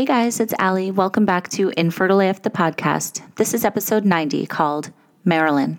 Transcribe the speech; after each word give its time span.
Hey 0.00 0.06
guys, 0.06 0.40
it's 0.40 0.54
Ali. 0.58 0.90
Welcome 0.90 1.26
back 1.26 1.50
to 1.50 1.74
Infertile 1.76 2.22
AF, 2.22 2.40
the 2.40 2.48
podcast. 2.48 3.20
This 3.34 3.52
is 3.52 3.66
episode 3.66 4.06
90 4.06 4.46
called 4.46 4.92
Marilyn. 5.26 5.78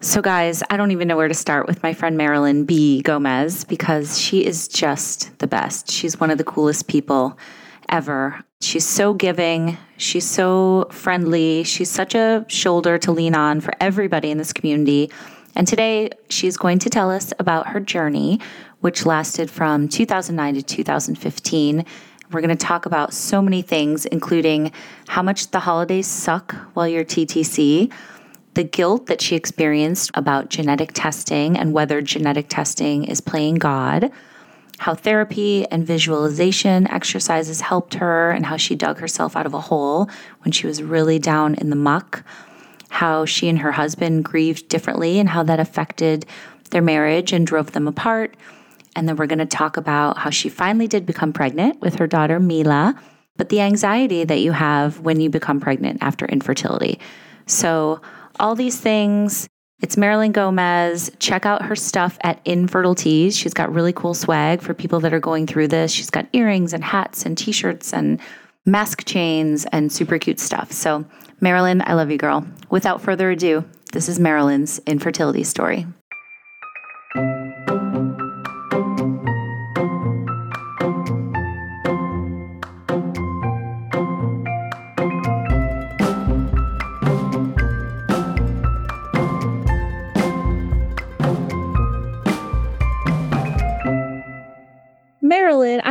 So, 0.00 0.20
guys, 0.20 0.64
I 0.70 0.76
don't 0.76 0.90
even 0.90 1.06
know 1.06 1.16
where 1.16 1.28
to 1.28 1.34
start 1.34 1.68
with 1.68 1.80
my 1.80 1.92
friend 1.92 2.16
Marilyn 2.16 2.64
B. 2.64 3.00
Gomez 3.00 3.62
because 3.62 4.18
she 4.18 4.44
is 4.44 4.66
just 4.66 5.38
the 5.38 5.46
best. 5.46 5.88
She's 5.88 6.18
one 6.18 6.32
of 6.32 6.38
the 6.38 6.42
coolest 6.42 6.88
people 6.88 7.38
ever. 7.88 8.44
She's 8.60 8.84
so 8.84 9.14
giving. 9.14 9.78
She's 9.98 10.28
so 10.28 10.88
friendly. 10.90 11.62
She's 11.62 11.90
such 11.90 12.16
a 12.16 12.44
shoulder 12.48 12.98
to 12.98 13.12
lean 13.12 13.36
on 13.36 13.60
for 13.60 13.72
everybody 13.78 14.32
in 14.32 14.38
this 14.38 14.52
community. 14.52 15.12
And 15.54 15.68
today 15.68 16.10
she's 16.28 16.56
going 16.56 16.80
to 16.80 16.90
tell 16.90 17.08
us 17.08 17.32
about 17.38 17.68
her 17.68 17.78
journey, 17.78 18.40
which 18.80 19.06
lasted 19.06 19.48
from 19.48 19.88
2009 19.88 20.56
to 20.56 20.62
2015 20.64 21.84
we're 22.34 22.40
going 22.40 22.56
to 22.56 22.66
talk 22.66 22.84
about 22.84 23.14
so 23.14 23.40
many 23.40 23.62
things, 23.62 24.04
including 24.06 24.72
how 25.06 25.22
much 25.22 25.50
the 25.52 25.60
holidays 25.60 26.06
suck 26.06 26.54
while 26.74 26.88
you're 26.88 27.04
TTC, 27.04 27.92
the 28.54 28.64
guilt 28.64 29.06
that 29.06 29.20
she 29.20 29.36
experienced 29.36 30.10
about 30.14 30.48
genetic 30.48 30.92
testing 30.92 31.56
and 31.56 31.72
whether 31.72 32.02
genetic 32.02 32.46
testing 32.48 33.04
is 33.04 33.20
playing 33.20 33.56
God, 33.56 34.10
how 34.78 34.94
therapy 34.94 35.66
and 35.66 35.86
visualization 35.86 36.88
exercises 36.88 37.60
helped 37.60 37.94
her, 37.94 38.32
and 38.32 38.46
how 38.46 38.56
she 38.56 38.74
dug 38.74 38.98
herself 38.98 39.36
out 39.36 39.46
of 39.46 39.54
a 39.54 39.60
hole 39.60 40.10
when 40.40 40.52
she 40.52 40.66
was 40.66 40.82
really 40.82 41.18
down 41.18 41.54
in 41.54 41.70
the 41.70 41.76
muck, 41.76 42.24
how 42.88 43.24
she 43.24 43.48
and 43.48 43.60
her 43.60 43.72
husband 43.72 44.24
grieved 44.24 44.68
differently 44.68 45.18
and 45.18 45.28
how 45.28 45.42
that 45.44 45.60
affected 45.60 46.26
their 46.70 46.82
marriage 46.82 47.32
and 47.32 47.46
drove 47.46 47.72
them 47.72 47.86
apart 47.86 48.34
and 48.96 49.08
then 49.08 49.16
we're 49.16 49.26
going 49.26 49.38
to 49.38 49.46
talk 49.46 49.76
about 49.76 50.18
how 50.18 50.30
she 50.30 50.48
finally 50.48 50.86
did 50.86 51.06
become 51.06 51.32
pregnant 51.32 51.80
with 51.80 51.96
her 51.96 52.06
daughter, 52.06 52.38
Mila, 52.40 53.00
but 53.36 53.48
the 53.48 53.60
anxiety 53.60 54.24
that 54.24 54.40
you 54.40 54.52
have 54.52 55.00
when 55.00 55.20
you 55.20 55.30
become 55.30 55.60
pregnant 55.60 55.98
after 56.02 56.26
infertility. 56.26 56.98
So, 57.46 58.00
all 58.40 58.54
these 58.54 58.80
things. 58.80 59.48
It's 59.80 59.96
Marilyn 59.96 60.32
Gomez. 60.32 61.10
Check 61.18 61.44
out 61.44 61.62
her 61.62 61.76
stuff 61.76 62.16
at 62.22 62.40
Infertile 62.44 62.94
Tees. 62.94 63.36
She's 63.36 63.52
got 63.52 63.72
really 63.72 63.92
cool 63.92 64.14
swag 64.14 64.62
for 64.62 64.72
people 64.72 65.00
that 65.00 65.12
are 65.12 65.20
going 65.20 65.46
through 65.46 65.68
this. 65.68 65.92
She's 65.92 66.10
got 66.10 66.26
earrings 66.32 66.72
and 66.72 66.82
hats 66.82 67.26
and 67.26 67.36
t 67.36 67.52
shirts 67.52 67.92
and 67.92 68.20
mask 68.64 69.04
chains 69.04 69.66
and 69.72 69.92
super 69.92 70.18
cute 70.18 70.40
stuff. 70.40 70.72
So, 70.72 71.04
Marilyn, 71.40 71.82
I 71.84 71.94
love 71.94 72.10
you, 72.10 72.18
girl. 72.18 72.46
Without 72.70 73.02
further 73.02 73.30
ado, 73.30 73.64
this 73.92 74.08
is 74.08 74.18
Marilyn's 74.18 74.78
infertility 74.86 75.44
story. 75.44 75.86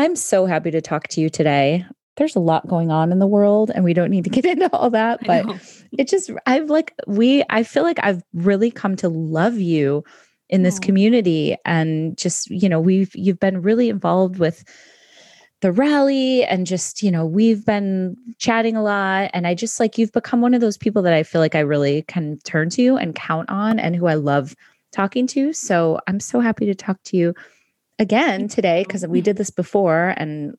I'm 0.04 0.18
so 0.18 0.46
happy 0.46 0.70
to 0.70 0.82
talk 0.82 1.08
to 1.10 1.22
you 1.22 1.30
today. 1.30 1.86
There's 2.18 2.36
a 2.36 2.42
lot 2.42 2.68
going 2.68 2.92
on 2.92 3.14
in 3.14 3.20
the 3.20 3.26
world 3.26 3.72
and 3.74 3.86
we 3.86 3.94
don't 3.94 4.10
need 4.10 4.26
to 4.26 4.30
get 4.30 4.44
into 4.54 4.70
all 4.74 4.90
that, 4.90 5.26
but 5.26 5.46
it 5.98 6.10
just 6.10 6.30
I've 6.46 6.70
like 6.70 6.94
we 7.08 7.42
I 7.50 7.64
feel 7.64 7.84
like 7.84 8.00
I've 8.04 8.22
really 8.34 8.70
come 8.70 8.98
to 8.98 9.08
love 9.08 9.58
you 9.58 10.04
in 10.50 10.64
this 10.64 10.78
oh. 10.78 10.86
community 10.86 11.56
and 11.64 12.18
just, 12.18 12.50
you 12.50 12.68
know, 12.68 12.82
we've 12.82 13.16
you've 13.16 13.40
been 13.40 13.62
really 13.62 13.88
involved 13.88 14.40
with 14.40 14.66
the 15.62 15.72
rally 15.72 16.44
and 16.44 16.68
just, 16.68 17.02
you 17.02 17.10
know, 17.10 17.26
we've 17.26 17.66
been 17.66 18.18
chatting 18.40 18.76
a 18.76 18.84
lot 18.84 19.32
and 19.34 19.48
I 19.48 19.56
just 19.56 19.80
like 19.80 19.98
you've 19.98 20.12
become 20.12 20.42
one 20.42 20.54
of 20.54 20.60
those 20.60 20.78
people 20.78 21.02
that 21.04 21.14
I 21.14 21.24
feel 21.24 21.40
like 21.40 21.56
I 21.56 21.62
really 21.62 22.02
can 22.02 22.40
turn 22.40 22.70
to 22.72 22.98
and 22.98 23.16
count 23.16 23.50
on 23.50 23.80
and 23.80 23.96
who 23.96 24.08
I 24.08 24.16
love 24.16 24.54
talking 24.92 25.28
to. 25.28 25.54
So, 25.54 26.02
I'm 26.08 26.20
so 26.20 26.42
happy 26.42 26.66
to 26.66 26.76
talk 26.76 27.02
to 27.04 27.18
you 27.18 27.34
again 28.00 28.48
today 28.48 28.84
because 28.86 29.06
we 29.08 29.22
did 29.22 29.38
this 29.38 29.50
before 29.50 30.14
and 30.18 30.56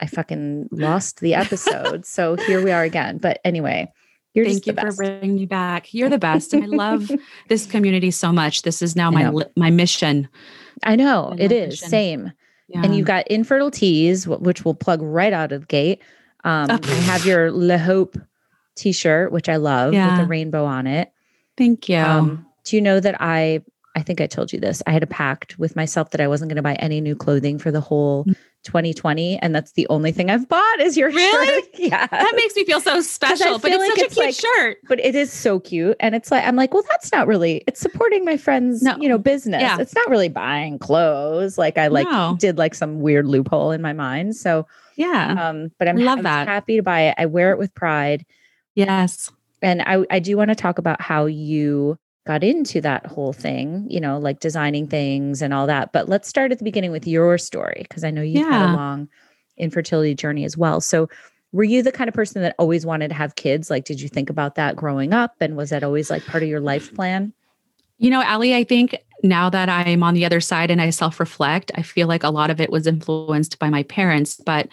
I 0.00 0.06
fucking 0.06 0.68
lost 0.72 1.20
the 1.20 1.34
episode. 1.34 2.04
so 2.04 2.36
here 2.36 2.62
we 2.62 2.72
are 2.72 2.82
again. 2.82 3.18
But 3.18 3.40
anyway, 3.44 3.92
you're 4.34 4.46
Thank 4.46 4.66
you 4.66 4.72
for 4.72 4.92
bringing 4.92 5.36
me 5.36 5.46
back. 5.46 5.94
You're 5.94 6.08
the 6.08 6.18
best. 6.18 6.52
And 6.52 6.64
I 6.64 6.66
love 6.66 7.10
this 7.48 7.66
community 7.66 8.10
so 8.10 8.32
much. 8.32 8.62
This 8.62 8.82
is 8.82 8.96
now 8.96 9.10
my 9.10 9.32
my 9.56 9.70
mission. 9.70 10.28
I 10.82 10.96
know 10.96 11.34
I 11.38 11.42
it 11.42 11.52
is 11.52 11.74
mission. 11.74 11.88
same. 11.88 12.32
Yeah. 12.68 12.82
And 12.82 12.96
you 12.96 13.04
got 13.04 13.28
infertile 13.28 13.70
tees, 13.70 14.26
which 14.26 14.64
we'll 14.64 14.74
plug 14.74 15.00
right 15.02 15.32
out 15.32 15.52
of 15.52 15.60
the 15.60 15.66
gate. 15.66 16.02
Um, 16.42 16.66
oh. 16.70 16.78
I 16.82 16.94
have 16.94 17.24
your 17.24 17.52
Le 17.52 17.78
Hope 17.78 18.18
t-shirt, 18.74 19.30
which 19.32 19.48
I 19.48 19.56
love 19.56 19.92
yeah. 19.92 20.10
with 20.10 20.20
the 20.20 20.26
rainbow 20.26 20.64
on 20.64 20.86
it. 20.86 21.12
Thank 21.56 21.88
you. 21.88 21.98
Um, 21.98 22.46
do 22.64 22.76
you 22.76 22.82
know 22.82 22.98
that 22.98 23.20
I 23.20 23.62
I 23.94 24.02
think 24.02 24.20
I 24.20 24.26
told 24.26 24.52
you 24.52 24.58
this. 24.58 24.82
I 24.86 24.92
had 24.92 25.02
a 25.02 25.06
pact 25.06 25.58
with 25.58 25.76
myself 25.76 26.10
that 26.10 26.20
I 26.20 26.28
wasn't 26.28 26.48
going 26.48 26.56
to 26.56 26.62
buy 26.62 26.74
any 26.74 27.00
new 27.00 27.14
clothing 27.14 27.58
for 27.58 27.70
the 27.70 27.80
whole 27.80 28.24
2020, 28.64 29.34
mm. 29.34 29.38
and 29.40 29.54
that's 29.54 29.72
the 29.72 29.86
only 29.88 30.10
thing 30.10 30.30
I've 30.30 30.48
bought 30.48 30.80
is 30.80 30.96
your 30.96 31.10
really? 31.10 31.46
shirt. 31.46 31.64
Yeah, 31.84 32.06
that 32.06 32.32
makes 32.34 32.56
me 32.56 32.64
feel 32.64 32.80
so 32.80 33.00
special. 33.02 33.58
But 33.58 33.72
it's 33.72 33.78
like 33.78 33.90
such 33.90 34.04
it's 34.04 34.12
a 34.12 34.14
cute 34.14 34.26
like, 34.26 34.34
shirt. 34.34 34.78
But 34.88 35.00
it 35.00 35.14
is 35.14 35.32
so 35.32 35.60
cute, 35.60 35.96
and 36.00 36.14
it's 36.14 36.30
like 36.30 36.44
I'm 36.44 36.56
like, 36.56 36.72
well, 36.72 36.84
that's 36.88 37.12
not 37.12 37.26
really. 37.26 37.62
It's 37.66 37.80
supporting 37.80 38.24
my 38.24 38.36
friend's, 38.36 38.82
no. 38.82 38.96
you 38.98 39.08
know, 39.08 39.18
business. 39.18 39.60
Yeah. 39.60 39.78
It's 39.78 39.94
not 39.94 40.08
really 40.08 40.28
buying 40.28 40.78
clothes. 40.78 41.58
Like 41.58 41.78
I 41.78 41.88
like 41.88 42.08
no. 42.08 42.36
did 42.38 42.58
like 42.58 42.74
some 42.74 43.00
weird 43.00 43.26
loophole 43.26 43.70
in 43.70 43.82
my 43.82 43.92
mind. 43.92 44.34
So 44.36 44.66
yeah, 44.96 45.48
um, 45.48 45.70
but 45.78 45.88
I'm 45.88 45.96
love 45.96 46.18
I'm 46.18 46.24
that. 46.24 46.48
Happy 46.48 46.76
to 46.76 46.82
buy 46.82 47.02
it. 47.02 47.14
I 47.18 47.26
wear 47.26 47.52
it 47.52 47.58
with 47.58 47.74
pride. 47.74 48.24
Yes, 48.74 49.30
and 49.62 49.82
I 49.82 50.04
I 50.10 50.18
do 50.20 50.36
want 50.36 50.50
to 50.50 50.54
talk 50.54 50.78
about 50.78 51.00
how 51.00 51.26
you 51.26 51.98
got 52.26 52.42
into 52.42 52.80
that 52.80 53.06
whole 53.06 53.32
thing, 53.32 53.86
you 53.88 54.00
know, 54.00 54.18
like 54.18 54.40
designing 54.40 54.86
things 54.86 55.42
and 55.42 55.52
all 55.52 55.66
that. 55.66 55.92
But 55.92 56.08
let's 56.08 56.28
start 56.28 56.52
at 56.52 56.58
the 56.58 56.64
beginning 56.64 56.90
with 56.90 57.06
your 57.06 57.36
story 57.38 57.84
because 57.88 58.04
I 58.04 58.10
know 58.10 58.22
you've 58.22 58.46
yeah. 58.46 58.66
had 58.66 58.70
a 58.70 58.76
long 58.76 59.08
infertility 59.56 60.14
journey 60.14 60.44
as 60.44 60.56
well. 60.56 60.80
So, 60.80 61.08
were 61.52 61.62
you 61.62 61.84
the 61.84 61.92
kind 61.92 62.08
of 62.08 62.14
person 62.14 62.42
that 62.42 62.56
always 62.58 62.84
wanted 62.84 63.08
to 63.08 63.14
have 63.14 63.36
kids? 63.36 63.70
Like, 63.70 63.84
did 63.84 64.00
you 64.00 64.08
think 64.08 64.28
about 64.28 64.56
that 64.56 64.74
growing 64.74 65.12
up? 65.12 65.36
And 65.40 65.56
was 65.56 65.70
that 65.70 65.84
always 65.84 66.10
like 66.10 66.26
part 66.26 66.42
of 66.42 66.48
your 66.48 66.60
life 66.60 66.92
plan? 66.94 67.32
You 67.98 68.10
know, 68.10 68.22
Ali, 68.22 68.54
I 68.54 68.64
think 68.64 68.96
now 69.22 69.48
that 69.48 69.68
I'm 69.68 70.02
on 70.02 70.14
the 70.14 70.26
other 70.26 70.40
side 70.40 70.70
and 70.70 70.80
I 70.80 70.90
self 70.90 71.18
reflect, 71.18 71.72
I 71.74 71.82
feel 71.82 72.06
like 72.06 72.22
a 72.22 72.30
lot 72.30 72.50
of 72.50 72.60
it 72.60 72.70
was 72.70 72.86
influenced 72.86 73.58
by 73.58 73.70
my 73.70 73.82
parents. 73.84 74.40
But 74.44 74.68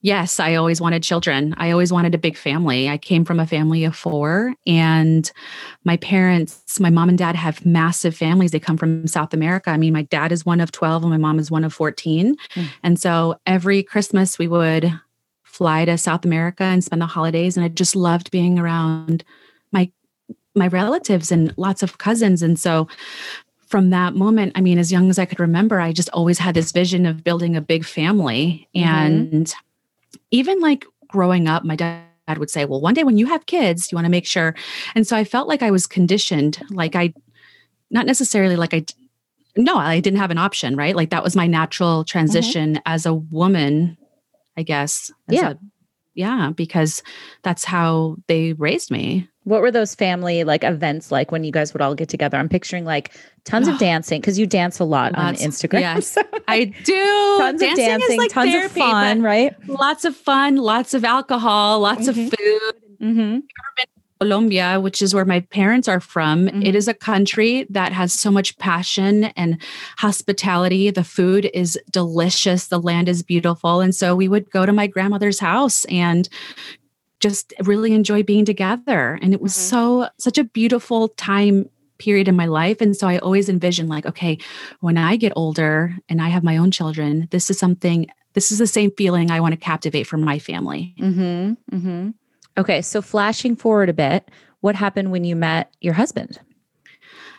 yes, 0.00 0.38
I 0.38 0.54
always 0.54 0.80
wanted 0.80 1.02
children. 1.02 1.54
I 1.58 1.72
always 1.72 1.92
wanted 1.92 2.14
a 2.14 2.18
big 2.18 2.36
family. 2.36 2.88
I 2.88 2.98
came 2.98 3.24
from 3.24 3.40
a 3.40 3.46
family 3.46 3.84
of 3.84 3.96
four, 3.96 4.54
and 4.66 5.30
my 5.84 5.96
parents, 5.96 6.78
my 6.78 6.90
mom 6.90 7.08
and 7.08 7.18
dad 7.18 7.34
have 7.34 7.66
massive 7.66 8.16
families. 8.16 8.52
They 8.52 8.60
come 8.60 8.76
from 8.76 9.06
South 9.08 9.34
America. 9.34 9.70
I 9.70 9.76
mean, 9.76 9.92
my 9.92 10.02
dad 10.02 10.30
is 10.30 10.46
one 10.46 10.60
of 10.60 10.70
12 10.70 11.02
and 11.02 11.10
my 11.10 11.18
mom 11.18 11.38
is 11.38 11.50
one 11.50 11.64
of 11.64 11.74
14. 11.74 12.36
Mm. 12.54 12.68
And 12.84 13.00
so 13.00 13.40
every 13.46 13.82
Christmas 13.82 14.38
we 14.38 14.46
would 14.46 14.92
fly 15.42 15.84
to 15.86 15.98
South 15.98 16.24
America 16.24 16.62
and 16.62 16.84
spend 16.84 17.02
the 17.02 17.06
holidays. 17.06 17.56
And 17.56 17.64
I 17.64 17.68
just 17.68 17.96
loved 17.96 18.30
being 18.30 18.58
around 18.58 19.24
my 20.56 20.68
relatives 20.68 21.30
and 21.30 21.52
lots 21.56 21.82
of 21.82 21.98
cousins. 21.98 22.42
And 22.42 22.58
so 22.58 22.88
from 23.66 23.90
that 23.90 24.14
moment, 24.14 24.52
I 24.54 24.60
mean, 24.60 24.78
as 24.78 24.92
young 24.92 25.10
as 25.10 25.18
I 25.18 25.24
could 25.24 25.40
remember, 25.40 25.80
I 25.80 25.92
just 25.92 26.08
always 26.10 26.38
had 26.38 26.54
this 26.54 26.72
vision 26.72 27.04
of 27.04 27.24
building 27.24 27.56
a 27.56 27.60
big 27.60 27.84
family. 27.84 28.68
Mm-hmm. 28.74 28.88
And 28.88 29.54
even 30.30 30.60
like 30.60 30.84
growing 31.08 31.48
up, 31.48 31.64
my 31.64 31.76
dad 31.76 32.04
would 32.38 32.50
say, 32.50 32.64
Well, 32.64 32.80
one 32.80 32.94
day 32.94 33.04
when 33.04 33.18
you 33.18 33.26
have 33.26 33.46
kids, 33.46 33.90
you 33.90 33.96
want 33.96 34.06
to 34.06 34.10
make 34.10 34.26
sure. 34.26 34.54
And 34.94 35.06
so 35.06 35.16
I 35.16 35.24
felt 35.24 35.48
like 35.48 35.62
I 35.62 35.70
was 35.70 35.86
conditioned, 35.86 36.62
like 36.70 36.94
I, 36.94 37.12
not 37.90 38.06
necessarily 38.06 38.56
like 38.56 38.74
I, 38.74 38.84
no, 39.56 39.76
I 39.76 40.00
didn't 40.00 40.18
have 40.18 40.30
an 40.30 40.38
option, 40.38 40.76
right? 40.76 40.94
Like 40.94 41.10
that 41.10 41.24
was 41.24 41.36
my 41.36 41.46
natural 41.46 42.00
mm-hmm. 42.00 42.06
transition 42.06 42.74
mm-hmm. 42.74 42.82
as 42.86 43.06
a 43.06 43.14
woman, 43.14 43.96
I 44.56 44.62
guess. 44.62 45.10
Yeah. 45.28 45.50
A, 45.50 45.56
yeah, 46.16 46.50
because 46.56 47.02
that's 47.42 47.64
how 47.64 48.16
they 48.26 48.54
raised 48.54 48.90
me. 48.90 49.28
What 49.44 49.60
were 49.60 49.70
those 49.70 49.94
family 49.94 50.42
like 50.42 50.64
events 50.64 51.12
like 51.12 51.30
when 51.30 51.44
you 51.44 51.52
guys 51.52 51.72
would 51.72 51.82
all 51.82 51.94
get 51.94 52.08
together? 52.08 52.36
I'm 52.38 52.48
picturing 52.48 52.84
like 52.84 53.14
tons 53.44 53.68
of 53.68 53.78
dancing 53.78 54.20
because 54.20 54.38
you 54.38 54.46
dance 54.46 54.80
a 54.80 54.84
lot 54.84 55.14
on 55.14 55.34
Instagram. 55.36 55.80
Yes, 55.80 56.18
I 56.48 56.64
do. 56.64 57.36
Tons 57.38 57.60
dancing 57.60 57.84
of 57.84 58.00
dancing, 58.00 58.18
like 58.18 58.30
tons 58.30 58.50
therapy, 58.50 58.80
of 58.80 58.86
fun, 58.86 59.22
right? 59.22 59.54
Lots 59.68 60.04
of 60.04 60.16
fun, 60.16 60.56
lots 60.56 60.94
of 60.94 61.04
alcohol, 61.04 61.80
lots 61.80 62.08
mm-hmm. 62.08 62.20
of 62.22 62.30
food. 62.30 62.98
Mm-hmm. 63.00 63.38
Colombia, 64.20 64.80
which 64.80 65.02
is 65.02 65.14
where 65.14 65.24
my 65.24 65.40
parents 65.40 65.88
are 65.88 66.00
from, 66.00 66.46
mm-hmm. 66.46 66.62
it 66.62 66.74
is 66.74 66.88
a 66.88 66.94
country 66.94 67.66
that 67.70 67.92
has 67.92 68.12
so 68.12 68.30
much 68.30 68.56
passion 68.58 69.24
and 69.36 69.60
hospitality. 69.98 70.90
The 70.90 71.04
food 71.04 71.50
is 71.52 71.78
delicious, 71.90 72.68
the 72.68 72.80
land 72.80 73.08
is 73.08 73.22
beautiful. 73.22 73.80
And 73.80 73.94
so 73.94 74.16
we 74.16 74.28
would 74.28 74.50
go 74.50 74.66
to 74.66 74.72
my 74.72 74.86
grandmother's 74.86 75.38
house 75.38 75.84
and 75.86 76.28
just 77.20 77.54
really 77.64 77.92
enjoy 77.92 78.22
being 78.22 78.44
together. 78.44 79.18
And 79.22 79.32
it 79.32 79.40
was 79.40 79.52
mm-hmm. 79.52 80.02
so, 80.02 80.08
such 80.18 80.38
a 80.38 80.44
beautiful 80.44 81.08
time 81.08 81.68
period 81.98 82.28
in 82.28 82.36
my 82.36 82.46
life. 82.46 82.80
And 82.80 82.96
so 82.96 83.08
I 83.08 83.18
always 83.18 83.48
envision, 83.48 83.88
like, 83.88 84.04
okay, 84.06 84.38
when 84.80 84.98
I 84.98 85.16
get 85.16 85.32
older 85.34 85.96
and 86.08 86.20
I 86.20 86.28
have 86.28 86.44
my 86.44 86.56
own 86.56 86.70
children, 86.70 87.28
this 87.30 87.50
is 87.50 87.58
something 87.58 88.06
this 88.34 88.52
is 88.52 88.58
the 88.58 88.66
same 88.66 88.90
feeling 88.90 89.30
I 89.30 89.40
want 89.40 89.52
to 89.52 89.56
captivate 89.56 90.06
for 90.06 90.18
my 90.18 90.38
family. 90.38 90.94
Mm-hmm. 91.00 92.10
Okay. 92.58 92.82
So 92.82 93.02
flashing 93.02 93.56
forward 93.56 93.88
a 93.88 93.92
bit, 93.94 94.30
what 94.60 94.74
happened 94.74 95.10
when 95.10 95.24
you 95.24 95.36
met 95.36 95.72
your 95.80 95.94
husband? 95.94 96.38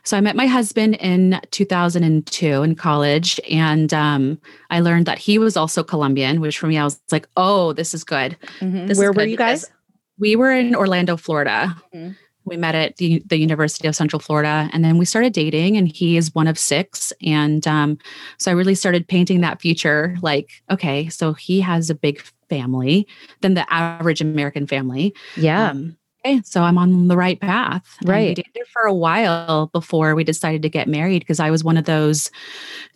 So 0.04 0.16
I 0.16 0.22
met 0.22 0.38
my 0.38 0.48
husband 0.48 0.96
in 0.96 1.42
2002 1.52 2.64
in 2.64 2.76
college, 2.76 3.42
and 3.52 3.94
um, 3.94 4.40
I 4.70 4.80
learned 4.80 5.06
that 5.06 5.18
he 5.18 5.38
was 5.38 5.58
also 5.58 5.84
Colombian, 5.84 6.40
which 6.40 6.58
for 6.58 6.68
me, 6.68 6.78
I 6.78 6.86
was 6.86 6.98
like, 7.12 7.28
oh, 7.36 7.74
this 7.74 7.94
is 7.94 8.06
good. 8.06 8.38
Mm-hmm. 8.62 8.86
This 8.86 8.98
Where 8.98 9.10
is 9.10 9.18
were 9.18 9.26
you 9.26 9.36
guys? 9.36 9.70
We 10.18 10.38
were 10.38 10.52
in 10.52 10.76
Orlando, 10.76 11.18
Florida. 11.18 11.76
Mm-hmm. 11.94 12.14
We 12.48 12.58
met 12.58 12.76
at 12.76 12.98
the, 12.98 13.22
the, 13.26 13.38
University 13.38 13.88
of 13.88 13.96
Central 13.96 14.20
Florida, 14.20 14.70
and 14.74 14.84
then 14.84 14.98
we 14.98 15.06
started 15.06 15.34
dating. 15.34 15.78
And 15.78 15.88
he 15.88 16.18
is 16.18 16.34
one 16.34 16.48
of 16.48 16.58
six, 16.58 17.14
and 17.22 17.68
um, 17.68 17.98
so 18.38 18.52
I 18.52 18.54
really 18.54 18.76
started 18.76 19.08
painting 19.08 19.42
that 19.42 19.62
future. 19.62 20.18
Like, 20.22 20.50
okay, 20.72 21.10
so 21.10 21.34
he 21.34 21.62
has 21.62 21.90
a 21.90 21.96
big 21.96 22.22
family 22.50 23.08
than 23.42 23.54
the 23.54 23.72
average 23.72 24.22
American 24.22 24.68
family. 24.68 25.14
Yeah. 25.36 25.70
Um, 25.70 25.98
okay, 26.26 26.42
so 26.44 26.62
I'm 26.62 26.78
on 26.78 27.08
the 27.08 27.18
right 27.18 27.40
path. 27.40 27.86
Right. 28.04 28.20
And 28.20 28.28
we 28.30 28.34
dated 28.36 28.68
for 28.68 28.84
a 28.84 28.94
while 28.94 29.68
before 29.68 30.16
we 30.16 30.24
decided 30.24 30.62
to 30.64 30.70
get 30.70 30.88
married 30.88 31.20
because 31.20 31.40
I 31.40 31.52
was 31.52 31.64
one 31.64 31.78
of 31.78 31.86
those 31.86 32.32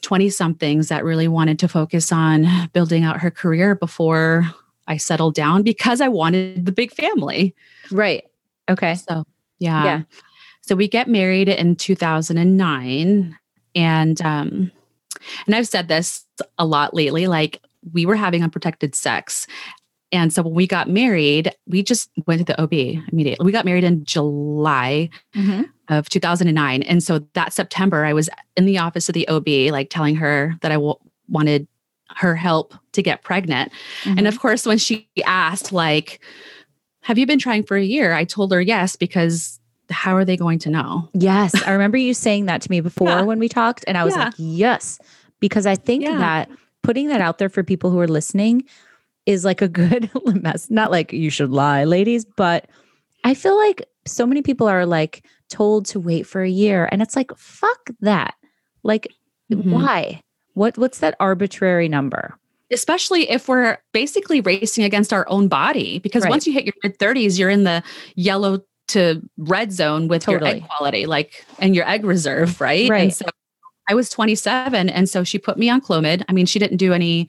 20 0.02 0.30
somethings 0.30 0.90
that 0.90 1.04
really 1.04 1.28
wanted 1.28 1.60
to 1.60 1.68
focus 1.68 2.12
on 2.12 2.48
building 2.74 3.04
out 3.04 3.20
her 3.22 3.32
career 3.32 3.76
before 3.76 4.50
I 4.88 4.98
settled 4.98 5.36
down 5.36 5.64
because 5.64 6.02
I 6.02 6.08
wanted 6.08 6.66
the 6.66 6.72
big 6.72 6.92
family. 6.92 7.56
Right. 7.92 8.24
Okay. 8.70 8.96
So, 8.96 9.24
yeah. 9.62 9.84
Yeah. 9.84 10.02
So 10.62 10.76
we 10.76 10.88
get 10.88 11.08
married 11.08 11.50
in 11.50 11.76
2009 11.76 13.38
and 13.76 14.22
um 14.22 14.72
and 15.46 15.56
I've 15.56 15.68
said 15.68 15.88
this 15.88 16.26
a 16.58 16.66
lot 16.66 16.94
lately 16.94 17.28
like 17.28 17.62
we 17.94 18.06
were 18.06 18.16
having 18.16 18.44
unprotected 18.44 18.96
sex 18.96 19.48
and 20.12 20.34
so 20.34 20.44
when 20.44 20.54
we 20.54 20.68
got 20.68 20.90
married, 20.90 21.56
we 21.68 21.84
just 21.84 22.10
went 22.28 22.40
to 22.40 22.46
the 22.46 22.62
OB 22.62 22.74
immediately. 23.12 23.46
We 23.46 23.52
got 23.52 23.64
married 23.64 23.86
in 23.86 24.04
July 24.04 25.10
mm-hmm. 25.34 25.64
of 25.88 26.10
2009. 26.10 26.84
And 26.84 27.02
so 27.02 27.20
that 27.34 27.54
September, 27.54 28.04
I 28.04 28.12
was 28.12 28.30
in 28.58 28.66
the 28.66 28.78
office 28.78 29.08
of 29.08 29.14
the 29.14 29.28
OB, 29.30 29.48
like 29.72 29.90
telling 29.90 30.16
her 30.16 30.56
that 30.62 30.72
I 30.72 30.76
w- 30.76 30.96
wanted 31.30 31.66
her 32.18 32.36
help 32.36 32.74
to 32.92 33.02
get 33.02 33.24
pregnant. 33.24 33.72
Mm-hmm. 34.04 34.18
And 34.18 34.28
of 34.28 34.38
course, 34.38 34.66
when 34.66 34.78
she 34.78 35.08
asked, 35.26 35.72
like, 35.72 36.20
have 37.02 37.18
you 37.18 37.26
been 37.26 37.40
trying 37.40 37.64
for 37.64 37.78
a 37.78 37.84
year? 37.84 38.14
I 38.14 38.24
told 38.24 38.52
her 38.52 38.62
yes, 38.62 38.96
because 38.96 39.60
how 39.90 40.16
are 40.16 40.26
they 40.26 40.38
going 40.38 40.60
to 40.60 40.70
know? 40.70 41.10
Yes. 41.14 41.54
I 41.64 41.72
remember 41.72 41.98
you 41.98 42.14
saying 42.14 42.46
that 42.46 42.62
to 42.62 42.72
me 42.72 42.80
before 42.80 43.10
yeah. 43.10 43.22
when 43.22 43.40
we 43.40 43.50
talked. 43.50 43.84
And 43.88 43.98
I 43.98 44.04
was 44.04 44.16
yeah. 44.16 44.26
like, 44.26 44.34
yes, 44.38 45.00
because 45.40 45.66
I 45.66 45.76
think 45.76 46.04
yeah. 46.04 46.18
that 46.18 46.50
putting 46.84 47.08
that 47.10 47.22
out 47.22 47.38
there 47.38 47.50
for 47.50 47.64
people 47.64 47.92
who 47.92 48.00
are 48.00 48.08
listening 48.08 48.64
is 49.26 49.46
like 49.46 49.62
a 49.62 49.68
good 49.68 50.10
mess. 50.26 50.70
Not 50.70 50.92
like 50.92 51.12
you 51.14 51.30
should 51.30 51.52
lie, 51.52 51.84
ladies, 51.84 52.26
but 52.26 52.70
I 53.24 53.34
feel 53.34 53.58
like 53.58 53.88
so 54.06 54.26
many 54.26 54.42
people 54.42 54.68
are 54.68 54.86
like 54.86 55.26
told 55.50 55.86
to 55.86 56.00
wait 56.00 56.24
for 56.24 56.42
a 56.42 56.50
year 56.50 56.88
and 56.92 57.02
it's 57.02 57.16
like 57.16 57.36
fuck 57.38 57.90
that. 58.00 58.36
Like 58.84 59.08
mm-hmm. 59.52 59.72
why? 59.72 60.22
What 60.54 60.78
what's 60.78 61.00
that 61.00 61.16
arbitrary 61.20 61.88
number? 61.88 62.38
Especially 62.72 63.30
if 63.30 63.48
we're 63.48 63.78
basically 63.94 64.42
racing 64.42 64.84
against 64.84 65.14
our 65.14 65.28
own 65.30 65.48
body 65.48 66.00
because 66.00 66.24
right. 66.24 66.30
once 66.30 66.48
you 66.48 66.54
hit 66.54 66.66
your 66.66 66.74
mid 66.84 66.98
30s 66.98 67.38
you're 67.38 67.50
in 67.50 67.64
the 67.64 67.84
yellow 68.16 68.62
to 68.88 69.22
red 69.38 69.72
zone 69.72 70.08
with 70.08 70.24
totally. 70.24 70.50
your 70.50 70.58
egg 70.58 70.68
quality 70.68 71.06
like 71.06 71.46
and 71.60 71.76
your 71.76 71.88
egg 71.88 72.06
reserve, 72.06 72.60
right? 72.62 72.90
Right. 72.90 73.04
And 73.04 73.14
so 73.14 73.26
I 73.90 73.94
was 73.96 74.10
27 74.10 74.90
and 74.90 75.10
so 75.10 75.24
she 75.24 75.38
put 75.38 75.58
me 75.58 75.70
on 75.70 75.82
Clomid. 75.82 76.24
I 76.30 76.34
mean, 76.34 76.46
she 76.46 76.60
didn't 76.60 76.78
do 76.78 76.94
any 76.94 77.28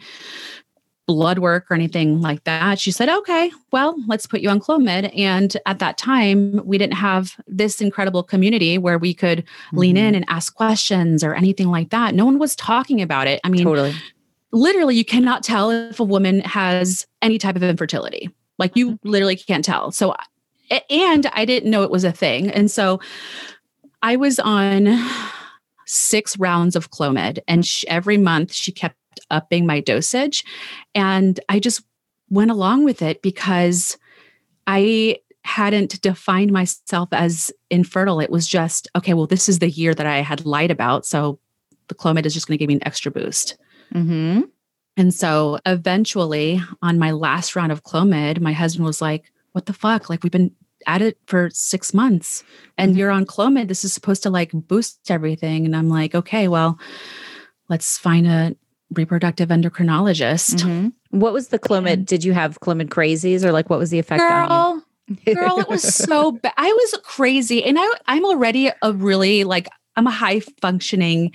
blood 1.07 1.41
work 1.41 1.71
or 1.71 1.75
anything 1.75 2.21
like 2.21 2.45
that. 2.45 2.79
She 2.79 2.91
said, 2.91 3.09
okay, 3.09 3.51
well, 3.73 3.97
let's 4.07 4.27
put 4.27 4.41
you 4.41 4.49
on 4.49 4.61
Clomid. 4.61 5.13
And 5.19 5.57
at 5.67 5.79
that 5.81 5.99
time, 5.99 6.61
we 6.65 6.79
didn't 6.79 6.97
have 6.97 7.37
this 7.47 7.81
incredible 7.81 8.23
community 8.23 8.79
where 8.79 8.99
we 8.99 9.13
could 9.13 9.39
mm-hmm. 9.39 9.79
lean 9.79 9.97
in 9.97 10.15
and 10.15 10.25
ask 10.29 10.55
questions 10.55 11.25
or 11.25 11.35
anything 11.35 11.69
like 11.69 11.91
that. 11.91 12.15
No 12.15 12.25
one 12.25 12.39
was 12.39 12.55
talking 12.55 13.03
about 13.03 13.27
it. 13.27 13.41
I 13.45 13.49
mean, 13.49 13.65
totally. 13.65 13.95
Literally, 14.53 14.97
you 14.97 15.05
cannot 15.05 15.43
tell 15.43 15.71
if 15.71 15.99
a 15.99 16.05
woman 16.05 16.41
has 16.41 17.07
any 17.23 17.39
type 17.39 17.57
of 17.57 17.63
infertility. 17.63 18.31
Like 18.59 18.77
you 18.77 18.93
mm-hmm. 18.93 19.09
literally 19.09 19.37
can't 19.37 19.65
tell. 19.65 19.91
So, 19.91 20.15
and 20.91 21.27
I 21.33 21.45
didn't 21.45 21.71
know 21.71 21.83
it 21.83 21.91
was 21.91 22.05
a 22.05 22.13
thing. 22.13 22.51
And 22.51 22.71
so 22.71 23.01
I 24.03 24.17
was 24.17 24.39
on 24.39 24.89
six 25.87 26.39
rounds 26.39 26.77
of 26.77 26.91
Clomid, 26.91 27.39
and 27.49 27.67
she, 27.67 27.87
every 27.89 28.19
month 28.19 28.53
she 28.53 28.73
kept 28.73 28.97
upping 29.31 29.67
my 29.67 29.81
dosage. 29.81 30.45
And 30.95 31.39
I 31.49 31.59
just 31.59 31.83
went 32.31 32.51
along 32.51 32.85
with 32.85 33.03
it 33.03 33.23
because 33.23 33.97
I 34.67 35.19
hadn't 35.45 36.01
defined 36.03 36.53
myself 36.53 37.09
as 37.13 37.53
infertile. 37.69 38.21
It 38.21 38.31
was 38.31 38.47
just, 38.47 38.89
okay, 38.97 39.13
well, 39.13 39.27
this 39.27 39.49
is 39.49 39.59
the 39.59 39.69
year 39.69 39.95
that 39.95 40.07
I 40.07 40.19
had 40.19 40.47
lied 40.47 40.71
about. 40.71 41.05
So 41.05 41.39
the 41.89 41.95
Clomid 41.95 42.27
is 42.27 42.35
just 42.35 42.47
going 42.47 42.57
to 42.57 42.63
give 42.63 42.69
me 42.69 42.75
an 42.75 42.87
extra 42.87 43.11
boost. 43.11 43.57
Mm-hmm. 43.95 44.43
And 44.97 45.15
so 45.15 45.59
eventually, 45.65 46.61
on 46.83 46.99
my 46.99 47.13
last 47.13 47.57
round 47.57 47.73
of 47.73 47.83
Clomid, 47.83 48.41
my 48.41 48.53
husband 48.53 48.85
was 48.85 49.01
like, 49.01 49.33
What 49.53 49.67
the 49.67 49.73
fuck? 49.73 50.11
Like, 50.11 50.23
we've 50.23 50.33
been 50.33 50.53
at 50.87 51.01
it 51.01 51.17
for 51.27 51.49
six 51.51 51.95
months 51.95 52.43
and 52.77 52.91
mm-hmm. 52.91 52.99
you're 52.99 53.11
on 53.11 53.25
Clomid. 53.25 53.69
This 53.69 53.85
is 53.85 53.93
supposed 53.93 54.23
to 54.25 54.31
like 54.31 54.51
boost 54.53 55.11
everything. 55.11 55.65
And 55.65 55.77
I'm 55.77 55.89
like, 55.89 56.15
Okay, 56.15 56.49
well, 56.49 56.79
let's 57.69 57.99
find 57.99 58.27
a 58.27 58.57
reproductive 58.95 59.49
endocrinologist. 59.49 60.63
Mm-hmm. 60.63 61.19
What 61.19 61.33
was 61.33 61.49
the 61.49 61.59
Clomid? 61.59 62.07
Did 62.07 62.25
you 62.25 62.33
have 62.33 62.61
Clomid 62.61 62.89
crazies 62.89 63.45
or 63.45 63.53
like 63.53 63.71
what 63.71 63.79
was 63.79 63.91
the 63.91 63.99
effect 63.99 64.21
girl, 64.21 64.47
on 64.51 64.83
you? 65.27 65.35
girl, 65.35 65.59
it 65.59 65.69
was 65.69 65.83
so 65.83 66.33
bad. 66.43 66.53
I 66.57 66.71
was 66.71 67.01
crazy. 67.03 67.65
And 67.65 67.79
I, 67.79 67.89
I'm 68.07 68.25
already 68.25 68.71
a 68.83 68.93
really 68.93 69.45
like, 69.45 69.69
I'm 69.97 70.07
a 70.07 70.11
high 70.13 70.41
functioning, 70.61 71.33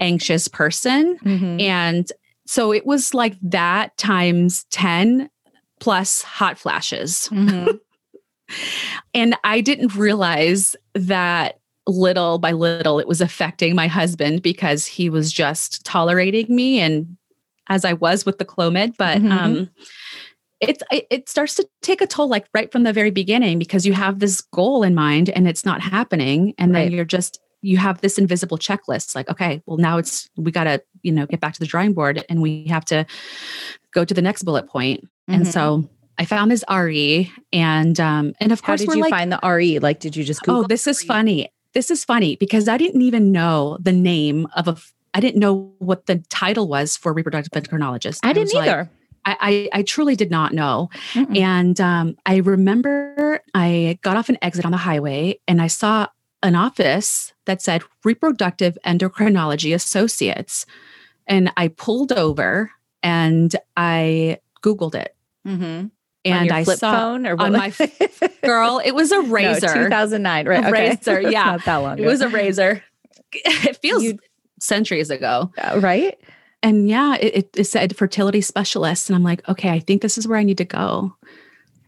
anxious 0.00 0.48
person. 0.48 1.18
Mm-hmm. 1.18 1.60
And 1.60 2.12
so 2.46 2.72
it 2.72 2.86
was 2.86 3.14
like 3.14 3.36
that 3.42 3.96
times 3.96 4.64
10 4.70 5.30
plus 5.78 6.22
hot 6.22 6.58
flashes. 6.58 7.28
Mm-hmm. 7.30 7.76
and 9.14 9.36
I 9.44 9.60
didn't 9.60 9.94
realize 9.94 10.74
that 10.94 11.58
little 11.86 12.38
by 12.38 12.52
little 12.52 12.98
it 12.98 13.08
was 13.08 13.20
affecting 13.20 13.74
my 13.74 13.88
husband 13.88 14.42
because 14.42 14.86
he 14.86 15.10
was 15.10 15.32
just 15.32 15.84
tolerating 15.84 16.54
me 16.54 16.78
and 16.78 17.16
as 17.68 17.84
I 17.84 17.94
was 17.94 18.26
with 18.26 18.38
the 18.38 18.44
Clomid, 18.44 18.94
but 18.96 19.18
mm-hmm. 19.18 19.32
um 19.32 19.70
it's 20.60 20.82
it 20.90 21.28
starts 21.28 21.54
to 21.54 21.66
take 21.82 22.00
a 22.00 22.06
toll 22.06 22.28
like 22.28 22.46
right 22.52 22.70
from 22.70 22.82
the 22.82 22.92
very 22.92 23.10
beginning 23.10 23.58
because 23.58 23.86
you 23.86 23.94
have 23.94 24.18
this 24.18 24.40
goal 24.40 24.82
in 24.82 24.94
mind 24.94 25.30
and 25.30 25.48
it's 25.48 25.64
not 25.64 25.80
happening 25.80 26.54
and 26.58 26.72
right. 26.72 26.84
then 26.84 26.92
you're 26.92 27.04
just 27.04 27.40
you 27.62 27.76
have 27.76 28.00
this 28.00 28.18
invisible 28.18 28.58
checklist 28.58 29.14
like 29.14 29.28
okay 29.28 29.62
well 29.66 29.76
now 29.76 29.98
it's 29.98 30.28
we 30.36 30.50
got 30.50 30.64
to 30.64 30.82
you 31.02 31.12
know 31.12 31.26
get 31.26 31.40
back 31.40 31.52
to 31.54 31.60
the 31.60 31.66
drawing 31.66 31.92
board 31.92 32.24
and 32.28 32.42
we 32.42 32.64
have 32.64 32.84
to 32.84 33.04
go 33.92 34.04
to 34.04 34.14
the 34.14 34.22
next 34.22 34.42
bullet 34.42 34.68
point 34.68 35.02
mm-hmm. 35.02 35.34
and 35.34 35.46
so 35.46 35.88
I 36.18 36.24
found 36.26 36.50
this 36.50 36.64
RE 36.70 37.32
and 37.52 37.98
um 38.00 38.34
and 38.40 38.52
of 38.52 38.62
course 38.62 38.80
how 38.80 38.86
did 38.86 38.94
you 38.94 39.02
like, 39.02 39.10
find 39.10 39.32
the 39.32 39.40
RE 39.42 39.78
like 39.78 40.00
did 40.00 40.16
you 40.16 40.24
just 40.24 40.42
Google 40.42 40.64
oh 40.64 40.66
this 40.66 40.86
is 40.86 41.02
funny 41.02 41.50
this 41.72 41.90
is 41.90 42.04
funny 42.04 42.36
because 42.36 42.68
I 42.68 42.76
didn't 42.76 43.02
even 43.02 43.30
know 43.32 43.78
the 43.80 43.92
name 43.92 44.46
of 44.56 44.68
a, 44.68 44.76
I 45.14 45.20
didn't 45.20 45.40
know 45.40 45.72
what 45.78 46.06
the 46.06 46.16
title 46.28 46.68
was 46.68 46.96
for 46.96 47.12
reproductive 47.12 47.52
endocrinologist. 47.52 48.20
I, 48.22 48.30
I 48.30 48.32
didn't 48.32 48.54
either. 48.54 48.78
Like, 48.78 48.88
I, 49.24 49.68
I, 49.72 49.80
I, 49.80 49.82
truly 49.82 50.16
did 50.16 50.30
not 50.30 50.54
know. 50.54 50.88
Mm-mm. 51.12 51.36
And 51.36 51.78
um, 51.80 52.16
I 52.24 52.36
remember 52.36 53.40
I 53.52 53.98
got 54.00 54.16
off 54.16 54.30
an 54.30 54.38
exit 54.40 54.64
on 54.64 54.72
the 54.72 54.78
highway 54.78 55.38
and 55.46 55.60
I 55.60 55.66
saw 55.66 56.06
an 56.42 56.54
office 56.54 57.32
that 57.46 57.62
said 57.62 57.82
Reproductive 58.04 58.78
Endocrinology 58.86 59.74
Associates. 59.74 60.66
And 61.26 61.52
I 61.56 61.68
pulled 61.68 62.12
over 62.12 62.70
and 63.02 63.54
I 63.76 64.38
Googled 64.62 64.94
it. 64.94 65.14
Mm-hmm 65.46 65.86
and 66.24 66.52
I 66.52 66.62
saw 66.64 66.92
phone 66.92 67.26
or 67.26 67.40
on 67.40 67.52
my 67.52 67.72
girl, 68.42 68.80
it 68.84 68.92
was 68.92 69.12
a 69.12 69.16
Razr. 69.22 69.62
No, 69.62 69.84
2009, 69.84 70.48
right? 70.48 70.64
Okay. 70.64 70.96
Razr, 70.96 71.22
yeah, 71.32 71.44
not 71.44 71.64
that 71.64 71.76
long. 71.76 71.94
Ago. 71.94 72.04
It 72.04 72.06
was 72.06 72.20
a 72.20 72.28
Razr. 72.28 72.82
It 73.32 73.76
feels 73.76 74.02
you, 74.02 74.18
centuries 74.58 75.08
ago, 75.08 75.52
right? 75.76 76.18
And 76.64 76.88
yeah, 76.88 77.14
it, 77.14 77.48
it, 77.56 77.64
said 77.64 77.96
fertility 77.96 78.40
specialist, 78.40 79.08
and 79.08 79.14
I'm 79.14 79.22
like, 79.22 79.48
okay, 79.48 79.70
I 79.70 79.78
think 79.78 80.02
this 80.02 80.18
is 80.18 80.26
where 80.26 80.36
I 80.36 80.42
need 80.42 80.58
to 80.58 80.64
go. 80.64 81.14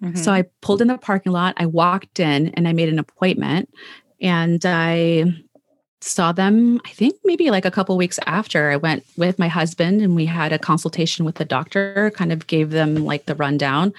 Mm-hmm. 0.00 0.14
So 0.18 0.30
I 0.32 0.42
pulled 0.61 0.80
in 0.80 0.87
the 0.87 0.97
parking 0.97 1.32
lot. 1.32 1.54
I 1.56 1.66
walked 1.66 2.21
in, 2.21 2.50
and 2.50 2.68
I 2.68 2.73
made 2.75 2.88
an 2.90 3.00
appointment, 3.00 3.75
and 4.23 4.64
I 4.64 5.35
saw 6.05 6.33
them 6.33 6.81
i 6.85 6.91
think 6.91 7.14
maybe 7.25 7.50
like 7.50 7.64
a 7.64 7.71
couple 7.71 7.97
weeks 7.97 8.19
after 8.26 8.71
i 8.71 8.76
went 8.76 9.05
with 9.17 9.38
my 9.38 9.49
husband 9.49 10.00
and 10.00 10.17
we 10.17 10.26
had 10.26 10.52
a 10.52 10.59
consultation 10.59 11.25
with 11.25 11.37
the 11.37 11.45
doctor 11.45 12.11
kind 12.17 12.33
of 12.33 12.47
gave 12.47 12.71
them 12.71 13.05
like 13.05 13.26
the 13.26 13.35
rundown. 13.35 13.93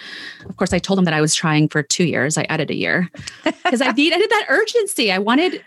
Of 0.48 0.58
course 0.58 0.74
i 0.74 0.80
told 0.80 0.98
them 0.98 1.06
that 1.06 1.14
i 1.14 1.22
was 1.22 1.34
trying 1.34 1.70
for 1.70 1.82
two 1.82 2.04
years. 2.06 2.38
I 2.38 2.44
added 2.44 2.70
a 2.70 2.76
year. 2.76 3.10
Because 3.64 3.82
i 3.82 3.92
needed 3.92 4.30
that 4.30 4.46
urgency. 4.50 5.12
I 5.12 5.20
wanted 5.20 5.64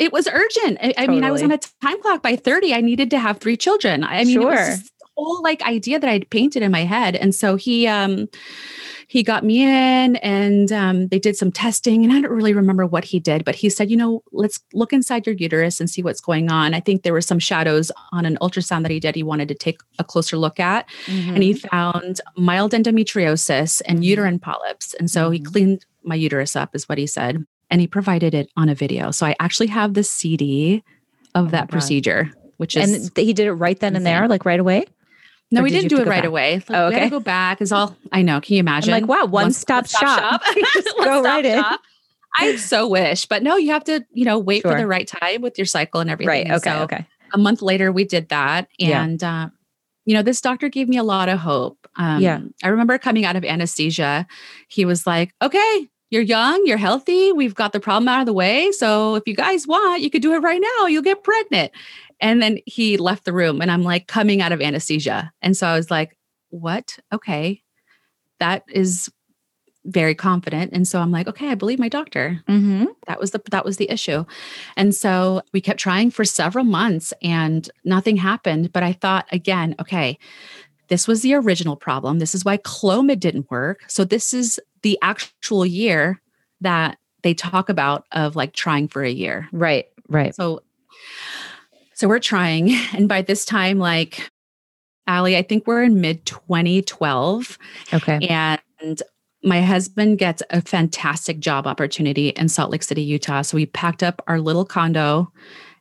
it 0.00 0.12
was 0.12 0.26
urgent. 0.26 0.78
I, 0.80 0.88
totally. 0.88 0.94
I, 0.96 1.06
mean 1.06 1.24
i 1.24 1.30
was 1.30 1.42
on 1.42 1.52
a 1.52 1.58
time 1.58 2.00
clock. 2.02 2.22
By 2.22 2.36
30 2.36 2.74
i 2.74 2.80
needed 2.80 3.10
to 3.10 3.18
have 3.18 3.38
three 3.38 3.56
children. 3.56 4.02
I 4.04 4.24
mean 4.24 4.40
sure. 4.40 4.52
it 4.52 4.56
was 4.56 4.90
whole 5.16 5.42
like 5.42 5.62
idea 5.62 5.98
that 5.98 6.08
I'd 6.10 6.30
painted 6.30 6.62
in 6.62 6.72
my 6.72 6.84
head. 6.84 7.16
And 7.16 7.34
so 7.34 7.56
he 7.56 7.86
um 7.86 8.28
he 9.08 9.22
got 9.22 9.44
me 9.44 9.62
in 9.62 10.16
and 10.16 10.72
um, 10.72 11.08
they 11.08 11.18
did 11.18 11.36
some 11.36 11.52
testing 11.52 12.04
and 12.04 12.12
i 12.12 12.20
don't 12.20 12.32
really 12.32 12.52
remember 12.52 12.86
what 12.86 13.04
he 13.04 13.20
did 13.20 13.44
but 13.44 13.54
he 13.54 13.68
said 13.68 13.90
you 13.90 13.96
know 13.96 14.22
let's 14.32 14.60
look 14.72 14.92
inside 14.92 15.26
your 15.26 15.34
uterus 15.36 15.80
and 15.80 15.88
see 15.88 16.02
what's 16.02 16.20
going 16.20 16.50
on 16.50 16.74
i 16.74 16.80
think 16.80 17.02
there 17.02 17.12
were 17.12 17.20
some 17.20 17.38
shadows 17.38 17.90
on 18.12 18.24
an 18.24 18.36
ultrasound 18.40 18.82
that 18.82 18.90
he 18.90 19.00
did 19.00 19.14
he 19.14 19.22
wanted 19.22 19.48
to 19.48 19.54
take 19.54 19.80
a 19.98 20.04
closer 20.04 20.36
look 20.36 20.58
at 20.58 20.88
mm-hmm. 21.06 21.34
and 21.34 21.42
he 21.42 21.54
mm-hmm. 21.54 21.68
found 21.68 22.20
mild 22.36 22.72
endometriosis 22.72 23.82
and 23.86 23.98
mm-hmm. 23.98 24.04
uterine 24.04 24.38
polyps 24.38 24.94
and 24.94 25.10
so 25.10 25.24
mm-hmm. 25.24 25.32
he 25.32 25.40
cleaned 25.40 25.86
my 26.02 26.14
uterus 26.14 26.56
up 26.56 26.74
is 26.74 26.88
what 26.88 26.98
he 26.98 27.06
said 27.06 27.44
and 27.70 27.80
he 27.80 27.86
provided 27.86 28.34
it 28.34 28.50
on 28.56 28.68
a 28.68 28.74
video 28.74 29.10
so 29.10 29.26
i 29.26 29.34
actually 29.38 29.68
have 29.68 29.94
the 29.94 30.04
cd 30.04 30.82
of 31.34 31.46
oh 31.46 31.50
that 31.50 31.68
procedure 31.68 32.30
which 32.56 32.76
is 32.76 33.06
and 33.06 33.16
he 33.16 33.32
did 33.32 33.46
it 33.46 33.52
right 33.52 33.80
then 33.80 33.96
and 33.96 34.06
there 34.06 34.28
like 34.28 34.44
right 34.44 34.60
away 34.60 34.84
no, 35.50 35.62
we 35.62 35.70
didn't 35.70 35.88
do 35.88 35.98
it 36.00 36.06
right 36.06 36.22
back? 36.22 36.24
away. 36.24 36.54
Like, 36.56 36.70
oh, 36.70 36.86
okay. 36.86 36.96
We 36.96 37.00
had 37.00 37.04
to 37.04 37.10
go 37.10 37.20
back. 37.20 37.60
Is 37.60 37.72
all 37.72 37.96
I 38.12 38.22
know. 38.22 38.40
Can 38.40 38.54
you 38.54 38.60
imagine? 38.60 38.92
I'm 38.92 39.02
like, 39.02 39.08
wow, 39.08 39.22
one, 39.22 39.44
one 39.44 39.52
stop, 39.52 39.86
stop, 39.86 40.18
shop. 40.18 40.44
shop. 40.44 40.84
go 41.04 41.22
right 41.22 41.44
in. 41.44 41.62
Shop. 41.62 41.80
I 42.36 42.56
so 42.56 42.88
wish, 42.88 43.26
but 43.26 43.42
no, 43.42 43.56
you 43.56 43.70
have 43.70 43.84
to, 43.84 44.04
you 44.12 44.24
know, 44.24 44.38
wait 44.38 44.62
sure. 44.62 44.72
for 44.72 44.78
the 44.78 44.86
right 44.86 45.06
time 45.06 45.42
with 45.42 45.58
your 45.58 45.66
cycle 45.66 46.00
and 46.00 46.10
everything. 46.10 46.48
Right. 46.48 46.56
Okay. 46.56 46.70
So 46.70 46.82
okay. 46.82 47.06
A 47.32 47.38
month 47.38 47.62
later, 47.62 47.90
we 47.90 48.04
did 48.04 48.28
that, 48.28 48.68
and 48.78 49.20
yeah. 49.20 49.44
uh, 49.44 49.48
you 50.04 50.14
know, 50.14 50.22
this 50.22 50.40
doctor 50.40 50.68
gave 50.68 50.88
me 50.88 50.96
a 50.96 51.02
lot 51.02 51.28
of 51.28 51.38
hope. 51.38 51.78
Um, 51.96 52.20
yeah. 52.20 52.40
I 52.62 52.68
remember 52.68 52.96
coming 52.98 53.24
out 53.24 53.36
of 53.36 53.44
anesthesia, 53.44 54.26
he 54.68 54.84
was 54.84 55.06
like, 55.06 55.34
"Okay, 55.42 55.88
you're 56.10 56.22
young, 56.22 56.62
you're 56.64 56.76
healthy. 56.76 57.32
We've 57.32 57.54
got 57.54 57.72
the 57.72 57.80
problem 57.80 58.08
out 58.08 58.20
of 58.20 58.26
the 58.26 58.32
way. 58.32 58.70
So 58.72 59.16
if 59.16 59.24
you 59.26 59.34
guys 59.34 59.66
want, 59.66 60.00
you 60.00 60.10
could 60.10 60.22
do 60.22 60.32
it 60.34 60.38
right 60.38 60.62
now. 60.78 60.86
You'll 60.86 61.02
get 61.02 61.24
pregnant." 61.24 61.72
And 62.24 62.40
then 62.42 62.58
he 62.64 62.96
left 62.96 63.26
the 63.26 63.34
room 63.34 63.60
and 63.60 63.70
I'm 63.70 63.82
like 63.82 64.08
coming 64.08 64.40
out 64.40 64.50
of 64.50 64.62
anesthesia. 64.62 65.30
And 65.42 65.54
so 65.54 65.66
I 65.66 65.76
was 65.76 65.90
like, 65.90 66.16
what? 66.48 66.98
Okay. 67.12 67.62
That 68.40 68.64
is 68.66 69.10
very 69.84 70.14
confident. 70.14 70.72
And 70.72 70.88
so 70.88 71.00
I'm 71.00 71.12
like, 71.12 71.28
okay, 71.28 71.50
I 71.50 71.54
believe 71.54 71.78
my 71.78 71.90
doctor. 71.90 72.40
Mm-hmm. 72.48 72.86
That 73.06 73.20
was 73.20 73.32
the 73.32 73.42
that 73.50 73.66
was 73.66 73.76
the 73.76 73.90
issue. 73.90 74.24
And 74.74 74.94
so 74.94 75.42
we 75.52 75.60
kept 75.60 75.78
trying 75.78 76.10
for 76.10 76.24
several 76.24 76.64
months 76.64 77.12
and 77.20 77.68
nothing 77.84 78.16
happened. 78.16 78.72
But 78.72 78.82
I 78.82 78.94
thought 78.94 79.26
again, 79.30 79.74
okay, 79.78 80.18
this 80.88 81.06
was 81.06 81.20
the 81.20 81.34
original 81.34 81.76
problem. 81.76 82.20
This 82.20 82.34
is 82.34 82.42
why 82.42 82.56
Clomid 82.56 83.20
didn't 83.20 83.50
work. 83.50 83.82
So 83.86 84.02
this 84.02 84.32
is 84.32 84.58
the 84.80 84.98
actual 85.02 85.66
year 85.66 86.22
that 86.62 86.96
they 87.22 87.34
talk 87.34 87.68
about 87.68 88.06
of 88.12 88.34
like 88.34 88.54
trying 88.54 88.88
for 88.88 89.02
a 89.02 89.10
year. 89.10 89.46
Right. 89.52 89.84
Right. 90.08 90.34
So 90.34 90.62
so 91.94 92.08
we're 92.08 92.18
trying. 92.18 92.70
And 92.94 93.08
by 93.08 93.22
this 93.22 93.44
time, 93.44 93.78
like, 93.78 94.30
Ali, 95.06 95.36
I 95.36 95.42
think 95.42 95.66
we're 95.66 95.82
in 95.82 96.00
mid 96.00 96.24
2012. 96.26 97.58
Okay. 97.92 98.26
And 98.28 99.02
my 99.42 99.60
husband 99.60 100.18
gets 100.18 100.42
a 100.50 100.62
fantastic 100.62 101.38
job 101.38 101.66
opportunity 101.66 102.28
in 102.30 102.48
Salt 102.48 102.70
Lake 102.70 102.82
City, 102.82 103.02
Utah. 103.02 103.42
So 103.42 103.56
we 103.56 103.66
packed 103.66 104.02
up 104.02 104.22
our 104.26 104.40
little 104.40 104.64
condo 104.64 105.30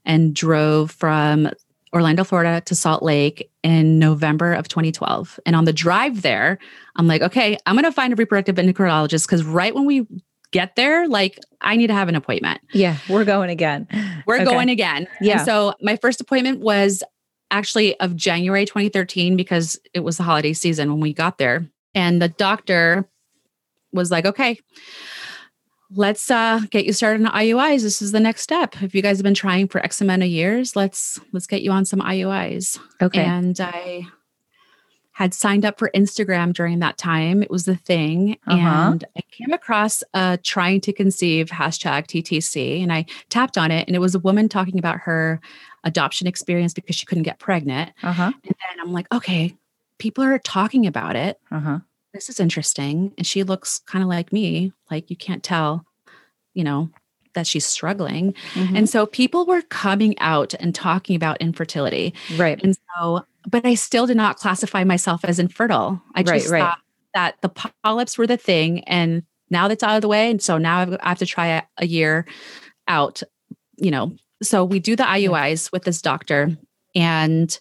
and 0.06 0.36
drove 0.36 0.92
from 0.92 1.50
Orlando, 1.94 2.24
Florida 2.24 2.62
to 2.66 2.76
Salt 2.76 3.04
Lake 3.04 3.50
in 3.62 4.00
November 4.00 4.54
of 4.54 4.68
2012. 4.68 5.40
And 5.46 5.56
on 5.56 5.66
the 5.66 5.72
drive 5.72 6.24
there, 6.24 6.58
I'm 6.96 7.08
like, 7.08 7.22
okay, 7.22 7.58
I'm 7.66 7.76
going 7.76 7.86
to 7.86 7.92
find 7.92 8.12
a 8.12 8.16
reproductive 8.16 8.56
endocrinologist 8.56 9.28
because 9.28 9.46
right 9.46 9.74
when 9.74 9.86
we 9.86 10.06
get 10.54 10.78
there, 10.78 11.08
like 11.08 11.38
I 11.60 11.76
need 11.76 11.88
to 11.88 11.94
have 11.94 12.08
an 12.08 12.16
appointment. 12.16 12.62
Yeah, 12.72 12.98
we're 13.10 13.26
going 13.26 13.50
again. 13.50 13.88
We're 14.26 14.36
okay. 14.36 14.46
going 14.46 14.70
again. 14.70 15.08
Yeah. 15.20 15.40
And 15.40 15.46
so 15.46 15.74
my 15.82 15.98
first 15.98 16.22
appointment 16.22 16.62
was 16.62 17.04
actually 17.52 18.00
of 18.00 18.16
January 18.16 18.66
2013 18.66 19.36
because 19.36 19.78
it 19.94 20.00
was 20.00 20.16
the 20.16 20.24
holiday 20.24 20.54
season 20.54 20.90
when 20.90 21.02
we 21.02 21.14
got 21.14 21.38
there. 21.38 21.68
And 21.94 22.22
the 22.22 22.30
doctor 22.30 23.10
was 23.92 24.10
like, 24.10 24.26
okay, 24.26 24.60
let's 25.92 26.32
uh, 26.32 26.62
get 26.72 26.86
you 26.86 26.94
started 26.94 27.26
on 27.26 27.32
IUIs. 27.34 27.82
This 27.82 28.02
is 28.02 28.12
the 28.12 28.20
next 28.20 28.42
step. 28.42 28.82
If 28.82 28.96
you 28.96 29.02
guys 29.02 29.18
have 29.18 29.24
been 29.24 29.34
trying 29.34 29.68
for 29.68 29.84
X 29.84 30.02
amount 30.02 30.24
of 30.24 30.30
years, 30.30 30.76
let's 30.76 31.20
let's 31.34 31.48
get 31.48 31.62
you 31.62 31.72
on 31.72 31.86
some 31.86 32.00
IUIs. 32.00 32.80
Okay. 33.02 33.24
And 33.24 33.60
I 33.60 34.08
had 35.14 35.34
signed 35.34 35.64
up 35.64 35.78
for 35.78 35.92
Instagram 35.96 36.54
during 36.54 36.80
that 36.80 36.98
time. 36.98 37.44
It 37.44 37.52
was 37.52 37.66
the 37.66 37.76
thing. 37.76 38.38
Uh-huh. 38.48 38.92
And 38.92 39.06
I 39.16 39.22
came 39.32 39.54
across 39.54 40.04
a 40.14 40.38
trying 40.44 40.82
to 40.82 40.94
conceive 40.94 41.48
hashtag 41.48 42.08
TTC 42.08 42.82
and 42.82 42.92
I 42.92 43.06
tapped 43.30 43.58
on 43.58 43.72
it. 43.72 43.88
And 43.88 43.96
it 43.96 44.00
was 44.00 44.16
a 44.16 44.20
woman 44.20 44.50
talking 44.50 44.80
about 44.80 45.00
her 45.00 45.40
adoption 45.84 46.26
experience 46.28 46.74
because 46.74 46.96
she 46.96 47.06
couldn't 47.06 47.24
get 47.24 47.40
pregnant. 47.40 47.92
Uh-huh. 48.02 48.32
And 48.44 48.44
then 48.44 48.80
I'm 48.82 48.92
like, 48.92 49.08
okay, 49.14 49.56
people 50.00 50.24
are 50.24 50.40
talking 50.40 50.88
about 50.88 51.16
it. 51.16 51.40
Uh-huh. 51.52 51.80
This 52.14 52.30
is 52.30 52.40
interesting. 52.40 53.14
And 53.18 53.26
she 53.26 53.44
looks 53.44 53.80
kind 53.80 54.04
of 54.04 54.10
like 54.10 54.34
me. 54.34 54.74
Like 54.90 55.10
you 55.12 55.16
can't 55.16 55.44
tell, 55.44 55.86
you 56.56 56.64
know, 56.64 56.90
that 57.34 57.48
she's 57.48 57.66
struggling. 57.66 58.34
Mm-hmm. 58.54 58.76
And 58.76 58.90
so 58.90 59.06
people 59.06 59.46
were 59.46 59.62
coming 59.64 60.18
out 60.20 60.54
and 60.60 60.74
talking 60.74 61.16
about 61.16 61.42
infertility. 61.42 62.14
Right. 62.38 62.62
And 62.64 62.76
so 62.96 63.26
but 63.48 63.66
I 63.66 63.76
still 63.76 64.06
did 64.06 64.18
not 64.18 64.38
classify 64.38 64.84
myself 64.84 65.26
as 65.26 65.40
infertile. 65.40 66.02
I 66.16 66.24
just 66.24 66.50
right, 66.50 66.62
right. 66.62 66.68
thought 66.68 66.80
that 67.14 67.42
the 67.42 67.50
polyps 67.84 68.18
were 68.18 68.28
the 68.28 68.38
thing. 68.38 68.84
And 68.86 69.24
now 69.50 69.68
that's 69.68 69.84
out 69.84 69.96
of 69.96 70.02
the 70.02 70.08
way. 70.08 70.32
And 70.32 70.42
so 70.42 70.58
now 70.58 70.80
I've, 70.80 70.94
I 71.02 71.10
have 71.10 71.20
to 71.20 71.26
try 71.26 71.48
a, 71.48 71.64
a 71.78 71.86
year 71.86 72.26
out, 72.88 73.22
you 73.78 73.92
know. 73.92 74.16
So 74.42 74.66
we 74.66 74.80
do 74.80 74.96
the 74.96 75.04
IUIs 75.04 75.72
with 75.72 75.84
this 75.84 76.02
doctor 76.02 76.58
and 76.96 77.60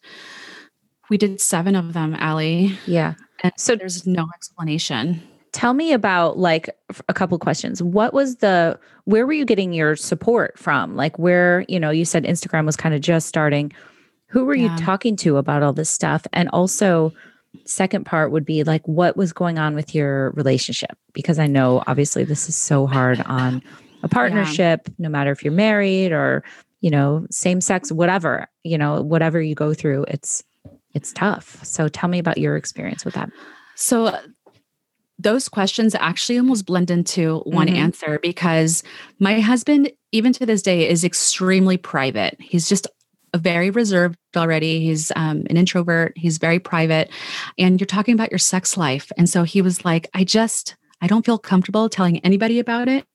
we 1.10 1.16
did 1.16 1.40
seven 1.40 1.76
of 1.76 1.92
them, 1.92 2.16
Ali. 2.16 2.78
Yeah. 2.86 3.14
And 3.42 3.52
so 3.56 3.76
there's 3.76 4.06
no 4.06 4.28
explanation. 4.34 5.22
Tell 5.52 5.74
me 5.74 5.92
about 5.92 6.38
like 6.38 6.70
a 7.08 7.14
couple 7.14 7.38
questions. 7.38 7.82
What 7.82 8.14
was 8.14 8.36
the 8.36 8.78
where 9.04 9.26
were 9.26 9.32
you 9.32 9.44
getting 9.44 9.72
your 9.72 9.96
support 9.96 10.58
from? 10.58 10.96
Like 10.96 11.18
where, 11.18 11.64
you 11.68 11.78
know, 11.78 11.90
you 11.90 12.04
said 12.04 12.24
Instagram 12.24 12.64
was 12.64 12.76
kind 12.76 12.94
of 12.94 13.00
just 13.00 13.28
starting 13.28 13.72
who 14.32 14.46
were 14.46 14.54
yeah. 14.54 14.72
you 14.74 14.82
talking 14.82 15.14
to 15.14 15.36
about 15.36 15.62
all 15.62 15.74
this 15.74 15.90
stuff? 15.90 16.26
And 16.32 16.48
also, 16.48 17.12
second 17.66 18.06
part 18.06 18.32
would 18.32 18.46
be 18.46 18.64
like, 18.64 18.86
what 18.88 19.14
was 19.14 19.30
going 19.30 19.58
on 19.58 19.74
with 19.74 19.94
your 19.94 20.30
relationship? 20.30 20.96
Because 21.12 21.38
I 21.38 21.46
know 21.46 21.82
obviously 21.86 22.24
this 22.24 22.48
is 22.48 22.56
so 22.56 22.86
hard 22.86 23.20
on 23.26 23.62
a 24.02 24.08
partnership, 24.08 24.80
yeah. 24.86 24.94
no 24.98 25.10
matter 25.10 25.32
if 25.32 25.44
you're 25.44 25.52
married 25.52 26.12
or, 26.12 26.42
you 26.80 26.90
know, 26.90 27.26
same 27.30 27.60
sex, 27.60 27.92
whatever, 27.92 28.48
you 28.64 28.78
know, 28.78 29.02
whatever 29.02 29.38
you 29.38 29.54
go 29.54 29.74
through, 29.74 30.06
it's, 30.08 30.42
it's 30.94 31.12
tough. 31.12 31.62
So 31.62 31.88
tell 31.88 32.08
me 32.08 32.18
about 32.18 32.38
your 32.38 32.56
experience 32.56 33.04
with 33.04 33.12
that. 33.12 33.30
So 33.74 34.16
those 35.18 35.48
questions 35.48 35.94
actually 35.94 36.38
almost 36.38 36.66
blend 36.66 36.90
into 36.90 37.38
one 37.40 37.68
mm-hmm. 37.68 37.76
answer 37.76 38.18
because 38.20 38.82
my 39.18 39.40
husband, 39.40 39.90
even 40.10 40.32
to 40.32 40.46
this 40.46 40.62
day, 40.62 40.88
is 40.88 41.04
extremely 41.04 41.76
private. 41.76 42.36
He's 42.40 42.68
just 42.68 42.86
a 43.34 43.38
very 43.38 43.70
reserved 43.70 44.18
already. 44.36 44.80
He's 44.80 45.10
um, 45.16 45.44
an 45.48 45.56
introvert. 45.56 46.12
He's 46.16 46.38
very 46.38 46.58
private. 46.58 47.10
And 47.58 47.80
you're 47.80 47.86
talking 47.86 48.14
about 48.14 48.30
your 48.30 48.38
sex 48.38 48.76
life. 48.76 49.10
And 49.16 49.28
so 49.28 49.42
he 49.44 49.62
was 49.62 49.84
like, 49.84 50.08
I 50.12 50.24
just, 50.24 50.76
I 51.00 51.06
don't 51.06 51.24
feel 51.24 51.38
comfortable 51.38 51.88
telling 51.88 52.18
anybody 52.20 52.58
about 52.58 52.88
it. 52.88 53.06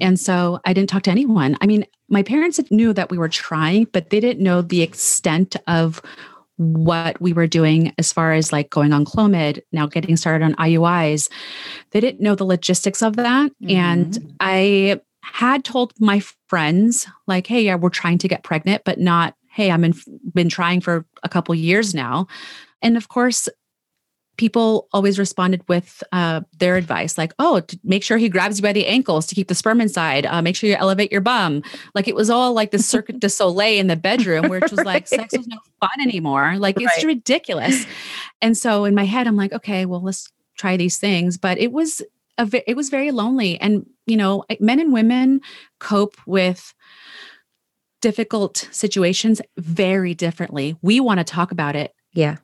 And 0.00 0.18
so 0.18 0.60
I 0.64 0.72
didn't 0.72 0.90
talk 0.90 1.02
to 1.04 1.10
anyone. 1.10 1.56
I 1.60 1.66
mean, 1.66 1.84
my 2.08 2.22
parents 2.22 2.60
knew 2.70 2.92
that 2.92 3.10
we 3.10 3.18
were 3.18 3.28
trying, 3.28 3.84
but 3.92 4.10
they 4.10 4.20
didn't 4.20 4.42
know 4.42 4.62
the 4.62 4.82
extent 4.82 5.56
of 5.66 6.00
what 6.58 7.20
we 7.20 7.32
were 7.32 7.46
doing 7.46 7.94
as 7.98 8.12
far 8.12 8.32
as 8.32 8.52
like 8.52 8.70
going 8.70 8.92
on 8.92 9.04
Clomid, 9.04 9.62
now 9.72 9.86
getting 9.86 10.16
started 10.16 10.44
on 10.44 10.54
IUIs. 10.56 11.30
They 11.92 12.00
didn't 12.00 12.20
know 12.20 12.34
the 12.34 12.44
logistics 12.44 13.02
of 13.02 13.16
that. 13.16 13.50
Mm-hmm. 13.62 13.70
And 13.70 14.36
I 14.40 15.00
had 15.22 15.64
told 15.64 15.92
my 15.98 16.22
friends, 16.48 17.06
like, 17.26 17.46
hey, 17.46 17.62
yeah, 17.62 17.76
we're 17.76 17.90
trying 17.90 18.18
to 18.18 18.28
get 18.28 18.42
pregnant, 18.42 18.82
but 18.84 18.98
not 18.98 19.34
hey, 19.58 19.72
I'm 19.72 19.82
in, 19.82 19.94
been 20.32 20.48
trying 20.48 20.80
for 20.80 21.04
a 21.24 21.28
couple 21.28 21.52
years 21.52 21.92
now. 21.92 22.28
And 22.80 22.96
of 22.96 23.08
course, 23.08 23.48
people 24.38 24.88
always 24.92 25.18
responded 25.18 25.62
with 25.68 26.02
uh, 26.12 26.40
their 26.58 26.76
advice 26.76 27.18
like 27.18 27.32
oh 27.38 27.60
make 27.84 28.02
sure 28.02 28.16
he 28.16 28.28
grabs 28.28 28.58
you 28.58 28.62
by 28.62 28.72
the 28.72 28.86
ankles 28.86 29.26
to 29.26 29.34
keep 29.34 29.48
the 29.48 29.54
sperm 29.54 29.80
inside 29.80 30.24
uh, 30.26 30.40
make 30.40 30.56
sure 30.56 30.70
you 30.70 30.76
elevate 30.76 31.12
your 31.12 31.20
bum 31.20 31.62
like 31.94 32.08
it 32.08 32.14
was 32.14 32.30
all 32.30 32.54
like 32.54 32.70
the 32.70 32.78
Cirque 32.78 33.10
du 33.18 33.28
Soleil 33.28 33.78
in 33.78 33.88
the 33.88 33.96
bedroom 33.96 34.48
where 34.48 34.58
it 34.58 34.70
was 34.70 34.78
right. 34.78 34.86
like 34.86 35.08
sex 35.08 35.36
was 35.36 35.46
no 35.46 35.58
fun 35.80 36.00
anymore 36.00 36.56
like 36.56 36.76
right. 36.76 36.86
it's 36.94 37.04
ridiculous 37.04 37.86
and 38.40 38.56
so 38.56 38.84
in 38.84 38.94
my 38.94 39.04
head 39.04 39.26
i'm 39.26 39.36
like 39.36 39.52
okay 39.52 39.84
well 39.84 40.02
let's 40.02 40.32
try 40.56 40.76
these 40.76 40.96
things 40.96 41.36
but 41.36 41.58
it 41.58 41.72
was 41.72 42.00
a 42.38 42.70
it 42.70 42.74
was 42.74 42.88
very 42.88 43.10
lonely 43.10 43.60
and 43.60 43.84
you 44.06 44.16
know 44.16 44.44
men 44.60 44.80
and 44.80 44.92
women 44.92 45.40
cope 45.78 46.16
with 46.26 46.74
difficult 48.00 48.68
situations 48.70 49.40
very 49.56 50.14
differently. 50.14 50.76
We 50.82 51.00
want 51.00 51.18
to 51.18 51.24
talk 51.24 51.52
about 51.52 51.76
it. 51.76 51.94
Yeah. 52.12 52.36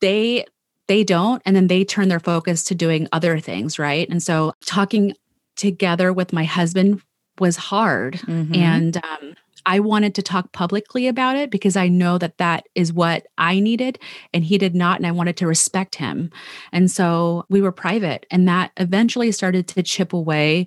They 0.00 0.46
they 0.90 1.04
don't 1.04 1.40
and 1.46 1.54
then 1.54 1.68
they 1.68 1.84
turn 1.84 2.08
their 2.08 2.18
focus 2.18 2.64
to 2.64 2.74
doing 2.74 3.06
other 3.12 3.38
things, 3.38 3.78
right? 3.78 4.08
And 4.10 4.20
so 4.20 4.52
talking 4.66 5.14
together 5.54 6.12
with 6.12 6.32
my 6.32 6.42
husband 6.42 7.00
was 7.38 7.56
hard 7.56 8.14
mm-hmm. 8.14 8.52
and 8.52 8.96
um 8.96 9.34
I 9.64 9.78
wanted 9.78 10.16
to 10.16 10.22
talk 10.22 10.50
publicly 10.52 11.06
about 11.06 11.36
it 11.36 11.50
because 11.50 11.76
I 11.76 11.86
know 11.86 12.18
that 12.18 12.38
that 12.38 12.66
is 12.74 12.92
what 12.92 13.26
I 13.38 13.60
needed 13.60 14.00
and 14.34 14.42
he 14.42 14.58
did 14.58 14.74
not 14.74 14.98
and 14.98 15.06
I 15.06 15.12
wanted 15.12 15.36
to 15.36 15.46
respect 15.46 15.94
him. 15.96 16.30
And 16.72 16.90
so 16.90 17.44
we 17.48 17.60
were 17.60 17.70
private 17.70 18.26
and 18.30 18.48
that 18.48 18.72
eventually 18.78 19.30
started 19.30 19.68
to 19.68 19.82
chip 19.84 20.12
away 20.12 20.66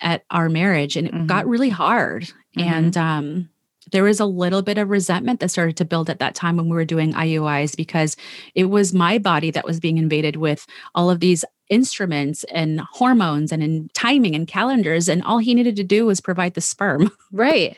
at 0.00 0.24
our 0.30 0.48
marriage 0.48 0.96
and 0.96 1.08
it 1.08 1.14
mm-hmm. 1.14 1.26
got 1.26 1.48
really 1.48 1.70
hard. 1.70 2.24
Mm-hmm. 2.56 2.60
And 2.60 2.96
um 2.96 3.48
there 3.94 4.02
was 4.02 4.18
a 4.18 4.26
little 4.26 4.60
bit 4.60 4.76
of 4.76 4.90
resentment 4.90 5.38
that 5.38 5.52
started 5.52 5.76
to 5.76 5.84
build 5.84 6.10
at 6.10 6.18
that 6.18 6.34
time 6.34 6.56
when 6.56 6.68
we 6.68 6.74
were 6.74 6.84
doing 6.84 7.12
IUIs 7.12 7.76
because 7.76 8.16
it 8.56 8.64
was 8.64 8.92
my 8.92 9.18
body 9.18 9.52
that 9.52 9.64
was 9.64 9.78
being 9.78 9.98
invaded 9.98 10.34
with 10.34 10.66
all 10.96 11.10
of 11.10 11.20
these 11.20 11.44
instruments 11.70 12.42
and 12.52 12.80
hormones 12.80 13.52
and 13.52 13.62
in 13.62 13.88
timing 13.94 14.34
and 14.34 14.48
calendars 14.48 15.08
and 15.08 15.22
all 15.22 15.38
he 15.38 15.54
needed 15.54 15.76
to 15.76 15.84
do 15.84 16.06
was 16.06 16.20
provide 16.20 16.54
the 16.54 16.60
sperm. 16.60 17.10
Right. 17.32 17.76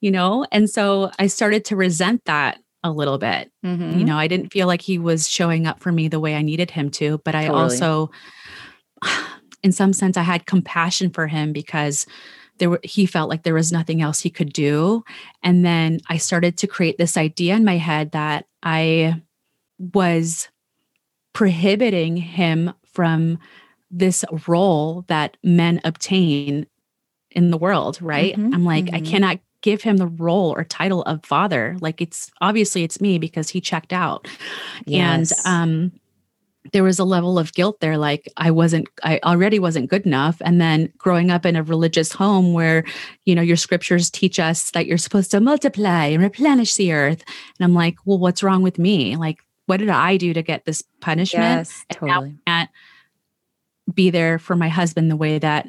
you 0.00 0.10
know, 0.10 0.46
and 0.50 0.68
so 0.68 1.10
I 1.18 1.26
started 1.26 1.64
to 1.66 1.76
resent 1.76 2.24
that 2.24 2.58
a 2.82 2.90
little 2.90 3.18
bit. 3.18 3.52
Mm-hmm. 3.64 3.98
You 3.98 4.04
know, 4.06 4.16
I 4.16 4.28
didn't 4.28 4.50
feel 4.50 4.66
like 4.66 4.80
he 4.80 4.98
was 4.98 5.28
showing 5.28 5.66
up 5.66 5.80
for 5.80 5.92
me 5.92 6.08
the 6.08 6.20
way 6.20 6.36
I 6.36 6.42
needed 6.42 6.70
him 6.70 6.90
to, 6.92 7.18
but 7.18 7.34
I 7.34 7.48
totally. 7.48 7.62
also 7.62 8.10
in 9.62 9.72
some 9.72 9.92
sense 9.92 10.16
I 10.16 10.22
had 10.22 10.46
compassion 10.46 11.10
for 11.10 11.26
him 11.26 11.52
because 11.52 12.06
there 12.58 12.70
were, 12.70 12.80
he 12.82 13.06
felt 13.06 13.30
like 13.30 13.42
there 13.42 13.54
was 13.54 13.72
nothing 13.72 14.02
else 14.02 14.20
he 14.20 14.30
could 14.30 14.52
do. 14.52 15.04
And 15.42 15.64
then 15.64 16.00
I 16.08 16.16
started 16.16 16.56
to 16.58 16.66
create 16.66 16.98
this 16.98 17.16
idea 17.16 17.54
in 17.54 17.64
my 17.64 17.76
head 17.76 18.12
that 18.12 18.46
I 18.62 19.22
was 19.78 20.48
prohibiting 21.32 22.16
him 22.16 22.72
from 22.92 23.38
this 23.90 24.24
role 24.46 25.04
that 25.08 25.36
men 25.42 25.80
obtain 25.84 26.66
in 27.30 27.50
the 27.50 27.58
world, 27.58 28.00
right? 28.02 28.34
Mm-hmm, 28.36 28.54
I'm 28.54 28.64
like, 28.64 28.86
mm-hmm. 28.86 28.96
I 28.96 29.00
cannot 29.00 29.38
give 29.60 29.82
him 29.82 29.96
the 29.96 30.06
role 30.06 30.50
or 30.50 30.64
title 30.64 31.02
of 31.02 31.24
father. 31.24 31.76
Like 31.80 32.00
it's 32.00 32.30
obviously 32.40 32.84
it's 32.84 33.00
me 33.00 33.18
because 33.18 33.48
he 33.48 33.60
checked 33.60 33.92
out. 33.92 34.28
Yes. 34.84 35.44
And 35.44 35.62
um 35.62 35.92
there 36.72 36.82
was 36.82 36.98
a 36.98 37.04
level 37.04 37.38
of 37.38 37.52
guilt 37.52 37.80
there 37.80 37.96
like 37.96 38.30
i 38.36 38.50
wasn't 38.50 38.86
i 39.02 39.20
already 39.24 39.58
wasn't 39.58 39.88
good 39.88 40.06
enough. 40.06 40.36
And 40.44 40.60
then 40.60 40.92
growing 40.98 41.30
up 41.30 41.46
in 41.46 41.56
a 41.56 41.62
religious 41.62 42.12
home 42.12 42.52
where 42.52 42.84
you 43.24 43.34
know 43.34 43.42
your 43.42 43.56
scriptures 43.56 44.10
teach 44.10 44.38
us 44.38 44.70
that 44.72 44.86
you're 44.86 44.98
supposed 44.98 45.30
to 45.32 45.40
multiply 45.40 46.06
and 46.06 46.22
replenish 46.22 46.74
the 46.74 46.92
earth. 46.92 47.22
And 47.58 47.64
i'm 47.64 47.74
like 47.74 47.96
well 48.04 48.18
what's 48.18 48.42
wrong 48.42 48.62
with 48.62 48.78
me? 48.78 49.16
Like 49.16 49.38
what 49.66 49.78
did 49.78 49.90
i 49.90 50.16
do 50.16 50.32
to 50.32 50.42
get 50.42 50.64
this 50.64 50.82
punishment? 51.00 51.44
Yes, 51.44 51.84
totally. 51.92 52.38
I 52.46 52.50
can't 52.50 52.70
be 53.92 54.10
there 54.10 54.38
for 54.38 54.56
my 54.56 54.68
husband 54.68 55.10
the 55.10 55.16
way 55.16 55.38
that 55.38 55.66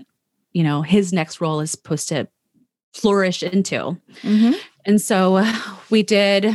you 0.53 0.63
know 0.63 0.81
his 0.81 1.13
next 1.13 1.41
role 1.41 1.59
is 1.59 1.71
supposed 1.71 2.09
to 2.09 2.27
flourish 2.93 3.43
into. 3.43 3.97
Mm-hmm. 4.23 4.53
and 4.85 4.99
so 5.01 5.45
we 5.89 6.03
did 6.03 6.45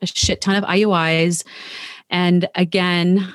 a 0.00 0.06
shit 0.06 0.40
ton 0.40 0.56
of 0.56 0.64
iuis 0.64 1.44
and 2.10 2.48
again, 2.54 3.34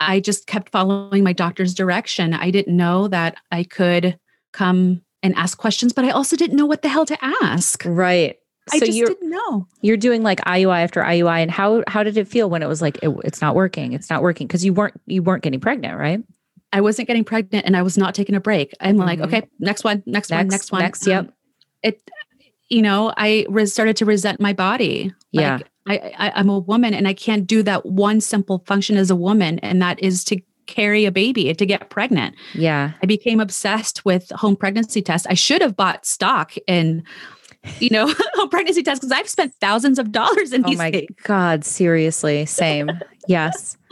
I 0.00 0.20
just 0.20 0.46
kept 0.46 0.70
following 0.70 1.22
my 1.22 1.32
doctor's 1.32 1.74
direction. 1.74 2.34
I 2.34 2.50
didn't 2.50 2.76
know 2.76 3.08
that 3.08 3.36
I 3.50 3.64
could 3.64 4.18
come 4.52 5.02
and 5.22 5.34
ask 5.36 5.56
questions, 5.56 5.92
but 5.92 6.04
I 6.04 6.10
also 6.10 6.36
didn't 6.36 6.56
know 6.56 6.66
what 6.66 6.82
the 6.82 6.88
hell 6.88 7.06
to 7.06 7.24
ask. 7.24 7.82
Right. 7.84 8.36
I 8.72 8.78
so 8.78 8.86
just 8.86 8.98
didn't 8.98 9.30
know. 9.30 9.66
You're 9.80 9.96
doing 9.96 10.22
like 10.22 10.40
IUI 10.40 10.84
after 10.84 11.02
IUI, 11.02 11.42
and 11.42 11.50
how 11.50 11.82
how 11.88 12.02
did 12.04 12.16
it 12.16 12.28
feel 12.28 12.48
when 12.48 12.62
it 12.62 12.68
was 12.68 12.80
like 12.80 12.98
it, 13.02 13.10
it's 13.24 13.40
not 13.40 13.56
working? 13.56 13.92
It's 13.92 14.08
not 14.08 14.22
working 14.22 14.46
because 14.46 14.64
you 14.64 14.72
weren't 14.72 15.00
you 15.06 15.22
weren't 15.22 15.42
getting 15.42 15.58
pregnant, 15.58 15.98
right? 15.98 16.22
I 16.72 16.80
wasn't 16.80 17.08
getting 17.08 17.24
pregnant, 17.24 17.66
and 17.66 17.76
I 17.76 17.82
was 17.82 17.98
not 17.98 18.14
taking 18.14 18.34
a 18.34 18.40
break. 18.40 18.72
I'm 18.80 18.96
mm-hmm. 18.96 19.04
like, 19.04 19.20
okay, 19.20 19.42
next 19.58 19.84
one, 19.84 20.02
next, 20.06 20.30
next 20.30 20.30
one, 20.30 20.48
next 20.48 20.72
one, 20.72 20.82
next. 20.82 21.06
Yep. 21.06 21.24
Um, 21.24 21.32
it, 21.82 22.10
you 22.68 22.82
know, 22.82 23.12
I 23.16 23.46
res- 23.48 23.72
started 23.72 23.96
to 23.96 24.04
resent 24.04 24.40
my 24.40 24.52
body. 24.52 25.12
Yeah. 25.32 25.58
I, 25.86 26.14
I 26.18 26.32
I'm 26.36 26.48
a 26.48 26.58
woman 26.58 26.94
and 26.94 27.08
I 27.08 27.14
can't 27.14 27.46
do 27.46 27.62
that 27.64 27.86
one 27.86 28.20
simple 28.20 28.62
function 28.66 28.96
as 28.96 29.10
a 29.10 29.16
woman, 29.16 29.58
and 29.60 29.80
that 29.82 30.02
is 30.02 30.24
to 30.24 30.40
carry 30.66 31.04
a 31.04 31.12
baby 31.12 31.52
to 31.52 31.66
get 31.66 31.90
pregnant. 31.90 32.36
Yeah. 32.54 32.92
I 33.02 33.06
became 33.06 33.40
obsessed 33.40 34.04
with 34.04 34.30
home 34.30 34.56
pregnancy 34.56 35.02
tests. 35.02 35.26
I 35.28 35.34
should 35.34 35.60
have 35.60 35.76
bought 35.76 36.06
stock 36.06 36.54
in 36.66 37.04
you 37.78 37.90
know, 37.90 38.12
home 38.34 38.48
pregnancy 38.48 38.82
tests 38.82 39.00
because 39.00 39.12
I've 39.12 39.28
spent 39.28 39.54
thousands 39.60 39.98
of 39.98 40.10
dollars 40.10 40.52
in 40.52 40.64
oh 40.64 40.68
these. 40.68 40.78
Oh 40.78 40.82
my 40.82 40.90
things. 40.90 41.10
God, 41.22 41.64
seriously. 41.64 42.46
Same. 42.46 42.90
yes. 43.28 43.76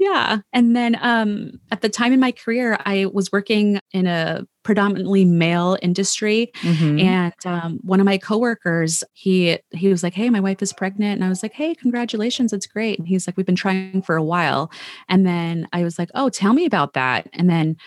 Yeah. 0.00 0.38
And 0.54 0.74
then 0.74 0.96
um, 1.02 1.60
at 1.70 1.82
the 1.82 1.90
time 1.90 2.14
in 2.14 2.20
my 2.20 2.32
career, 2.32 2.78
I 2.86 3.04
was 3.12 3.30
working 3.30 3.78
in 3.92 4.06
a 4.06 4.46
predominantly 4.70 5.24
male 5.24 5.76
industry. 5.82 6.52
Mm-hmm. 6.62 7.00
And 7.00 7.34
um, 7.44 7.80
one 7.82 7.98
of 7.98 8.06
my 8.06 8.16
coworkers, 8.16 9.02
he 9.14 9.58
he 9.72 9.88
was 9.88 10.04
like, 10.04 10.14
Hey, 10.14 10.30
my 10.30 10.38
wife 10.38 10.62
is 10.62 10.72
pregnant. 10.72 11.16
And 11.16 11.24
I 11.24 11.28
was 11.28 11.42
like, 11.42 11.54
Hey, 11.54 11.74
congratulations. 11.74 12.52
it's 12.52 12.68
great. 12.68 12.96
And 12.96 13.08
he's 13.08 13.26
like, 13.26 13.36
We've 13.36 13.44
been 13.44 13.56
trying 13.56 14.00
for 14.00 14.14
a 14.14 14.22
while. 14.22 14.70
And 15.08 15.26
then 15.26 15.66
I 15.72 15.82
was 15.82 15.98
like, 15.98 16.08
Oh, 16.14 16.28
tell 16.28 16.52
me 16.52 16.66
about 16.66 16.92
that. 16.92 17.28
And 17.32 17.50
then 17.50 17.78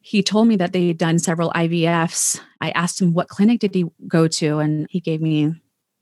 he 0.00 0.22
told 0.22 0.48
me 0.48 0.56
that 0.56 0.72
they 0.72 0.86
had 0.86 0.96
done 0.96 1.18
several 1.18 1.50
IVFs. 1.50 2.40
I 2.62 2.70
asked 2.70 3.02
him 3.02 3.12
what 3.12 3.28
clinic 3.28 3.60
did 3.60 3.74
he 3.74 3.84
go 4.08 4.26
to, 4.26 4.60
and 4.60 4.86
he 4.88 5.00
gave 5.00 5.20
me 5.20 5.52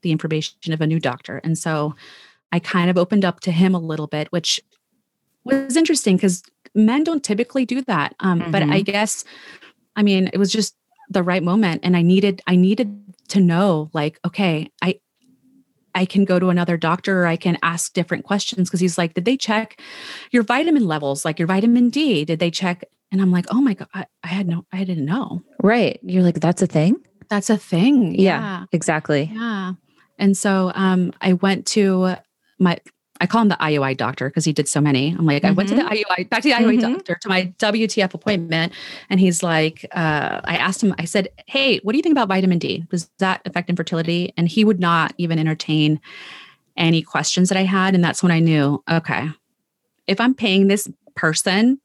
the 0.03 0.13
information 0.13 0.71
of 0.71 0.79
a 0.79 0.87
new 0.87 1.01
doctor. 1.01 1.41
And 1.43 1.57
so 1.57 1.95
I 2.53 2.59
kind 2.59 2.89
of 2.89 2.97
opened 2.97 3.25
up 3.25 3.41
to 3.41 3.51
him 3.51 3.75
a 3.75 3.79
little 3.79 4.07
bit, 4.07 4.31
which 4.31 4.61
was 5.43 5.75
interesting 5.75 6.15
because 6.15 6.43
men 6.73 7.03
don't 7.03 7.25
typically 7.25 7.65
do 7.65 7.81
that. 7.81 8.15
Um, 8.21 8.39
mm-hmm. 8.39 8.51
But 8.51 8.63
I 8.63 8.65
mm-hmm. 8.67 8.83
guess, 8.83 9.25
I 9.95 10.03
mean, 10.03 10.29
it 10.33 10.37
was 10.37 10.51
just 10.51 10.75
the 11.09 11.23
right 11.23 11.43
moment, 11.43 11.81
and 11.83 11.95
I 11.95 12.01
needed 12.01 12.41
I 12.47 12.55
needed 12.55 12.99
to 13.29 13.39
know, 13.39 13.89
like, 13.93 14.19
okay, 14.25 14.71
I 14.81 14.99
I 15.95 16.05
can 16.05 16.25
go 16.25 16.39
to 16.39 16.49
another 16.49 16.77
doctor 16.77 17.23
or 17.23 17.27
I 17.27 17.35
can 17.35 17.57
ask 17.61 17.93
different 17.93 18.25
questions 18.25 18.69
because 18.69 18.79
he's 18.79 18.97
like, 18.97 19.13
did 19.13 19.25
they 19.25 19.37
check 19.37 19.79
your 20.31 20.43
vitamin 20.43 20.87
levels, 20.87 21.23
like 21.23 21.37
your 21.37 21.47
vitamin 21.47 21.89
D? 21.89 22.25
Did 22.25 22.39
they 22.39 22.49
check 22.49 22.83
and 23.11 23.21
I'm 23.21 23.31
like, 23.31 23.45
oh 23.51 23.61
my 23.61 23.75
God, 23.75 23.87
I, 23.93 24.07
I 24.23 24.27
had 24.27 24.47
no, 24.47 24.65
I 24.73 24.83
didn't 24.83 25.05
know. 25.05 25.43
Right. 25.61 25.99
You're 26.01 26.23
like, 26.23 26.39
that's 26.39 26.63
a 26.63 26.67
thing? 26.67 26.95
That's 27.29 27.51
a 27.51 27.57
thing. 27.57 28.15
Yeah, 28.15 28.39
yeah 28.39 28.65
exactly. 28.71 29.29
Yeah. 29.31 29.73
And 30.17 30.35
so 30.35 30.71
um, 30.73 31.13
I 31.21 31.33
went 31.33 31.67
to 31.67 32.15
my, 32.57 32.79
I 33.21 33.27
call 33.27 33.41
him 33.41 33.49
the 33.49 33.55
IUI 33.55 33.95
doctor 33.95 34.29
because 34.29 34.43
he 34.43 34.53
did 34.53 34.67
so 34.67 34.81
many. 34.81 35.11
I'm 35.11 35.25
like, 35.25 35.43
mm-hmm. 35.43 35.51
I 35.51 35.51
went 35.51 35.69
to 35.69 35.75
the 35.75 35.83
mm-hmm. 35.83 36.21
IUI, 36.21 36.29
back 36.29 36.41
to 36.41 36.49
the 36.49 36.55
IUI 36.55 36.79
mm-hmm. 36.79 36.93
doctor 36.93 37.15
to 37.15 37.29
my 37.29 37.53
WTF 37.59 38.13
appointment. 38.13 38.73
And 39.09 39.19
he's 39.19 39.43
like, 39.43 39.85
uh, 39.91 40.41
I 40.43 40.57
asked 40.57 40.83
him, 40.83 40.95
I 40.97 41.05
said, 41.05 41.29
Hey, 41.47 41.79
what 41.83 41.93
do 41.93 41.97
you 41.97 42.01
think 42.01 42.13
about 42.13 42.27
vitamin 42.27 42.59
D? 42.59 42.85
Does 42.89 43.09
that 43.19 43.41
affect 43.45 43.69
infertility? 43.69 44.33
And 44.35 44.47
he 44.47 44.65
would 44.65 44.79
not 44.79 45.13
even 45.17 45.39
entertain 45.39 46.01
any 46.75 47.01
questions 47.01 47.49
that 47.49 47.57
I 47.57 47.63
had. 47.63 47.93
And 47.93 48.03
that's 48.03 48.23
when 48.23 48.31
I 48.31 48.39
knew, 48.39 48.83
okay, 48.89 49.29
if 50.07 50.19
I'm 50.19 50.33
paying 50.33 50.67
this 50.67 50.89
person 51.15 51.79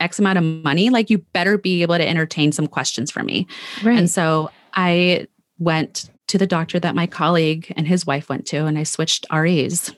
X 0.00 0.18
amount 0.18 0.38
of 0.38 0.44
money, 0.44 0.90
like 0.90 1.10
you 1.10 1.18
better 1.18 1.58
be 1.58 1.82
able 1.82 1.96
to 1.96 2.06
entertain 2.06 2.52
some 2.52 2.66
questions 2.66 3.10
for 3.10 3.22
me. 3.22 3.46
Right. 3.82 3.98
And 3.98 4.10
so 4.10 4.50
I 4.74 5.26
went 5.58 6.10
to 6.28 6.38
the 6.38 6.46
doctor 6.46 6.78
that 6.80 6.94
my 6.94 7.06
colleague 7.06 7.72
and 7.76 7.86
his 7.86 8.06
wife 8.06 8.28
went 8.28 8.46
to, 8.46 8.66
and 8.66 8.78
I 8.78 8.82
switched 8.82 9.26
REs. 9.32 9.94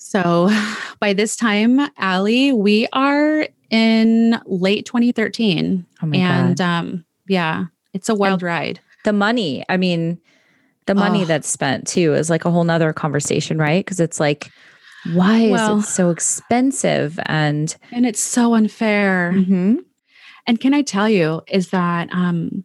So 0.00 0.50
by 1.00 1.12
this 1.12 1.36
time, 1.36 1.80
Ali, 1.98 2.52
we 2.52 2.88
are 2.92 3.46
in 3.70 4.40
late 4.46 4.86
2013. 4.86 5.86
Oh 6.02 6.06
my 6.06 6.16
and 6.16 6.56
God. 6.56 6.64
um, 6.64 7.04
yeah, 7.28 7.66
it's 7.92 8.08
a 8.08 8.14
wild 8.14 8.42
and 8.42 8.42
ride. 8.42 8.80
The 9.04 9.12
money, 9.12 9.64
I 9.68 9.76
mean, 9.76 10.18
the 10.86 10.94
money 10.94 11.22
oh. 11.22 11.26
that's 11.26 11.48
spent 11.48 11.86
too 11.86 12.14
is 12.14 12.28
like 12.28 12.44
a 12.44 12.50
whole 12.50 12.64
nother 12.64 12.92
conversation, 12.92 13.58
right? 13.58 13.84
Because 13.84 14.00
it's 14.00 14.18
like 14.18 14.50
why 15.12 15.48
well, 15.48 15.78
is 15.78 15.84
it 15.84 15.88
so 15.88 16.10
expensive 16.10 17.18
and 17.26 17.76
and 17.90 18.04
it's 18.04 18.20
so 18.20 18.54
unfair 18.54 19.32
mm-hmm. 19.34 19.76
and 20.46 20.60
can 20.60 20.74
i 20.74 20.82
tell 20.82 21.08
you 21.08 21.40
is 21.48 21.70
that 21.70 22.08
um 22.12 22.64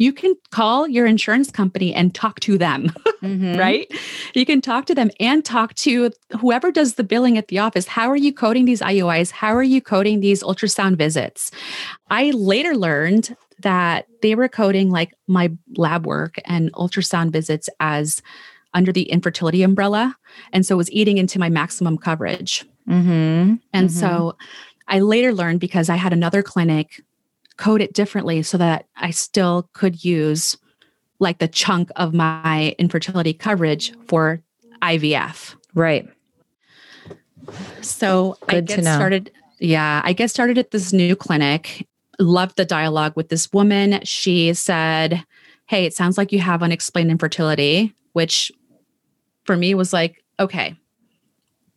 you 0.00 0.14
can 0.14 0.34
call 0.50 0.88
your 0.88 1.04
insurance 1.04 1.50
company 1.50 1.94
and 1.94 2.14
talk 2.14 2.40
to 2.40 2.56
them, 2.56 2.88
mm-hmm. 3.22 3.58
right? 3.58 3.86
You 4.34 4.46
can 4.46 4.62
talk 4.62 4.86
to 4.86 4.94
them 4.94 5.10
and 5.20 5.44
talk 5.44 5.74
to 5.74 6.10
whoever 6.40 6.72
does 6.72 6.94
the 6.94 7.04
billing 7.04 7.36
at 7.36 7.48
the 7.48 7.58
office. 7.58 7.86
How 7.86 8.10
are 8.10 8.16
you 8.16 8.32
coding 8.32 8.64
these 8.64 8.80
IUIs? 8.80 9.30
How 9.30 9.54
are 9.54 9.62
you 9.62 9.82
coding 9.82 10.20
these 10.20 10.42
ultrasound 10.42 10.96
visits? 10.96 11.50
I 12.08 12.30
later 12.30 12.74
learned 12.74 13.36
that 13.58 14.06
they 14.22 14.34
were 14.34 14.48
coding 14.48 14.88
like 14.88 15.12
my 15.26 15.52
lab 15.76 16.06
work 16.06 16.36
and 16.46 16.72
ultrasound 16.72 17.30
visits 17.30 17.68
as 17.78 18.22
under 18.72 18.92
the 18.92 19.02
infertility 19.02 19.62
umbrella. 19.62 20.16
And 20.54 20.64
so 20.64 20.76
it 20.76 20.78
was 20.78 20.90
eating 20.92 21.18
into 21.18 21.38
my 21.38 21.50
maximum 21.50 21.98
coverage. 21.98 22.64
Mm-hmm. 22.88 23.56
And 23.74 23.88
mm-hmm. 23.88 23.88
so 23.88 24.38
I 24.88 25.00
later 25.00 25.34
learned 25.34 25.60
because 25.60 25.90
I 25.90 25.96
had 25.96 26.14
another 26.14 26.42
clinic 26.42 27.02
code 27.60 27.82
it 27.82 27.92
differently 27.92 28.42
so 28.42 28.56
that 28.56 28.86
I 28.96 29.10
still 29.10 29.68
could 29.74 30.02
use 30.02 30.56
like 31.18 31.38
the 31.38 31.46
chunk 31.46 31.90
of 31.96 32.14
my 32.14 32.74
infertility 32.78 33.34
coverage 33.34 33.92
for 34.08 34.42
IVF. 34.82 35.54
Right. 35.74 36.08
So 37.82 38.38
Good 38.48 38.70
I 38.72 38.76
get 38.76 38.84
started. 38.84 39.30
Yeah, 39.58 40.00
I 40.02 40.14
get 40.14 40.30
started 40.30 40.56
at 40.56 40.70
this 40.70 40.92
new 40.92 41.14
clinic. 41.14 41.86
Loved 42.18 42.56
the 42.56 42.64
dialogue 42.64 43.12
with 43.14 43.28
this 43.28 43.52
woman. 43.52 44.00
She 44.04 44.54
said, 44.54 45.22
hey, 45.66 45.84
it 45.84 45.92
sounds 45.92 46.16
like 46.16 46.32
you 46.32 46.38
have 46.38 46.62
unexplained 46.62 47.10
infertility, 47.10 47.94
which 48.14 48.50
for 49.44 49.56
me 49.56 49.74
was 49.74 49.92
like, 49.92 50.24
okay, 50.38 50.76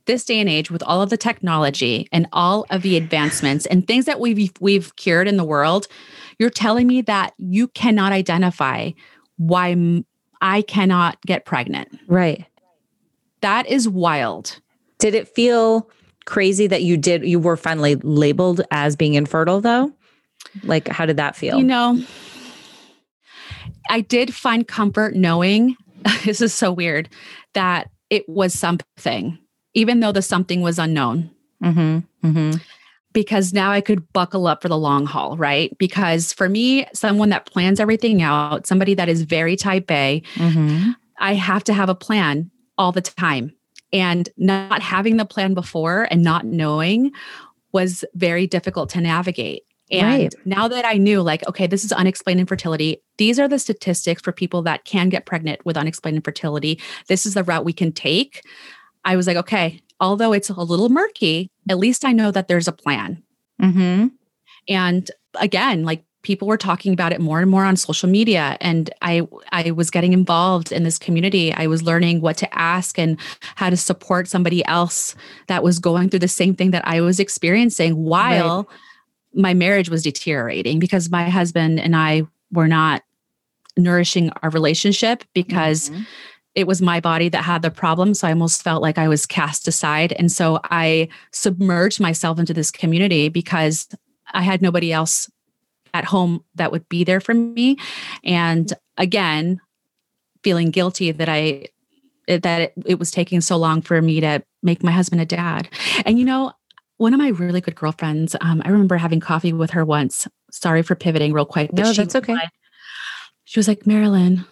this 0.05 0.25
day 0.25 0.39
and 0.39 0.49
age 0.49 0.69
with 0.69 0.83
all 0.83 1.01
of 1.01 1.09
the 1.09 1.17
technology 1.17 2.07
and 2.11 2.27
all 2.33 2.65
of 2.69 2.81
the 2.81 2.97
advancements 2.97 3.65
and 3.65 3.87
things 3.87 4.05
that 4.05 4.19
we've 4.19 4.51
we've 4.59 4.95
cured 4.95 5.27
in 5.27 5.37
the 5.37 5.43
world, 5.43 5.87
you're 6.39 6.49
telling 6.49 6.87
me 6.87 7.01
that 7.01 7.33
you 7.37 7.67
cannot 7.69 8.11
identify 8.11 8.91
why 9.37 10.03
I 10.41 10.61
cannot 10.61 11.21
get 11.21 11.45
pregnant. 11.45 11.97
Right. 12.07 12.45
That 13.41 13.67
is 13.67 13.87
wild. 13.87 14.59
Did 14.99 15.15
it 15.15 15.27
feel 15.27 15.89
crazy 16.25 16.67
that 16.67 16.83
you 16.83 16.97
did 16.97 17.25
you 17.25 17.39
were 17.39 17.57
finally 17.57 17.95
labeled 17.95 18.61
as 18.71 18.95
being 18.95 19.13
infertile 19.13 19.61
though? 19.61 19.91
Like 20.63 20.87
how 20.87 21.05
did 21.05 21.17
that 21.17 21.35
feel? 21.35 21.57
You 21.57 21.63
know, 21.63 22.01
I 23.89 24.01
did 24.01 24.33
find 24.33 24.67
comfort 24.67 25.15
knowing 25.15 25.75
this 26.25 26.41
is 26.41 26.53
so 26.53 26.71
weird 26.71 27.09
that 27.53 27.89
it 28.09 28.27
was 28.27 28.53
something, 28.53 29.37
even 29.73 29.99
though 29.99 30.11
the 30.11 30.21
something 30.21 30.61
was 30.61 30.79
unknown. 30.79 31.29
Mm-hmm. 31.63 32.27
Mm-hmm. 32.27 32.57
Because 33.13 33.53
now 33.53 33.71
I 33.71 33.81
could 33.81 34.11
buckle 34.11 34.47
up 34.47 34.61
for 34.61 34.69
the 34.69 34.77
long 34.77 35.05
haul, 35.05 35.37
right? 35.37 35.75
Because 35.77 36.33
for 36.33 36.49
me, 36.49 36.87
someone 36.93 37.29
that 37.29 37.45
plans 37.45 37.79
everything 37.79 38.21
out, 38.23 38.65
somebody 38.65 38.95
that 38.95 39.07
is 39.07 39.21
very 39.21 39.55
type 39.55 39.89
A, 39.91 40.21
Mm-hmm. 40.35 40.91
I 41.19 41.35
have 41.35 41.63
to 41.65 41.73
have 41.73 41.89
a 41.89 41.95
plan 41.95 42.49
all 42.77 42.91
the 42.91 43.01
time. 43.01 43.53
And 43.93 44.27
not 44.35 44.81
having 44.81 45.17
the 45.17 45.25
plan 45.25 45.53
before 45.53 46.07
and 46.09 46.23
not 46.23 46.45
knowing 46.45 47.11
was 47.71 48.03
very 48.15 48.47
difficult 48.47 48.89
to 48.91 49.01
navigate. 49.01 49.63
And 49.91 50.23
Right. 50.23 50.35
now 50.45 50.67
that 50.67 50.85
I 50.85 50.93
knew, 50.93 51.21
like, 51.21 51.47
okay, 51.47 51.67
this 51.67 51.85
is 51.85 51.91
unexplained 51.91 52.39
infertility, 52.39 53.03
these 53.17 53.39
are 53.39 53.47
the 53.47 53.59
statistics 53.59 54.21
for 54.23 54.31
people 54.31 54.63
that 54.63 54.85
can 54.85 55.09
get 55.09 55.27
pregnant 55.27 55.63
with 55.65 55.77
unexplained 55.77 56.17
infertility. 56.17 56.79
This 57.07 57.27
is 57.27 57.35
the 57.35 57.43
route 57.43 57.65
we 57.65 57.73
can 57.73 57.91
take. 57.91 58.41
I 59.05 59.15
was 59.15 59.27
like, 59.27 59.37
okay, 59.37 59.81
although 59.99 60.33
it's 60.33 60.49
a 60.49 60.61
little 60.61 60.89
murky, 60.89 61.49
at 61.69 61.77
least 61.77 62.05
I 62.05 62.11
know 62.11 62.31
that 62.31 62.47
there's 62.47 62.67
a 62.67 62.71
plan. 62.71 63.23
Mm-hmm. 63.61 64.07
And 64.69 65.11
again, 65.35 65.83
like 65.83 66.03
people 66.23 66.47
were 66.47 66.57
talking 66.57 66.93
about 66.93 67.11
it 67.11 67.19
more 67.19 67.41
and 67.41 67.51
more 67.51 67.65
on 67.65 67.75
social 67.75 68.07
media 68.09 68.57
and 68.61 68.89
I 69.01 69.27
I 69.51 69.71
was 69.71 69.91
getting 69.91 70.13
involved 70.13 70.71
in 70.71 70.83
this 70.83 70.97
community. 70.97 71.53
I 71.53 71.67
was 71.67 71.83
learning 71.83 72.21
what 72.21 72.37
to 72.37 72.57
ask 72.57 72.97
and 72.97 73.19
how 73.55 73.69
to 73.69 73.75
support 73.75 74.29
somebody 74.29 74.65
else 74.65 75.15
that 75.47 75.63
was 75.63 75.79
going 75.79 76.09
through 76.09 76.19
the 76.19 76.29
same 76.29 76.55
thing 76.55 76.71
that 76.71 76.87
I 76.87 77.01
was 77.01 77.19
experiencing 77.19 78.05
while 78.05 78.69
my 79.33 79.53
marriage 79.53 79.89
was 79.89 80.03
deteriorating 80.03 80.79
because 80.79 81.09
my 81.09 81.29
husband 81.29 81.79
and 81.79 81.93
I 81.95 82.23
were 82.51 82.69
not 82.69 83.03
nourishing 83.75 84.29
our 84.41 84.49
relationship 84.49 85.25
because 85.33 85.89
Mhm. 85.89 86.05
It 86.55 86.67
was 86.67 86.81
my 86.81 86.99
body 86.99 87.29
that 87.29 87.43
had 87.43 87.61
the 87.61 87.71
problem. 87.71 88.13
So 88.13 88.27
I 88.27 88.31
almost 88.31 88.61
felt 88.61 88.81
like 88.81 88.97
I 88.97 89.07
was 89.07 89.25
cast 89.25 89.67
aside. 89.67 90.13
And 90.13 90.31
so 90.31 90.59
I 90.65 91.09
submerged 91.31 91.99
myself 91.99 92.39
into 92.39 92.53
this 92.53 92.71
community 92.71 93.29
because 93.29 93.87
I 94.33 94.43
had 94.43 94.61
nobody 94.61 94.93
else 94.93 95.29
at 95.93 96.05
home 96.05 96.43
that 96.55 96.71
would 96.71 96.87
be 96.89 97.03
there 97.03 97.19
for 97.19 97.33
me. 97.33 97.77
And 98.23 98.71
again, 98.97 99.59
feeling 100.43 100.71
guilty 100.71 101.11
that 101.11 101.29
I 101.29 101.67
that 102.27 102.61
it, 102.61 102.73
it 102.85 102.99
was 102.99 103.11
taking 103.11 103.41
so 103.41 103.57
long 103.57 103.81
for 103.81 104.01
me 104.01 104.21
to 104.21 104.41
make 104.61 104.81
my 104.81 104.91
husband 104.91 105.21
a 105.21 105.25
dad. 105.25 105.67
And 106.05 106.17
you 106.17 106.25
know, 106.25 106.53
one 106.97 107.13
of 107.13 107.19
my 107.19 107.29
really 107.29 107.59
good 107.59 107.75
girlfriends, 107.75 108.35
um, 108.39 108.61
I 108.63 108.69
remember 108.69 108.95
having 108.95 109.19
coffee 109.19 109.51
with 109.51 109.71
her 109.71 109.83
once. 109.83 110.27
Sorry 110.51 110.83
for 110.83 110.95
pivoting 110.95 111.33
real 111.33 111.45
quick. 111.45 111.73
No, 111.73 111.91
that's 111.91 112.15
okay. 112.15 112.37
She 113.43 113.59
was 113.59 113.67
like, 113.67 113.85
Marilyn, 113.85 114.45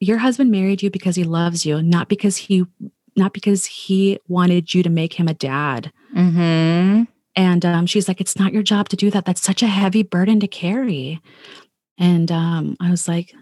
your 0.00 0.18
husband 0.18 0.50
married 0.50 0.82
you 0.82 0.90
because 0.90 1.16
he 1.16 1.24
loves 1.24 1.64
you, 1.64 1.82
not 1.82 2.08
because 2.08 2.36
he 2.36 2.64
not 3.16 3.32
because 3.32 3.64
he 3.64 4.18
wanted 4.28 4.74
you 4.74 4.82
to 4.82 4.90
make 4.90 5.14
him 5.14 5.26
a 5.26 5.34
dad. 5.34 5.90
Mm-hmm. 6.14 7.04
And 7.34 7.64
um, 7.64 7.86
she's 7.86 8.08
like, 8.08 8.20
it's 8.20 8.38
not 8.38 8.52
your 8.52 8.62
job 8.62 8.90
to 8.90 8.96
do 8.96 9.10
that. 9.10 9.24
That's 9.24 9.42
such 9.42 9.62
a 9.62 9.66
heavy 9.66 10.02
burden 10.02 10.38
to 10.40 10.48
carry. 10.48 11.20
And 11.98 12.30
um, 12.30 12.76
I 12.80 12.90
was 12.90 13.08
like, 13.08 13.34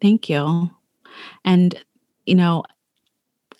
thank 0.00 0.28
you. 0.28 0.70
And, 1.44 1.80
you 2.26 2.34
know, 2.34 2.64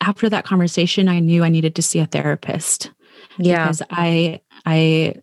after 0.00 0.28
that 0.28 0.44
conversation, 0.44 1.08
I 1.08 1.20
knew 1.20 1.44
I 1.44 1.48
needed 1.50 1.76
to 1.76 1.82
see 1.82 2.00
a 2.00 2.06
therapist 2.06 2.90
Yeah. 3.38 3.64
because 3.64 3.82
I, 3.90 4.40
I 4.66 5.14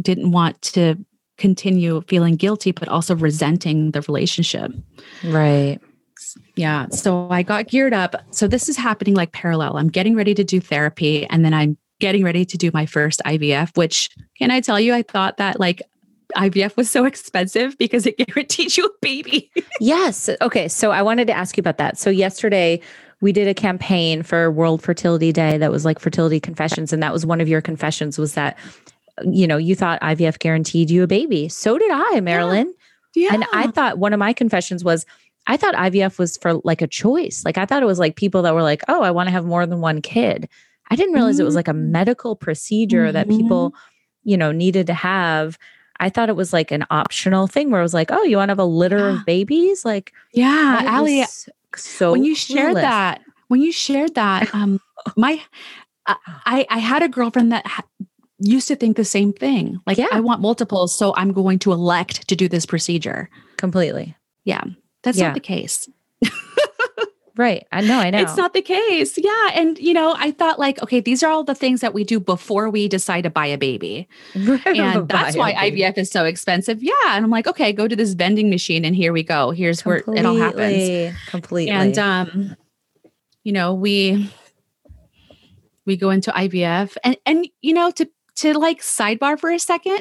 didn't 0.00 0.30
want 0.30 0.60
to 0.62 0.96
continue 1.36 2.02
feeling 2.08 2.36
guilty, 2.36 2.72
but 2.72 2.88
also 2.88 3.14
resenting 3.14 3.90
the 3.90 4.00
relationship. 4.02 4.72
Right. 5.22 5.78
Yeah. 6.56 6.88
So 6.88 7.28
I 7.30 7.42
got 7.42 7.68
geared 7.68 7.92
up. 7.92 8.16
So 8.30 8.46
this 8.46 8.68
is 8.68 8.76
happening 8.76 9.14
like 9.14 9.32
parallel. 9.32 9.76
I'm 9.76 9.88
getting 9.88 10.14
ready 10.14 10.34
to 10.34 10.44
do 10.44 10.60
therapy 10.60 11.26
and 11.26 11.44
then 11.44 11.54
I'm 11.54 11.76
getting 12.00 12.24
ready 12.24 12.44
to 12.44 12.58
do 12.58 12.70
my 12.72 12.86
first 12.86 13.20
IVF, 13.24 13.76
which 13.76 14.10
can 14.38 14.50
I 14.50 14.60
tell 14.60 14.78
you, 14.78 14.94
I 14.94 15.02
thought 15.02 15.36
that 15.38 15.58
like 15.58 15.82
IVF 16.36 16.76
was 16.76 16.90
so 16.90 17.04
expensive 17.04 17.76
because 17.78 18.06
it 18.06 18.16
guaranteed 18.26 18.76
you 18.76 18.86
a 18.86 18.90
baby. 19.00 19.50
Yes. 19.80 20.28
Okay. 20.40 20.68
So 20.68 20.90
I 20.90 21.02
wanted 21.02 21.26
to 21.28 21.32
ask 21.32 21.56
you 21.56 21.60
about 21.60 21.78
that. 21.78 21.98
So 21.98 22.10
yesterday 22.10 22.80
we 23.20 23.32
did 23.32 23.48
a 23.48 23.54
campaign 23.54 24.22
for 24.22 24.50
World 24.50 24.82
Fertility 24.82 25.32
Day 25.32 25.56
that 25.58 25.70
was 25.70 25.84
like 25.84 25.98
fertility 25.98 26.40
confessions. 26.40 26.92
And 26.92 27.02
that 27.02 27.12
was 27.12 27.24
one 27.24 27.40
of 27.40 27.48
your 27.48 27.60
confessions 27.60 28.18
was 28.18 28.34
that, 28.34 28.58
you 29.24 29.46
know, 29.46 29.56
you 29.56 29.74
thought 29.74 30.00
IVF 30.00 30.38
guaranteed 30.38 30.90
you 30.90 31.02
a 31.02 31.06
baby. 31.06 31.48
So 31.48 31.78
did 31.78 31.90
I, 31.90 32.20
Marilyn. 32.20 32.74
yeah. 33.14 33.32
And 33.32 33.44
I 33.52 33.68
thought 33.68 33.98
one 33.98 34.12
of 34.12 34.18
my 34.18 34.32
confessions 34.32 34.84
was 34.84 35.06
I 35.46 35.56
thought 35.56 35.74
IVF 35.74 36.18
was 36.18 36.36
for 36.38 36.54
like 36.64 36.80
a 36.82 36.86
choice. 36.86 37.42
Like 37.44 37.58
I 37.58 37.66
thought 37.66 37.82
it 37.82 37.86
was 37.86 37.98
like 37.98 38.16
people 38.16 38.42
that 38.42 38.54
were 38.54 38.62
like, 38.62 38.82
oh, 38.88 39.02
I 39.02 39.10
want 39.10 39.26
to 39.28 39.30
have 39.32 39.44
more 39.44 39.66
than 39.66 39.80
one 39.80 40.00
kid. 40.00 40.48
I 40.90 40.96
didn't 40.96 41.14
realize 41.14 41.38
it 41.38 41.44
was 41.44 41.54
like 41.54 41.68
a 41.68 41.72
Mm. 41.72 41.88
medical 41.90 42.34
procedure 42.36 43.10
that 43.12 43.28
people, 43.28 43.74
you 44.22 44.36
know, 44.36 44.52
needed 44.52 44.86
to 44.88 44.94
have. 44.94 45.58
I 46.00 46.08
thought 46.10 46.28
it 46.28 46.36
was 46.36 46.52
like 46.52 46.70
an 46.70 46.84
optional 46.90 47.46
thing 47.46 47.70
where 47.70 47.80
it 47.80 47.84
was 47.84 47.94
like, 47.94 48.10
oh, 48.10 48.22
you 48.22 48.36
want 48.36 48.48
to 48.48 48.52
have 48.52 48.58
a 48.58 48.64
litter 48.64 48.98
Yeah. 48.98 49.18
of 49.20 49.26
babies? 49.26 49.84
Like, 49.84 50.12
yeah, 50.32 50.80
I 50.86 50.96
Ali, 50.98 51.24
so 51.76 52.12
when 52.12 52.24
you 52.24 52.34
shared 52.34 52.76
clueless. 52.76 52.80
that, 52.82 53.20
when 53.48 53.60
you 53.62 53.70
shared 53.72 54.14
that, 54.14 54.52
um, 54.54 54.80
my, 55.16 55.40
I, 56.06 56.66
I- 56.68 56.78
had 56.78 57.02
a 57.02 57.08
girlfriend 57.08 57.52
that 57.52 57.66
ha- 57.66 57.84
used 58.40 58.68
to 58.68 58.76
think 58.76 58.96
the 58.96 59.04
same 59.04 59.32
thing. 59.32 59.78
Like, 59.86 59.96
Yeah. 59.98 60.08
I 60.12 60.20
want 60.20 60.40
multiples, 60.40 60.96
so 60.96 61.14
I'm 61.16 61.32
going 61.32 61.58
to 61.60 61.72
elect 61.72 62.28
to 62.28 62.36
do 62.36 62.48
this 62.48 62.66
procedure. 62.66 63.28
completely 63.56 64.16
That's 65.04 65.18
Yeah. 65.18 65.26
not 65.28 65.34
the 65.34 65.40
case. 65.40 65.88
right. 67.36 67.66
I 67.70 67.80
know. 67.82 67.98
I 67.98 68.10
know. 68.10 68.18
It's 68.18 68.36
not 68.36 68.54
the 68.54 68.62
case. 68.62 69.16
Yeah. 69.18 69.50
And, 69.54 69.78
you 69.78 69.92
know, 69.92 70.14
I 70.18 70.30
thought, 70.30 70.58
like, 70.58 70.82
okay, 70.82 71.00
these 71.00 71.22
are 71.22 71.30
all 71.30 71.44
the 71.44 71.54
things 71.54 71.80
that 71.80 71.94
we 71.94 72.02
do 72.04 72.18
before 72.18 72.70
we 72.70 72.88
decide 72.88 73.22
to 73.22 73.30
buy 73.30 73.46
a 73.46 73.58
baby. 73.58 74.08
And 74.34 75.08
that's 75.08 75.36
why 75.36 75.52
IVF 75.54 75.98
is 75.98 76.10
so 76.10 76.24
expensive. 76.24 76.82
Yeah. 76.82 76.92
And 77.10 77.24
I'm 77.24 77.30
like, 77.30 77.46
okay, 77.46 77.72
go 77.72 77.86
to 77.86 77.94
this 77.94 78.14
vending 78.14 78.50
machine 78.50 78.84
and 78.84 78.96
here 78.96 79.12
we 79.12 79.22
go. 79.22 79.50
Here's 79.50 79.84
where 79.84 79.98
it 79.98 80.24
all 80.26 80.36
happens. 80.36 80.72
Completely. 80.74 81.14
Completely. 81.28 81.70
And, 81.70 81.98
um, 81.98 82.56
you 83.42 83.52
know, 83.52 83.74
we, 83.74 84.30
we 85.84 85.96
go 85.96 86.10
into 86.10 86.30
IVF 86.32 86.96
and, 87.04 87.16
and, 87.26 87.46
you 87.60 87.74
know, 87.74 87.90
to, 87.92 88.08
to 88.36 88.58
like 88.58 88.80
sidebar 88.80 89.38
for 89.38 89.50
a 89.50 89.58
second, 89.58 90.00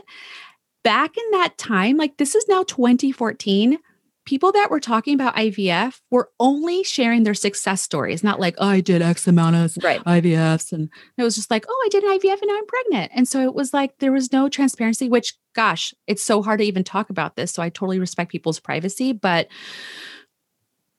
back 0.84 1.18
in 1.18 1.32
that 1.32 1.58
time, 1.58 1.98
like 1.98 2.18
this 2.18 2.36
is 2.36 2.46
now 2.48 2.63
2014 2.63 3.78
people 4.26 4.52
that 4.54 4.72
were 4.72 4.80
talking 4.80 5.14
about 5.14 5.36
IVF 5.36 6.00
were 6.10 6.30
only 6.40 6.84
sharing 6.84 7.24
their 7.24 7.34
success 7.34 7.82
stories, 7.82 8.24
not 8.24 8.40
like, 8.40 8.56
oh, 8.58 8.68
I 8.68 8.80
did 8.80 9.02
X 9.02 9.28
amount 9.28 9.56
of 9.56 9.78
right. 9.84 10.04
IVFs. 10.06 10.72
And 10.72 10.90
it 11.18 11.24
was 11.24 11.36
just 11.36 11.52
like, 11.52 11.66
oh, 11.68 11.84
I 11.86 11.90
did 11.90 12.04
an 12.04 12.18
IVF 12.18 12.42
and 12.42 12.48
now 12.48 12.58
I'm 12.58 12.66
pregnant. 12.66 13.12
And 13.16 13.28
so 13.28 13.42
it 13.42 13.54
was 13.54 13.74
like, 13.74 14.00
there 14.00 14.12
was 14.14 14.32
no 14.32 14.48
transparency, 14.48 15.10
which, 15.10 15.34
gosh, 15.54 15.94
it's 16.08 16.24
so 16.24 16.42
hard 16.42 16.60
to 16.60 16.66
even 16.66 16.84
talk 16.84 17.10
about 17.10 17.36
this. 17.36 17.52
So 17.52 17.62
I 17.62 17.70
totally 17.70 18.00
respect 18.00 18.32
people's 18.32 18.60
privacy, 18.60 19.12
but 19.12 19.48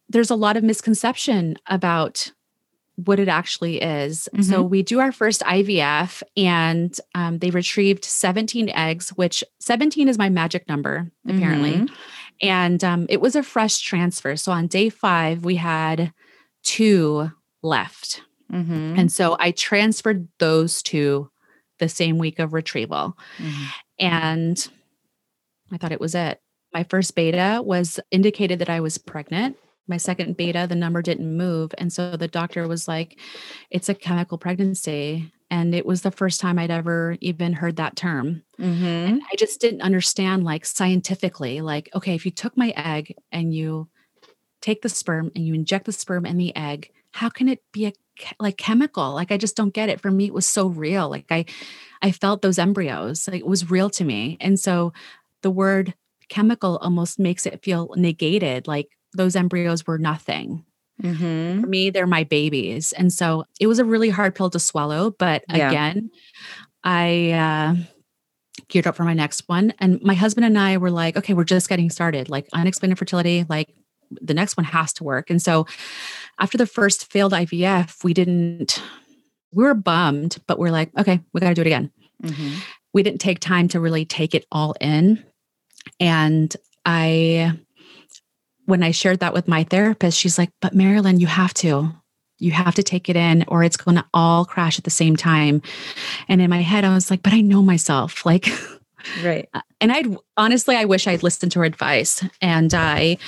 there's 0.09 0.31
a 0.31 0.37
lot 0.37 0.57
of 0.57 0.63
misconception 0.63 1.57
about 1.67 2.31
what 2.97 3.19
it 3.19 3.27
actually 3.27 3.83
is. 3.83 4.29
So 4.41 4.63
we 4.63 4.85
do 4.85 5.01
our 5.01 5.11
first 5.11 5.41
IVF 5.41 6.23
and 6.37 6.97
um, 7.17 7.39
they 7.41 7.51
retrieved 7.51 8.05
17 8.05 8.69
eggs, 8.69 9.11
which 9.11 9.43
17 9.59 10.09
is 10.09 10.17
my 10.17 10.29
magic 10.29 10.69
number, 10.69 11.11
apparently. 11.27 11.73
Mhm. 11.73 11.91
And 12.43 12.83
um, 12.85 13.07
it 13.09 13.21
was 13.21 13.37
a 13.37 13.43
fresh 13.43 13.81
transfer. 13.81 14.37
So 14.37 14.53
on 14.53 14.67
day 14.67 14.89
five, 14.89 15.45
we 15.45 15.57
had 15.57 16.13
two 16.63 17.31
left. 17.63 18.23
Mhm. 18.53 18.99
And 18.99 19.11
so 19.13 19.37
I 19.41 19.53
transferred 19.53 20.29
those 20.39 20.83
two 20.83 21.31
the 21.79 21.89
same 21.89 22.19
week 22.19 22.39
of 22.39 22.53
retrieval. 22.53 23.17
Mhm. 23.39 23.67
And 23.99 24.69
I 25.73 25.79
thought 25.79 25.93
it 25.93 26.01
was 26.01 26.15
it. 26.15 26.41
My 26.73 26.85
first 26.85 27.15
beta 27.15 27.61
was 27.65 28.01
indicated 28.11 28.59
that 28.59 28.71
I 28.71 28.81
was 28.81 28.99
pregnant. 28.99 29.57
My 29.87 29.97
second 29.97 30.37
beta, 30.37 30.67
the 30.69 30.75
number 30.75 31.03
didn't 31.03 31.37
move. 31.37 31.73
And 31.79 31.93
so 31.93 32.17
the 32.17 32.29
doctor 32.29 32.67
was 32.67 32.89
like, 32.89 33.19
it's 33.71 33.89
a 33.89 33.95
chemical 33.95 34.39
pregnancy. 34.39 35.31
And 35.55 35.73
it 35.73 35.87
was 35.87 36.03
the 36.03 36.11
first 36.11 36.41
time 36.41 36.59
I'd 36.59 36.73
ever 36.73 37.17
even 37.21 37.53
heard 37.53 37.77
that 37.77 37.95
term. 37.95 38.43
Mhm. 38.61 39.09
And 39.09 39.23
I 39.33 39.37
just 39.37 39.61
didn't 39.61 39.83
understand, 39.83 40.45
like 40.45 40.65
scientifically, 40.67 41.61
like, 41.61 41.89
okay, 41.95 42.15
if 42.17 42.25
you 42.27 42.33
took 42.33 42.57
my 42.57 42.73
egg 42.77 43.15
and 43.31 43.55
you 43.55 43.89
take 44.61 44.83
the 44.83 44.89
sperm 44.89 45.31
and 45.35 45.47
you 45.47 45.55
inject 45.55 45.87
the 45.87 45.93
sperm 45.93 46.25
and 46.27 46.41
the 46.41 46.55
egg, 46.57 46.91
how 47.13 47.29
can 47.29 47.49
it 47.49 47.63
be 47.73 47.87
a 47.87 47.93
like 48.41 48.57
chemical? 48.57 49.13
Like 49.15 49.33
I 49.33 49.37
just 49.37 49.57
don't 49.57 49.75
get 49.75 49.89
it. 49.89 50.01
For 50.01 50.11
me, 50.11 50.27
it 50.27 50.35
was 50.35 50.47
so 50.47 50.69
real. 50.69 51.09
Like 51.11 51.27
I 51.31 51.45
I 52.03 52.13
felt 52.13 52.43
those 52.43 52.59
embryos. 52.59 53.29
Like 53.29 53.41
it 53.41 53.47
was 53.47 53.71
real 53.71 53.91
to 53.91 54.05
me. 54.05 54.37
And 54.41 54.59
so 54.59 54.93
the 55.43 55.51
word 55.51 55.95
chemical 56.29 56.79
almost 56.79 57.19
makes 57.19 57.47
it 57.47 57.63
feel 57.65 57.93
negated, 57.97 58.67
like 58.67 58.89
those 59.15 59.37
embryos 59.37 59.87
were 59.87 59.99
nothing. 59.99 60.65
Mm-hmm. 61.03 61.61
For 61.61 61.67
me, 61.67 61.91
they're 61.91 62.07
my 62.07 62.25
babies. 62.25 62.93
And 62.93 63.13
so 63.13 63.45
it 63.61 63.67
was 63.67 63.79
a 63.79 63.85
really 63.85 64.11
hard 64.11 64.35
pill 64.35 64.51
to 64.51 64.61
swallow. 64.61 65.11
But 65.19 65.45
yeah. 65.49 65.69
again, 65.69 66.11
I 66.83 67.33
uh, 67.33 67.75
geared 68.69 68.87
up 68.87 68.97
for 68.97 69.05
my 69.05 69.15
next 69.15 69.49
one. 69.49 69.73
And 69.79 70.01
my 70.03 70.15
husband 70.15 70.45
and 70.45 70.59
I 70.59 70.77
were 70.77 70.91
like, 70.91 71.17
okay, 71.17 71.35
we're 71.35 71.45
just 71.45 71.69
getting 71.69 71.91
started. 71.91 72.29
Like 72.29 72.49
unexplained 72.53 72.99
fertility, 72.99 73.45
like 73.49 73.75
the 74.11 74.35
next 74.35 74.57
one 74.57 74.65
has 74.65 74.93
to 74.95 75.05
work. 75.05 75.31
And 75.31 75.43
so 75.43 75.67
after 76.39 76.59
the 76.59 76.67
first 76.67 77.11
failed 77.11 77.33
IVF, 77.33 78.05
we 78.05 78.15
didn't, 78.15 78.83
we 79.53 79.65
were 79.65 79.75
bummed, 79.75 80.39
but 80.47 80.59
we're 80.59 80.71
like, 80.71 80.91
okay, 80.99 81.21
we 81.33 81.41
got 81.41 81.49
to 81.49 81.55
do 81.55 81.63
it 81.63 81.67
again. 81.67 81.91
Mm-hmm. 82.23 82.59
We 82.93 83.03
didn't 83.03 83.21
take 83.21 83.41
time 83.41 83.69
to 83.69 83.81
really 83.81 84.05
take 84.05 84.35
it 84.35 84.47
all 84.53 84.75
in. 84.81 85.25
And 85.99 86.55
I, 86.87 87.59
when 88.67 88.83
I 88.83 88.91
shared 88.91 89.21
that 89.21 89.35
with 89.35 89.49
my 89.49 89.65
therapist, 89.65 90.19
she's 90.19 90.39
like, 90.39 90.51
but 90.61 90.75
Marilyn, 90.75 91.21
you 91.21 91.27
have 91.27 91.55
to. 91.55 91.93
You 92.39 92.51
have 92.53 92.75
to 92.75 92.83
take 92.83 93.09
it 93.09 93.17
in 93.17 93.45
or 93.49 93.63
it's 93.63 93.77
going 93.77 93.97
to 93.97 94.05
all 94.13 94.45
crash 94.45 94.79
at 94.79 94.85
the 94.85 94.91
same 94.91 95.17
time. 95.17 95.63
And 96.29 96.41
in 96.43 96.51
my 96.51 96.63
head, 96.63 96.85
I 96.85 96.95
was 96.95 97.11
like, 97.11 97.23
but 97.23 97.33
I 97.33 97.41
know 97.41 97.63
myself. 97.63 98.25
Like, 98.35 98.49
right. 99.23 99.49
Uh, 99.53 99.61
and 99.83 99.93
I'd 99.93 100.17
honestly, 100.39 100.77
I 100.77 100.87
wish 100.87 101.07
I'd 101.07 101.23
listened 101.23 101.53
to 101.53 101.59
her 101.59 101.65
advice. 101.65 102.25
And 102.41 102.73
I 102.73 103.19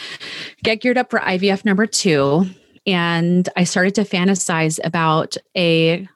get 0.64 0.80
geared 0.80 0.96
up 0.96 1.10
for 1.10 1.20
IVF 1.20 1.64
number 1.64 1.86
two. 1.86 2.46
And 2.86 3.48
I 3.56 3.64
started 3.64 3.94
to 3.96 4.04
fantasize 4.04 4.80
about 4.82 5.36
a 5.56 6.08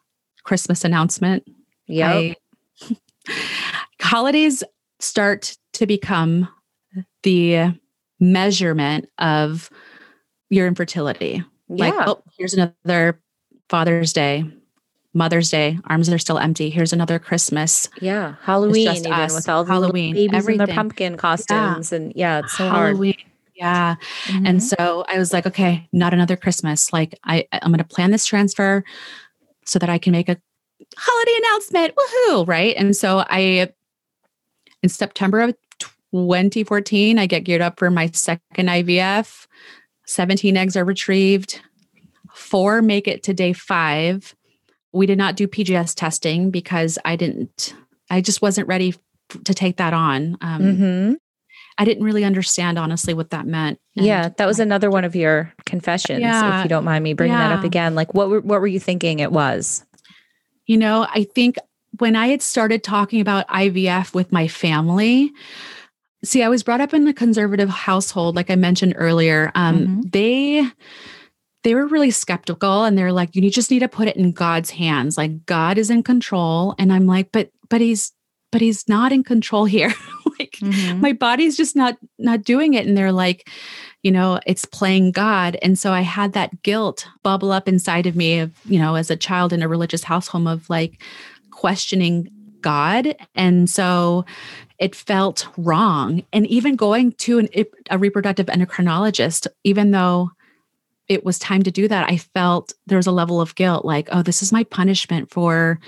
Christmas 0.44 0.84
announcement. 0.84 1.44
Yeah. 1.86 2.32
Holidays 4.00 4.64
start 4.98 5.56
to 5.74 5.86
become 5.86 6.48
the 7.22 7.74
measurement 8.20 9.08
of 9.18 9.70
your 10.50 10.66
infertility. 10.66 11.42
Yeah. 11.68 11.90
Like, 11.90 12.08
oh, 12.08 12.22
here's 12.38 12.54
another 12.54 13.20
Father's 13.68 14.12
Day, 14.12 14.44
Mother's 15.12 15.50
Day, 15.50 15.78
arms 15.88 16.08
are 16.08 16.18
still 16.18 16.38
empty. 16.38 16.70
Here's 16.70 16.92
another 16.92 17.18
Christmas. 17.18 17.88
Yeah. 18.00 18.34
Halloween, 18.42 18.88
even 18.96 19.12
us. 19.12 19.34
with 19.34 19.48
all 19.48 19.64
the 19.64 19.72
Halloween, 19.72 20.14
babies 20.14 20.36
everything. 20.36 20.60
in 20.60 20.66
their 20.66 20.74
pumpkin 20.74 21.16
costumes. 21.16 21.90
Yeah. 21.90 21.96
And 21.96 22.12
yeah, 22.14 22.38
it's 22.40 22.56
so 22.56 22.68
Halloween. 22.68 23.14
hard. 23.14 23.26
Yeah. 23.56 23.96
Mm-hmm. 24.26 24.46
And 24.46 24.62
so 24.62 25.04
I 25.08 25.18
was 25.18 25.32
like, 25.32 25.46
okay, 25.46 25.88
not 25.92 26.14
another 26.14 26.36
Christmas. 26.36 26.92
Like 26.92 27.18
I, 27.24 27.46
I'm 27.52 27.70
going 27.70 27.78
to 27.78 27.84
plan 27.84 28.10
this 28.10 28.24
transfer 28.24 28.84
so 29.66 29.78
that 29.78 29.90
I 29.90 29.98
can 29.98 30.12
make 30.12 30.28
a 30.28 30.40
holiday 30.96 31.34
announcement. 31.44 31.94
Woohoo. 31.94 32.48
Right. 32.48 32.74
And 32.76 32.96
so 32.96 33.24
I, 33.28 33.70
in 34.82 34.88
September 34.88 35.40
of 35.40 35.54
2014, 36.12 37.18
I 37.18 37.26
get 37.26 37.44
geared 37.44 37.60
up 37.60 37.78
for 37.78 37.90
my 37.90 38.10
second 38.12 38.68
IVF. 38.68 39.46
17 40.06 40.56
eggs 40.56 40.76
are 40.76 40.84
retrieved. 40.84 41.60
Four 42.34 42.82
make 42.82 43.06
it 43.06 43.22
to 43.24 43.34
day 43.34 43.52
five. 43.52 44.34
We 44.92 45.06
did 45.06 45.18
not 45.18 45.36
do 45.36 45.46
PGS 45.46 45.94
testing 45.94 46.50
because 46.50 46.98
I 47.04 47.16
didn't, 47.16 47.74
I 48.08 48.20
just 48.20 48.42
wasn't 48.42 48.66
ready 48.66 48.94
to 49.44 49.54
take 49.54 49.76
that 49.76 49.92
on. 49.92 50.36
Um, 50.40 50.62
mm-hmm. 50.62 51.12
I 51.78 51.84
didn't 51.84 52.04
really 52.04 52.24
understand, 52.24 52.78
honestly, 52.78 53.14
what 53.14 53.30
that 53.30 53.46
meant. 53.46 53.78
And 53.96 54.04
yeah, 54.04 54.30
that 54.36 54.46
was 54.46 54.60
another 54.60 54.90
one 54.90 55.04
of 55.04 55.16
your 55.16 55.52
confessions. 55.64 56.20
Yeah, 56.20 56.58
if 56.58 56.64
you 56.64 56.68
don't 56.68 56.84
mind 56.84 57.02
me 57.04 57.14
bringing 57.14 57.38
yeah. 57.38 57.48
that 57.48 57.58
up 57.58 57.64
again, 57.64 57.94
like 57.94 58.12
what 58.12 58.28
were, 58.28 58.40
what 58.40 58.60
were 58.60 58.66
you 58.66 58.80
thinking 58.80 59.20
it 59.20 59.32
was? 59.32 59.84
You 60.66 60.76
know, 60.76 61.06
I 61.08 61.24
think 61.24 61.56
when 61.98 62.16
I 62.16 62.28
had 62.28 62.42
started 62.42 62.84
talking 62.84 63.20
about 63.20 63.48
IVF 63.48 64.12
with 64.12 64.30
my 64.30 64.46
family, 64.46 65.32
see, 66.24 66.42
I 66.42 66.48
was 66.48 66.62
brought 66.62 66.80
up 66.80 66.94
in 66.94 67.06
a 67.08 67.14
conservative 67.14 67.68
household, 67.68 68.36
like 68.36 68.50
I 68.50 68.56
mentioned 68.56 68.94
earlier. 68.96 69.50
Um, 69.54 69.78
mm-hmm. 69.78 70.00
They 70.10 70.70
they 71.62 71.74
were 71.74 71.86
really 71.86 72.10
skeptical, 72.10 72.84
and 72.84 72.96
they're 72.96 73.12
like, 73.12 73.34
"You 73.36 73.50
just 73.50 73.70
need 73.70 73.80
to 73.80 73.88
put 73.88 74.08
it 74.08 74.16
in 74.16 74.32
God's 74.32 74.70
hands. 74.70 75.18
Like 75.18 75.46
God 75.46 75.78
is 75.78 75.90
in 75.90 76.02
control." 76.02 76.74
And 76.78 76.92
I'm 76.92 77.06
like, 77.06 77.32
"But 77.32 77.50
but 77.68 77.80
he's 77.80 78.12
but 78.52 78.60
he's 78.60 78.88
not 78.88 79.12
in 79.12 79.22
control 79.22 79.64
here. 79.64 79.92
like 80.38 80.52
mm-hmm. 80.60 81.00
my 81.00 81.12
body's 81.12 81.56
just 81.56 81.76
not 81.76 81.98
not 82.18 82.42
doing 82.42 82.74
it." 82.74 82.86
And 82.86 82.96
they're 82.96 83.12
like, 83.12 83.48
you 84.02 84.10
know, 84.10 84.40
it's 84.46 84.64
playing 84.64 85.12
God. 85.12 85.58
And 85.62 85.78
so 85.78 85.92
I 85.92 86.00
had 86.00 86.32
that 86.32 86.62
guilt 86.62 87.06
bubble 87.22 87.52
up 87.52 87.68
inside 87.68 88.06
of 88.06 88.16
me 88.16 88.38
of, 88.38 88.52
you 88.64 88.78
know, 88.78 88.94
as 88.94 89.10
a 89.10 89.16
child 89.16 89.52
in 89.52 89.62
a 89.62 89.68
religious 89.68 90.04
household 90.04 90.48
of 90.48 90.68
like 90.70 91.02
questioning 91.50 92.28
God. 92.62 93.14
And 93.34 93.68
so 93.68 94.24
it 94.80 94.94
felt 94.94 95.46
wrong. 95.58 96.24
And 96.32 96.46
even 96.46 96.74
going 96.74 97.12
to 97.12 97.38
an, 97.38 97.48
a 97.90 97.98
reproductive 97.98 98.46
endocrinologist, 98.46 99.46
even 99.62 99.90
though 99.90 100.30
it 101.06 101.24
was 101.24 101.38
time 101.38 101.62
to 101.64 101.70
do 101.70 101.86
that, 101.86 102.08
I 102.08 102.16
felt 102.16 102.72
there 102.86 102.96
was 102.96 103.06
a 103.06 103.12
level 103.12 103.40
of 103.40 103.54
guilt 103.54 103.84
like, 103.84 104.08
oh, 104.10 104.22
this 104.22 104.42
is 104.42 104.52
my 104.52 104.64
punishment 104.64 105.30
for 105.30 105.78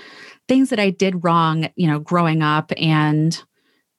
things 0.47 0.69
that 0.69 0.79
I 0.79 0.91
did 0.91 1.23
wrong, 1.23 1.69
you 1.75 1.87
know, 1.87 1.99
growing 1.99 2.43
up. 2.43 2.71
And 2.77 3.41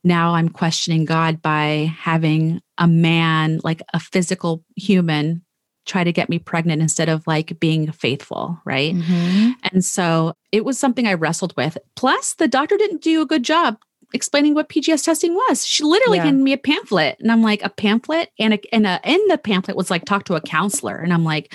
now 0.04 0.34
I'm 0.34 0.48
questioning 0.48 1.06
God 1.06 1.42
by 1.42 1.92
having 1.98 2.60
a 2.78 2.86
man, 2.86 3.60
like 3.64 3.82
a 3.92 3.98
physical 3.98 4.62
human, 4.76 5.42
try 5.86 6.04
to 6.04 6.12
get 6.12 6.28
me 6.28 6.38
pregnant 6.38 6.82
instead 6.82 7.08
of 7.08 7.26
like 7.26 7.58
being 7.58 7.90
faithful, 7.90 8.60
right? 8.64 8.94
Mm-hmm. 8.94 9.52
And 9.72 9.84
so 9.84 10.34
it 10.52 10.64
was 10.64 10.78
something 10.78 11.06
I 11.06 11.14
wrestled 11.14 11.54
with. 11.56 11.78
Plus, 11.96 12.34
the 12.34 12.48
doctor 12.48 12.76
didn't 12.76 13.02
do 13.02 13.22
a 13.22 13.26
good 13.26 13.42
job 13.42 13.78
explaining 14.14 14.54
what 14.54 14.68
PGS 14.68 15.04
testing 15.04 15.34
was. 15.34 15.66
She 15.66 15.82
literally 15.84 16.18
yeah. 16.18 16.24
handed 16.24 16.42
me 16.42 16.52
a 16.52 16.58
pamphlet, 16.58 17.18
and 17.20 17.30
I'm 17.30 17.42
like, 17.42 17.62
a 17.62 17.68
pamphlet, 17.68 18.30
and 18.38 18.54
a, 18.54 18.74
and 18.74 18.86
a, 18.86 19.00
in 19.04 19.20
the 19.28 19.36
pamphlet 19.36 19.76
was 19.76 19.90
like, 19.90 20.04
talk 20.04 20.24
to 20.24 20.34
a 20.34 20.40
counselor, 20.40 20.96
and 20.96 21.12
I'm 21.12 21.24
like, 21.24 21.52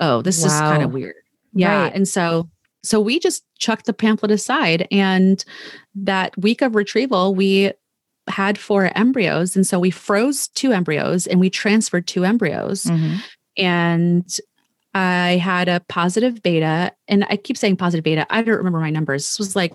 oh, 0.00 0.20
this 0.20 0.42
wow. 0.42 0.46
is 0.46 0.60
kind 0.60 0.82
of 0.82 0.92
weird. 0.92 1.14
Yeah, 1.54 1.84
right. 1.84 1.94
and 1.94 2.06
so 2.06 2.50
so 2.82 3.00
we 3.00 3.18
just 3.18 3.44
chucked 3.58 3.86
the 3.86 3.94
pamphlet 3.94 4.32
aside, 4.32 4.86
and 4.90 5.42
that 5.94 6.36
week 6.36 6.60
of 6.60 6.74
retrieval, 6.74 7.34
we 7.34 7.72
had 8.28 8.58
four 8.58 8.90
embryos, 8.94 9.56
and 9.56 9.66
so 9.66 9.78
we 9.78 9.90
froze 9.90 10.48
two 10.48 10.72
embryos, 10.72 11.26
and 11.26 11.40
we 11.40 11.48
transferred 11.48 12.06
two 12.06 12.24
embryos, 12.24 12.84
mm-hmm. 12.84 13.16
and 13.56 14.38
I 14.94 15.40
had 15.42 15.68
a 15.68 15.80
positive 15.88 16.42
beta, 16.42 16.92
and 17.08 17.24
I 17.30 17.36
keep 17.36 17.56
saying 17.56 17.76
positive 17.76 18.04
beta. 18.04 18.26
I 18.30 18.42
don't 18.42 18.56
remember 18.56 18.80
my 18.80 18.90
numbers. 18.90 19.22
This 19.22 19.38
was 19.38 19.56
like 19.56 19.72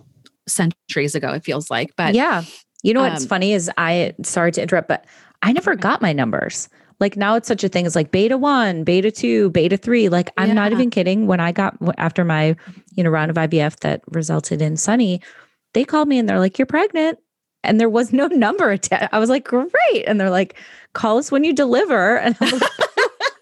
centuries 0.49 1.15
ago, 1.15 1.31
it 1.31 1.43
feels 1.43 1.69
like. 1.69 1.95
But 1.95 2.13
yeah, 2.13 2.43
you 2.83 2.93
know 2.93 3.01
what's 3.01 3.23
um, 3.23 3.29
funny 3.29 3.53
is 3.53 3.69
I, 3.77 4.13
sorry 4.23 4.51
to 4.53 4.61
interrupt, 4.61 4.87
but 4.87 5.05
I 5.41 5.51
never 5.51 5.75
got 5.75 6.01
my 6.01 6.13
numbers. 6.13 6.69
Like 6.99 7.15
now 7.15 7.35
it's 7.35 7.47
such 7.47 7.63
a 7.63 7.69
thing 7.69 7.85
as 7.85 7.95
like 7.95 8.11
beta 8.11 8.37
one, 8.37 8.83
beta 8.83 9.09
two, 9.09 9.49
beta 9.51 9.77
three. 9.77 10.09
Like 10.09 10.31
I'm 10.37 10.49
yeah. 10.49 10.53
not 10.53 10.71
even 10.71 10.89
kidding. 10.89 11.27
When 11.27 11.39
I 11.39 11.51
got 11.51 11.77
after 11.97 12.25
my, 12.25 12.55
you 12.95 13.03
know, 13.03 13.09
round 13.09 13.31
of 13.31 13.37
IVF 13.37 13.79
that 13.79 14.01
resulted 14.09 14.61
in 14.61 14.75
Sunny, 14.75 15.21
they 15.73 15.85
called 15.85 16.07
me 16.07 16.19
and 16.19 16.27
they're 16.27 16.39
like, 16.39 16.59
you're 16.59 16.65
pregnant. 16.65 17.19
And 17.63 17.79
there 17.79 17.89
was 17.89 18.11
no 18.11 18.27
number 18.31 18.71
attached. 18.71 19.13
I 19.13 19.19
was 19.19 19.29
like, 19.29 19.45
great. 19.45 20.03
And 20.07 20.19
they're 20.19 20.29
like, 20.29 20.57
call 20.93 21.17
us 21.17 21.31
when 21.31 21.43
you 21.43 21.53
deliver. 21.53 22.17
And 22.25 22.35
I'm, 22.41 22.51
like, 22.51 22.71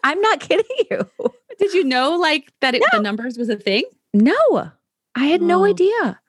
I'm 0.04 0.22
not 0.22 0.40
kidding 0.40 0.86
you. 0.92 1.10
Did 1.60 1.74
you 1.74 1.84
know 1.84 2.16
like 2.16 2.52
that 2.62 2.76
it, 2.76 2.82
no. 2.82 3.00
the 3.00 3.02
numbers 3.02 3.38
was 3.38 3.50
a 3.50 3.56
thing? 3.56 3.84
No, 4.14 4.72
I 5.16 5.26
had 5.26 5.42
oh. 5.42 5.46
no 5.46 5.66
idea. 5.66 6.20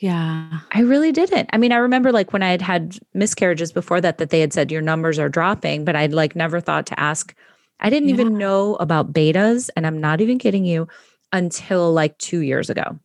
Yeah. 0.00 0.60
I 0.72 0.80
really 0.80 1.12
didn't. 1.12 1.50
I 1.52 1.58
mean, 1.58 1.72
I 1.72 1.76
remember 1.76 2.10
like 2.10 2.32
when 2.32 2.42
I 2.42 2.50
had 2.50 2.62
had 2.62 2.98
miscarriages 3.12 3.70
before 3.70 4.00
that, 4.00 4.16
that 4.16 4.30
they 4.30 4.40
had 4.40 4.52
said 4.52 4.72
your 4.72 4.80
numbers 4.80 5.18
are 5.18 5.28
dropping, 5.28 5.84
but 5.84 5.94
I'd 5.94 6.14
like 6.14 6.34
never 6.34 6.58
thought 6.58 6.86
to 6.86 6.98
ask. 6.98 7.34
I 7.80 7.90
didn't 7.90 8.08
yeah. 8.08 8.14
even 8.14 8.38
know 8.38 8.76
about 8.76 9.12
betas, 9.12 9.70
and 9.76 9.86
I'm 9.86 9.98
not 9.98 10.20
even 10.20 10.38
kidding 10.38 10.64
you, 10.64 10.88
until 11.32 11.92
like 11.92 12.16
two 12.18 12.40
years 12.40 12.70
ago. 12.70 12.98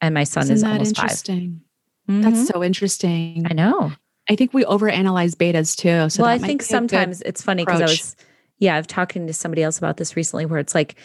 And 0.00 0.14
my 0.14 0.24
son 0.24 0.44
Isn't 0.44 0.56
is 0.56 0.64
almost 0.64 0.98
interesting? 0.98 1.60
Mm-hmm. 2.08 2.22
That's 2.22 2.46
so 2.46 2.62
interesting. 2.62 3.46
I 3.50 3.54
know. 3.54 3.92
I 4.30 4.36
think 4.36 4.54
we 4.54 4.64
overanalyze 4.64 5.34
betas 5.34 5.76
too. 5.76 6.08
So 6.10 6.22
well, 6.22 6.30
I 6.30 6.38
think 6.38 6.62
sometimes 6.62 7.20
it's 7.22 7.42
funny 7.42 7.64
because 7.64 7.80
I 7.80 7.84
was, 7.84 8.16
yeah, 8.58 8.76
I've 8.76 8.86
talking 8.86 9.26
to 9.26 9.32
somebody 9.32 9.62
else 9.62 9.78
about 9.78 9.96
this 9.96 10.14
recently 10.16 10.46
where 10.46 10.60
it's 10.60 10.74
like, 10.74 10.96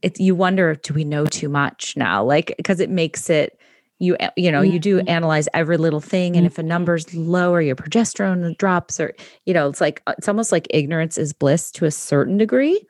it's 0.00 0.20
you 0.20 0.34
wonder, 0.34 0.76
do 0.76 0.94
we 0.94 1.04
know 1.04 1.26
too 1.26 1.48
much 1.48 1.96
now? 1.96 2.24
Like, 2.24 2.54
because 2.56 2.80
it 2.80 2.88
makes 2.88 3.28
it 3.28 3.57
you 3.98 4.16
you 4.36 4.50
know 4.50 4.60
you 4.60 4.78
do 4.78 4.98
mm-hmm. 4.98 5.08
analyze 5.08 5.48
every 5.54 5.76
little 5.76 6.00
thing 6.00 6.36
and 6.36 6.46
if 6.46 6.58
a 6.58 6.60
mm-hmm. 6.60 6.68
number's 6.68 7.12
low 7.14 7.52
or 7.52 7.60
your 7.60 7.76
progesterone 7.76 8.56
drops 8.58 9.00
or 9.00 9.14
you 9.44 9.54
know 9.54 9.68
it's 9.68 9.80
like 9.80 10.02
it's 10.08 10.28
almost 10.28 10.52
like 10.52 10.66
ignorance 10.70 11.18
is 11.18 11.32
bliss 11.32 11.70
to 11.70 11.84
a 11.84 11.90
certain 11.90 12.36
degree 12.36 12.80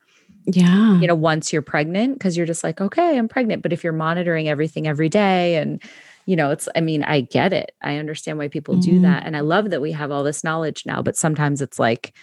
yeah 0.45 0.99
you 0.99 1.07
know 1.07 1.15
once 1.15 1.51
you're 1.51 1.61
pregnant 1.61 2.13
because 2.13 2.37
you're 2.37 2.45
just 2.45 2.63
like 2.63 2.79
okay 2.79 3.17
i'm 3.17 3.27
pregnant 3.27 3.61
but 3.61 3.73
if 3.73 3.83
you're 3.83 3.93
monitoring 3.93 4.47
everything 4.47 4.87
every 4.87 5.09
day 5.09 5.55
and 5.55 5.81
you 6.25 6.35
know 6.35 6.51
it's 6.51 6.69
i 6.75 6.81
mean 6.81 7.03
i 7.03 7.21
get 7.21 7.53
it 7.53 7.75
i 7.81 7.97
understand 7.97 8.37
why 8.37 8.47
people 8.47 8.75
mm-hmm. 8.75 8.91
do 8.91 8.99
that 9.01 9.25
and 9.25 9.35
i 9.35 9.39
love 9.39 9.71
that 9.71 9.81
we 9.81 9.91
have 9.91 10.11
all 10.11 10.23
this 10.23 10.43
knowledge 10.43 10.85
now 10.85 11.01
but 11.01 11.17
sometimes 11.17 11.61
it's 11.61 11.79
like 11.79 12.13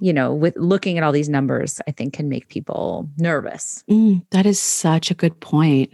you 0.00 0.12
know, 0.12 0.32
with 0.32 0.56
looking 0.56 0.98
at 0.98 1.04
all 1.04 1.12
these 1.12 1.28
numbers, 1.28 1.80
I 1.86 1.90
think 1.90 2.14
can 2.14 2.28
make 2.28 2.48
people 2.48 3.08
nervous. 3.18 3.84
Mm, 3.90 4.24
that 4.30 4.46
is 4.46 4.58
such 4.58 5.10
a 5.10 5.14
good 5.14 5.38
point. 5.40 5.92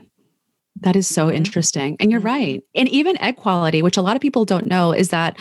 That 0.80 0.96
is 0.96 1.06
so 1.06 1.28
Mhm. 1.28 1.35
interesting. 1.37 1.96
And 2.00 2.11
you're 2.11 2.20
Mhm. 2.20 2.24
right. 2.24 2.62
And 2.74 2.88
even 2.88 3.20
egg 3.20 3.37
quality, 3.37 3.82
which 3.82 3.96
a 3.96 4.02
lot 4.02 4.16
of 4.16 4.22
people 4.22 4.44
don't 4.44 4.66
know, 4.66 4.92
is 4.92 5.11
that 5.11 5.37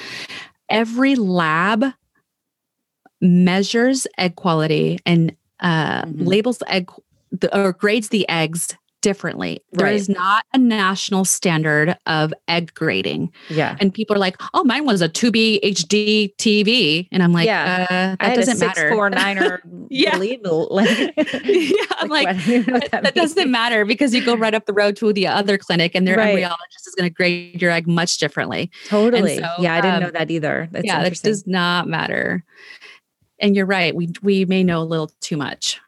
every 0.69 1.15
lab 1.15 1.85
measures 3.21 4.07
egg 4.17 4.35
quality 4.35 4.99
and 5.05 5.35
uh, 5.59 6.03
Mhm. 6.03 6.27
labels 6.27 6.57
the 6.57 6.71
egg 6.73 6.89
the, 7.31 7.55
or 7.57 7.71
grades 7.73 8.09
the 8.09 8.27
eggs 8.27 8.75
differently. 9.01 9.61
There 9.71 9.85
Right. 9.87 9.95
is 9.95 10.07
not 10.09 10.45
a 10.53 10.57
national 10.57 11.25
standard 11.25 11.97
of 12.05 12.33
egg 12.47 12.73
grading. 12.73 13.31
Yeah. 13.49 13.75
And 13.79 13.93
people 13.93 14.15
are 14.15 14.19
like, 14.19 14.37
oh, 14.53 14.63
mine 14.63 14.85
was 14.85 15.01
a 15.01 15.09
2B 15.09 15.59
HD 15.63 16.33
TV. 16.37 17.07
And 17.11 17.21
I'm 17.23 17.33
like, 17.33 17.45
Yeah. 17.45 17.87
uh, 17.89 18.25
that 18.25 18.35
doesn't 18.35 18.57
six 18.57 18.77
matter. 18.77 18.89
four 18.91 19.09
niner 19.09 19.61
Yeah. 19.89 20.11
believe 20.15 20.39
like, 20.43 21.13
yeah, 21.43 21.85
I'm 21.97 22.09
like, 22.09 22.27
I 22.27 22.33
don't 22.33 22.49
even 22.49 22.65
know 22.67 22.73
what 22.79 22.91
that, 22.91 23.03
that, 23.03 23.15
doesn't 23.15 23.51
matter 23.51 23.85
because 23.85 24.13
you 24.13 24.23
go 24.23 24.35
right 24.35 24.53
up 24.53 24.65
the 24.65 24.73
road 24.73 24.95
to 24.97 25.11
the 25.13 25.27
other 25.27 25.57
clinic 25.57 25.95
and 25.95 26.07
their 26.07 26.17
Right. 26.17 26.35
embryologist 26.37 26.87
is 26.87 26.95
going 26.97 27.09
to 27.09 27.13
grade 27.13 27.61
your 27.61 27.71
egg 27.71 27.87
much 27.87 28.17
differently. 28.17 28.71
Totally. 28.87 29.37
so, 29.37 29.49
yeah, 29.59 29.75
I 29.75 29.81
didn't 29.81 29.95
um, 29.95 30.03
know 30.03 30.11
that 30.11 30.29
either. 30.31 30.69
That's 30.71 30.85
yeah, 30.85 31.03
that 31.03 31.21
does 31.21 31.45
not 31.47 31.87
matter. 31.87 32.43
And 33.39 33.55
you're 33.55 33.65
right. 33.65 33.95
We 33.95 34.09
we 34.21 34.45
may 34.45 34.63
know 34.63 34.81
a 34.81 34.85
little 34.85 35.11
too 35.19 35.35
much. 35.35 35.79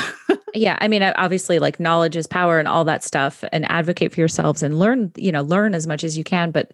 yeah, 0.54 0.76
I 0.80 0.88
mean, 0.88 1.02
obviously, 1.02 1.58
like 1.58 1.80
knowledge 1.80 2.16
is 2.16 2.26
power 2.26 2.58
and 2.58 2.68
all 2.68 2.84
that 2.84 3.02
stuff, 3.04 3.44
and 3.52 3.70
advocate 3.70 4.12
for 4.12 4.20
yourselves 4.20 4.62
and 4.62 4.78
learn. 4.78 5.12
You 5.16 5.32
know, 5.32 5.42
learn 5.42 5.74
as 5.74 5.86
much 5.86 6.04
as 6.04 6.16
you 6.18 6.24
can. 6.24 6.50
But 6.50 6.72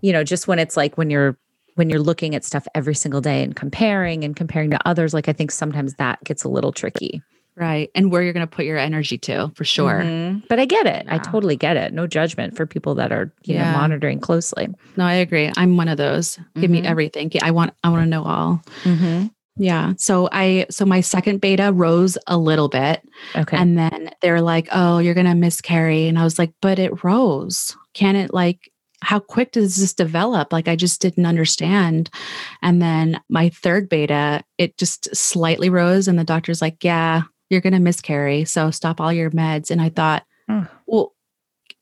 you 0.00 0.12
know, 0.12 0.24
just 0.24 0.48
when 0.48 0.58
it's 0.58 0.76
like 0.76 0.96
when 0.98 1.10
you're 1.10 1.36
when 1.74 1.90
you're 1.90 2.00
looking 2.00 2.34
at 2.34 2.44
stuff 2.44 2.66
every 2.74 2.94
single 2.94 3.20
day 3.20 3.42
and 3.42 3.54
comparing 3.54 4.24
and 4.24 4.34
comparing 4.34 4.70
to 4.70 4.78
others, 4.88 5.14
like 5.14 5.28
I 5.28 5.32
think 5.32 5.50
sometimes 5.50 5.94
that 5.94 6.22
gets 6.24 6.42
a 6.44 6.48
little 6.48 6.72
tricky. 6.72 7.22
Right. 7.54 7.90
And 7.96 8.12
where 8.12 8.22
you're 8.22 8.32
going 8.32 8.46
to 8.46 8.50
put 8.56 8.66
your 8.66 8.78
energy 8.78 9.18
to 9.18 9.50
for 9.56 9.64
sure. 9.64 10.02
Mhm. 10.04 10.46
But 10.48 10.60
I 10.60 10.64
get 10.64 10.86
it. 10.86 11.06
I 11.08 11.18
totally 11.18 11.56
get 11.56 11.76
it. 11.76 11.92
No 11.92 12.06
judgment 12.06 12.56
for 12.56 12.66
people 12.66 12.94
that 12.96 13.10
are 13.10 13.32
you 13.44 13.54
know 13.58 13.64
monitoring 13.72 14.20
closely. 14.20 14.68
No, 14.96 15.04
I 15.04 15.14
agree. 15.14 15.50
I'm 15.56 15.76
one 15.76 15.88
of 15.88 15.96
those. 15.98 16.38
Give 16.60 16.70
me 16.70 16.82
Mhm. 16.82 16.86
everything. 16.86 17.32
I 17.42 17.50
want 17.50 17.72
I 17.82 17.88
want 17.90 18.02
to 18.02 18.06
know 18.08 18.22
all. 18.24 18.62
Mm-hmm. 18.84 19.26
Yeah. 19.58 19.92
So 19.98 20.28
I 20.32 20.66
so 20.70 20.84
my 20.84 21.00
second 21.00 21.40
beta 21.40 21.72
rose 21.72 22.16
a 22.26 22.38
little 22.38 22.68
bit 22.68 23.02
Okay. 23.36 23.56
and 23.56 23.76
then 23.76 24.10
they're 24.22 24.40
like, 24.40 24.68
"Oh, 24.72 24.98
you're 24.98 25.14
going 25.14 25.26
to 25.26 25.34
miscarry." 25.34 26.06
And 26.08 26.18
I 26.18 26.24
was 26.24 26.38
like, 26.38 26.52
"But 26.62 26.78
it 26.78 27.02
rose. 27.04 27.76
Can 27.94 28.16
it 28.16 28.32
like 28.32 28.70
how 29.02 29.18
quick 29.20 29.52
does 29.52 29.76
this 29.76 29.94
develop? 29.94 30.52
Like 30.52 30.68
I 30.68 30.76
just 30.76 31.00
didn't 31.00 31.26
understand." 31.26 32.08
And 32.62 32.80
then 32.80 33.20
my 33.28 33.48
third 33.48 33.88
beta, 33.88 34.42
it 34.58 34.78
just 34.78 35.14
slightly 35.14 35.68
rose 35.70 36.08
and 36.08 36.18
the 36.18 36.24
doctor's 36.24 36.62
like, 36.62 36.82
"Yeah, 36.84 37.22
you're 37.50 37.60
going 37.60 37.72
to 37.74 37.80
miscarry. 37.80 38.44
So 38.44 38.70
stop 38.70 39.00
all 39.00 39.12
your 39.12 39.30
meds." 39.30 39.70
And 39.70 39.80
I 39.82 39.88
thought, 39.88 40.24
Mm. 40.48 40.68
"Well, 40.86 41.14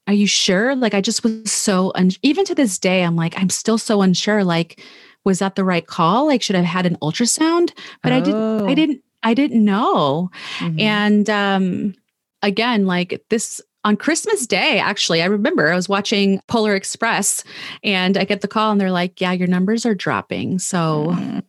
are 0.08 0.14
you 0.14 0.26
sure?" 0.26 0.74
Like 0.74 0.94
I 0.94 1.00
just 1.00 1.22
was 1.24 1.52
so 1.52 1.92
un- 1.94 2.10
even 2.22 2.44
to 2.46 2.54
this 2.54 2.78
day 2.78 3.02
I'm 3.04 3.16
like 3.16 3.34
I'm 3.38 3.50
still 3.50 3.78
so 3.78 4.02
unsure 4.02 4.44
like 4.44 4.80
was 5.26 5.40
that 5.40 5.56
the 5.56 5.64
right 5.64 5.86
call? 5.86 6.26
Like 6.26 6.40
should 6.40 6.56
I 6.56 6.60
have 6.60 6.66
had 6.66 6.86
an 6.86 6.96
ultrasound? 7.02 7.72
But 8.02 8.12
I 8.12 8.20
didn't 8.20 8.60
I 8.66 8.72
Oh. 8.72 8.74
didn't 8.74 9.02
I 9.22 9.34
didn't 9.34 9.64
know. 9.64 10.30
Mhm. 10.60 10.80
And 10.80 11.28
um, 11.28 11.94
again, 12.42 12.86
like 12.86 13.22
this 13.28 13.60
on 13.84 13.96
Christmas 13.96 14.46
Day, 14.46 14.78
actually, 14.78 15.20
I 15.22 15.26
remember 15.26 15.70
I 15.70 15.74
was 15.76 15.88
watching 15.88 16.40
Polar 16.48 16.74
Express 16.76 17.42
and 17.84 18.16
I 18.16 18.24
get 18.24 18.40
the 18.40 18.48
call 18.48 18.70
and 18.72 18.80
they're 18.80 18.90
like, 18.92 19.20
Yeah, 19.20 19.32
your 19.32 19.48
numbers 19.48 19.84
are 19.84 19.94
dropping. 19.96 20.58
So 20.60 21.08
Mhm. 21.10 21.42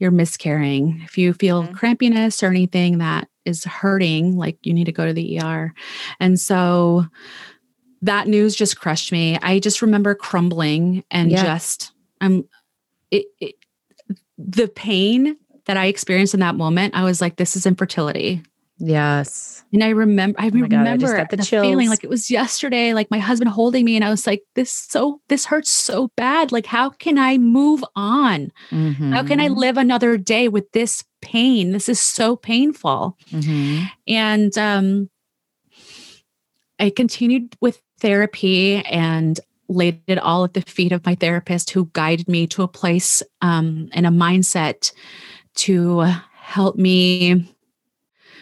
you're 0.00 0.10
miscarrying. 0.10 1.00
If 1.04 1.16
you 1.16 1.32
feel 1.32 1.62
Mhm. 1.64 1.72
crampiness 1.74 2.42
or 2.42 2.48
anything 2.50 2.98
that 2.98 3.28
is 3.44 3.64
hurting, 3.64 4.36
like 4.36 4.58
you 4.64 4.74
need 4.74 4.86
to 4.86 4.92
go 4.92 5.06
to 5.06 5.12
the 5.12 5.38
ER. 5.38 5.72
And 6.18 6.40
so 6.40 7.06
that 8.02 8.26
news 8.26 8.54
just 8.56 8.80
crushed 8.80 9.12
me. 9.12 9.38
I 9.42 9.60
just 9.60 9.80
remember 9.80 10.14
crumbling 10.14 11.04
and 11.10 11.30
Yeah. 11.30 11.44
just 11.44 11.92
um 12.20 12.44
it, 13.14 13.26
it 13.40 13.54
the 14.38 14.68
pain 14.68 15.36
that 15.66 15.76
I 15.76 15.86
experienced 15.86 16.34
in 16.34 16.40
that 16.40 16.56
moment, 16.56 16.94
I 16.94 17.04
was 17.04 17.20
like, 17.20 17.36
this 17.36 17.56
is 17.56 17.66
infertility. 17.66 18.42
Yes. 18.78 19.64
And 19.72 19.84
I 19.84 19.90
remember, 19.90 20.38
I 20.40 20.48
Oh 20.48 20.50
my 20.50 20.66
God, 20.68 20.74
I 20.74 20.78
remember 20.78 21.06
the 21.30 21.36
the, 21.36 21.44
feeling 21.44 21.88
like 21.88 22.02
it 22.04 22.10
was 22.10 22.30
yesterday, 22.30 22.92
like 22.92 23.10
my 23.10 23.18
husband 23.20 23.50
holding 23.50 23.84
me, 23.84 23.94
and 23.94 24.04
I 24.04 24.10
was 24.10 24.26
like, 24.26 24.42
"This 24.56 24.70
so 24.72 25.20
this 25.28 25.44
hurts 25.46 25.70
so 25.70 26.10
bad. 26.16 26.50
Like, 26.52 26.66
how 26.66 26.90
can 26.90 27.16
I 27.16 27.38
move 27.38 27.84
on? 27.94 28.50
How 28.70 29.22
can 29.22 29.38
I 29.40 29.48
Mhm. 29.48 29.56
live 29.56 29.76
another 29.78 30.16
day 30.18 30.48
with 30.48 30.70
this 30.72 31.04
pain? 31.22 31.70
This 31.70 31.88
is 31.88 32.00
so 32.00 32.34
painful." 32.36 33.16
Mhm. 33.32 33.88
And 34.08 34.58
um, 34.58 35.08
I 36.80 36.90
continued 36.90 37.56
with 37.60 37.80
therapy 38.00 38.76
and 38.86 39.38
laid 39.68 40.00
it 40.06 40.18
all 40.18 40.44
at 40.44 40.54
the 40.54 40.62
feet 40.62 40.92
of 40.92 41.04
my 41.06 41.14
therapist, 41.14 41.70
who 41.70 41.88
guided 41.92 42.28
me 42.28 42.46
to 42.48 42.62
a 42.62 42.68
place 42.68 43.22
um, 43.40 43.88
and 43.92 44.06
a 44.06 44.10
mindset 44.10 44.92
to 45.56 46.00
help 46.34 46.76
me 46.76 47.46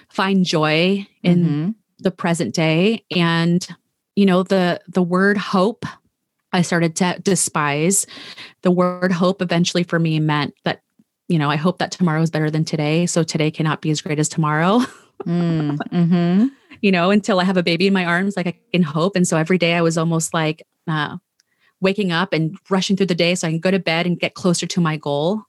find 0.08 0.44
joy 0.44 1.06
in 1.22 1.44
Mhm. 1.44 1.74
the 2.00 2.10
present 2.10 2.54
day 2.54 3.04
and 3.16 3.66
you 4.16 4.26
know 4.26 4.42
the 4.42 4.80
the 4.88 5.02
word 5.02 5.36
hope 5.38 5.86
i 6.52 6.60
started 6.60 6.96
to 6.96 7.16
despise 7.22 8.04
the 8.62 8.70
word 8.70 9.12
hope 9.12 9.40
eventually 9.40 9.82
for 9.84 9.98
me 9.98 10.18
meant 10.20 10.52
that 10.64 10.82
you 11.28 11.38
know 11.38 11.48
i 11.50 11.56
hope 11.56 11.78
that 11.78 11.90
tomorrow 11.92 12.20
is 12.20 12.30
better 12.30 12.50
than 12.50 12.64
today 12.64 13.06
so 13.06 13.22
today 13.22 13.50
cannot 13.50 13.80
be 13.80 13.90
as 13.90 14.00
great 14.02 14.18
as 14.18 14.28
tomorrow 14.28 14.80
Mm. 15.26 15.78
Mhm. 15.92 16.50
you 16.82 16.90
know 16.90 17.10
until 17.10 17.38
i 17.40 17.44
have 17.44 17.56
a 17.56 17.62
baby 17.62 17.86
in 17.86 17.92
my 17.94 18.04
arms 18.04 18.36
like 18.36 18.48
i 18.48 18.54
can 18.72 18.82
hope 18.82 19.14
and 19.16 19.26
so 19.26 19.36
every 19.36 19.56
day 19.58 19.74
i 19.74 19.80
was 19.82 19.96
almost 19.96 20.34
like 20.34 20.62
uh, 20.88 21.16
waking 21.80 22.12
up 22.12 22.32
and 22.32 22.56
rushing 22.70 22.96
through 22.96 23.06
the 23.06 23.14
day 23.14 23.34
so 23.34 23.46
i 23.46 23.50
can 23.50 23.58
go 23.60 23.70
to 23.70 23.78
bed 23.78 24.06
and 24.06 24.20
get 24.20 24.34
closer 24.34 24.66
to 24.66 24.80
my 24.80 24.96
goal. 24.96 25.42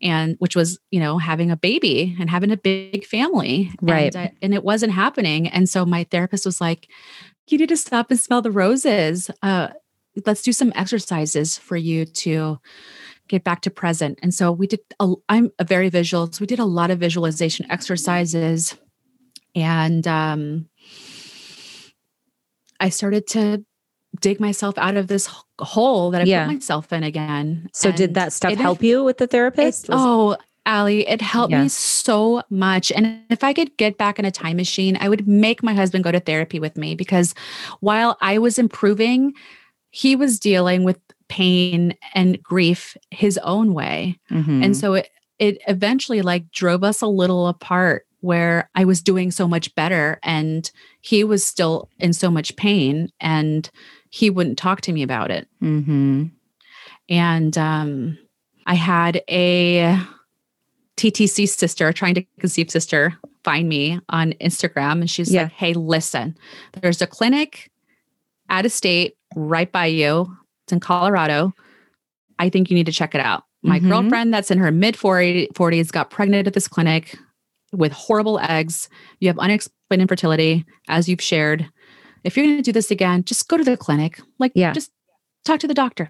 And 0.00 0.36
which 0.38 0.54
was 0.54 0.78
you 0.92 1.00
know 1.00 1.18
having 1.18 1.50
a 1.50 1.56
baby 1.56 2.16
and 2.20 2.30
having 2.30 2.52
a 2.52 2.56
big 2.56 3.04
family. 3.04 3.72
Right. 3.82 4.14
and, 4.14 4.28
I- 4.28 4.32
and 4.40 4.54
it 4.54 4.62
wasn't 4.62 4.92
happening. 4.92 5.48
And 5.48 5.68
so 5.68 5.84
my 5.84 6.04
therapist 6.04 6.46
was 6.46 6.60
like 6.60 6.88
you 7.48 7.58
need 7.58 7.68
to 7.70 7.76
stop 7.76 8.10
and 8.10 8.20
smell 8.20 8.40
the 8.42 8.50
roses. 8.52 9.28
Uh, 9.42 9.68
let's 10.26 10.42
do 10.42 10.52
some 10.52 10.72
exercises 10.76 11.58
for 11.58 11.76
you 11.76 12.04
to 12.04 12.58
get 13.26 13.42
back 13.42 13.60
to 13.62 13.70
present. 13.70 14.18
And 14.22 14.32
so 14.32 14.52
we 14.52 14.66
did 14.68 14.80
a, 15.00 15.14
i'm 15.28 15.50
a 15.58 15.64
very 15.64 15.88
visual 15.90 16.30
so 16.30 16.40
we 16.42 16.46
did 16.46 16.60
a 16.60 16.64
lot 16.64 16.90
of 16.92 17.00
visualization 17.00 17.68
exercises. 17.70 18.76
And 19.56 20.06
um, 20.06 20.68
i 22.80 22.88
started 22.88 23.26
to 23.28 23.64
dig 24.20 24.40
myself 24.40 24.76
out 24.78 24.96
of 24.96 25.06
this 25.08 25.28
hole 25.60 26.10
that 26.10 26.22
i 26.22 26.24
Yeah. 26.24 26.46
put 26.46 26.54
myself 26.54 26.92
in 26.92 27.02
again 27.02 27.68
So 27.72 27.90
did 27.92 28.14
that 28.14 28.32
stuff 28.32 28.52
it- 28.52 28.58
help 28.58 28.82
you 28.82 29.04
with 29.04 29.18
the 29.18 29.24
it- 29.24 29.30
therapist? 29.30 29.88
Was- 29.88 29.98
oh, 30.00 30.36
Ali, 30.66 31.08
it 31.08 31.22
helped 31.22 31.52
Yeah. 31.52 31.62
me 31.62 31.68
so 31.70 32.42
much. 32.50 32.92
And 32.92 33.20
if 33.30 33.42
I 33.42 33.54
could 33.54 33.74
get 33.78 33.96
back 33.96 34.18
in 34.18 34.26
a 34.26 34.30
time 34.30 34.58
machine, 34.58 34.98
I 35.00 35.08
would 35.08 35.26
make 35.26 35.62
my 35.62 35.72
husband 35.72 36.04
go 36.04 36.12
to 36.12 36.20
therapy 36.20 36.60
with 36.60 36.76
me 36.76 36.94
because 36.94 37.34
while 37.80 38.18
I 38.20 38.36
was 38.36 38.58
improving, 38.58 39.32
he 39.90 40.14
was 40.14 40.38
dealing 40.38 40.84
with 40.84 40.98
pain 41.28 41.94
and 42.14 42.42
grief 42.42 42.98
his 43.10 43.38
own 43.38 43.72
way. 43.72 44.18
Mhm. 44.30 44.62
And 44.64 44.76
so 44.76 44.92
it 44.94 45.08
it 45.38 45.58
eventually 45.68 46.20
like 46.20 46.50
drove 46.50 46.82
us 46.84 47.00
a 47.00 47.06
little 47.06 47.46
apart 47.46 48.04
where 48.20 48.68
I 48.74 48.84
was 48.84 49.00
doing 49.00 49.30
so 49.30 49.46
much 49.48 49.72
better 49.76 50.18
and 50.24 50.68
he 51.00 51.22
was 51.24 51.44
still 51.46 51.88
in 52.00 52.12
so 52.12 52.28
much 52.30 52.56
pain 52.56 53.08
and 53.20 53.70
he 54.10 54.30
wouldn't 54.30 54.58
talk 54.58 54.80
to 54.82 54.92
me 54.92 55.02
about 55.02 55.30
it 55.30 55.48
Mhm. 55.62 56.30
and 57.08 57.58
um, 57.58 58.18
I 58.66 58.74
had 58.74 59.22
a 59.30 59.98
TTC 60.96 61.46
sister, 61.48 61.92
trying 61.92 62.14
to 62.14 62.24
conceive 62.40 62.70
sister, 62.70 63.14
find 63.44 63.68
me 63.68 64.00
on 64.08 64.32
Instagram, 64.40 65.00
and 65.00 65.08
she's 65.10 65.32
Yeah. 65.32 65.44
like, 65.44 65.52
"Hey, 65.52 65.72
listen, 65.72 66.36
there's 66.82 67.00
a 67.00 67.06
clinic 67.06 67.70
out 68.50 68.66
of 68.66 68.72
state 68.72 69.14
right 69.36 69.70
by 69.70 69.86
you. 69.86 70.36
It's 70.64 70.72
in 70.72 70.80
Colorado. 70.80 71.54
I 72.38 72.48
think 72.50 72.68
you 72.70 72.74
need 72.74 72.86
to 72.86 72.92
check 72.92 73.14
it 73.14 73.20
out." 73.20 73.44
My 73.62 73.78
Mhm. 73.80 73.88
girlfriend, 73.88 74.34
that's 74.34 74.50
in 74.50 74.58
her 74.58 74.70
mid 74.72 74.96
40s, 74.96 75.90
got 75.92 76.10
pregnant 76.10 76.46
at 76.46 76.52
this 76.54 76.68
clinic 76.68 77.16
with 77.72 77.92
horrible 77.92 78.38
eggs. 78.40 78.88
You 79.20 79.28
have 79.28 79.38
unexplained 79.38 80.02
infertility, 80.02 80.64
as 80.88 81.08
you've 81.08 81.22
shared. 81.22 81.68
If 82.28 82.36
you're 82.36 82.46
going 82.46 82.58
to 82.58 82.62
do 82.62 82.72
this 82.72 82.90
again, 82.90 83.24
just 83.24 83.48
go 83.48 83.56
to 83.56 83.64
the 83.64 83.76
clinic. 83.76 84.20
Like, 84.38 84.52
Yeah. 84.54 84.72
just 84.72 84.90
talk 85.44 85.60
to 85.60 85.66
the 85.66 85.74
doctor. 85.74 86.08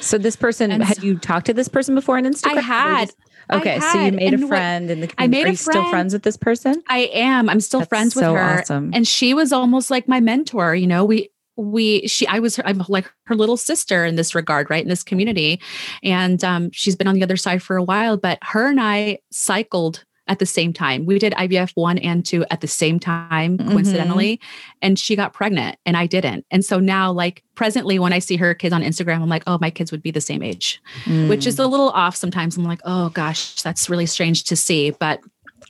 So 0.00 0.16
this 0.18 0.36
person 0.36 0.70
And 0.70 0.82
had 0.82 0.96
so- 0.98 1.02
you 1.02 1.18
talked 1.18 1.46
to 1.46 1.52
this 1.54 1.68
person 1.68 1.94
before 1.94 2.16
on 2.16 2.24
Instagram? 2.24 2.56
I 2.58 2.60
had. 2.60 3.06
just- 3.08 3.18
Okay, 3.50 3.76
I 3.76 3.92
so 3.92 3.98
you 4.04 4.12
made 4.12 4.34
a 4.34 4.46
friend 4.46 4.90
in 4.90 5.00
the 5.00 5.06
I 5.18 5.24
community. 5.26 5.30
made 5.38 5.44
Are 5.44 5.48
a 5.48 5.50
you 5.52 5.56
still 5.56 5.72
friend. 5.72 5.90
friends 5.90 6.12
with 6.12 6.22
this 6.22 6.36
person? 6.36 6.82
I 6.88 7.10
am. 7.14 7.48
I'm 7.48 7.60
still 7.60 7.80
That's 7.80 7.88
friends 7.88 8.14
with 8.14 8.24
so 8.24 8.34
her. 8.34 8.60
Awesome. 8.60 8.90
And 8.92 9.06
she 9.08 9.32
was 9.34 9.52
almost 9.52 9.90
like 9.90 10.06
my 10.06 10.20
mentor. 10.20 10.74
You 10.74 10.86
know, 10.86 11.04
we 11.04 11.30
we 11.60 12.06
she 12.06 12.24
i 12.28 12.38
was 12.38 12.60
i'm 12.64 12.80
like 12.88 13.10
her 13.26 13.34
little 13.34 13.56
sister 13.56 14.04
in 14.04 14.14
this 14.14 14.32
regard 14.32 14.70
right 14.70 14.84
in 14.84 14.88
this 14.88 15.02
community 15.02 15.60
and 16.04 16.44
um, 16.44 16.70
she's 16.72 16.94
been 16.94 17.08
on 17.08 17.16
the 17.16 17.22
other 17.24 17.36
side 17.36 17.60
for 17.60 17.76
a 17.76 17.82
while 17.82 18.16
but 18.16 18.38
her 18.42 18.68
and 18.68 18.80
i 18.80 19.18
cycled 19.32 20.04
at 20.28 20.38
the 20.38 20.46
same 20.46 20.72
time 20.72 21.04
we 21.06 21.18
did 21.18 21.32
ivf 21.34 21.72
one 21.74 21.98
and 21.98 22.24
two 22.24 22.44
at 22.50 22.60
the 22.60 22.66
same 22.66 22.98
time 23.00 23.58
Mhm. 23.58 23.70
coincidentally 23.72 24.40
and 24.82 24.98
she 24.98 25.16
got 25.16 25.32
pregnant 25.32 25.76
and 25.86 25.96
i 25.96 26.06
didn't 26.06 26.44
and 26.50 26.64
so 26.64 26.78
now 26.78 27.10
like 27.10 27.42
presently 27.54 27.98
when 27.98 28.12
i 28.12 28.18
see 28.18 28.36
her 28.36 28.54
kids 28.54 28.72
on 28.72 28.82
instagram 28.82 29.20
i'm 29.22 29.28
like 29.28 29.42
oh 29.46 29.58
my 29.60 29.70
kids 29.70 29.90
would 29.90 30.02
be 30.02 30.10
the 30.10 30.20
same 30.20 30.42
age 30.42 30.80
which 31.28 31.46
is 31.46 31.56
Mm. 31.56 31.64
a 31.64 31.66
little 31.66 31.90
off 31.90 32.14
sometimes 32.16 32.56
i'm 32.56 32.64
like 32.64 32.80
oh 32.84 33.08
gosh 33.10 33.60
that's 33.62 33.88
really 33.90 34.06
strange 34.06 34.44
to 34.44 34.54
see 34.56 34.90
but 34.90 35.20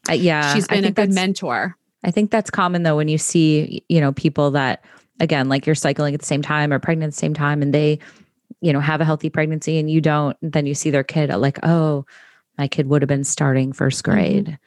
Uh, 0.08 0.12
yeah. 0.12 0.54
she's 0.54 0.66
been 0.68 0.84
a 0.84 0.90
good 0.90 1.12
mentor 1.12 1.76
I 2.04 2.12
think 2.12 2.30
that's 2.30 2.50
common 2.50 2.84
though 2.84 2.96
when 2.96 3.08
you 3.08 3.18
see, 3.18 3.82
you 3.88 4.00
know, 4.00 4.12
people 4.12 4.52
that 4.52 4.84
again, 5.18 5.48
like 5.48 5.66
you're 5.66 5.74
cycling 5.74 6.14
at 6.14 6.20
the 6.20 6.26
same 6.26 6.42
time 6.42 6.72
or 6.72 6.78
pregnant 6.78 7.10
at 7.10 7.14
the 7.14 7.18
same 7.18 7.34
time 7.34 7.60
and 7.60 7.74
they, 7.74 7.98
you 8.60 8.72
know, 8.72 8.78
have 8.78 9.00
a 9.00 9.04
healthy 9.04 9.28
pregnancy 9.30 9.78
and 9.80 9.90
you 9.90 10.00
don't, 10.00 10.36
then 10.40 10.64
you 10.64 10.74
see 10.76 10.90
their 10.90 11.02
kid 11.02 11.28
like, 11.30 11.58
oh, 11.64 12.06
my 12.58 12.68
kid 12.68 12.88
would 12.88 13.00
have 13.02 13.08
been 13.08 13.24
starting 13.24 13.72
first 13.72 14.02
grade 14.04 14.58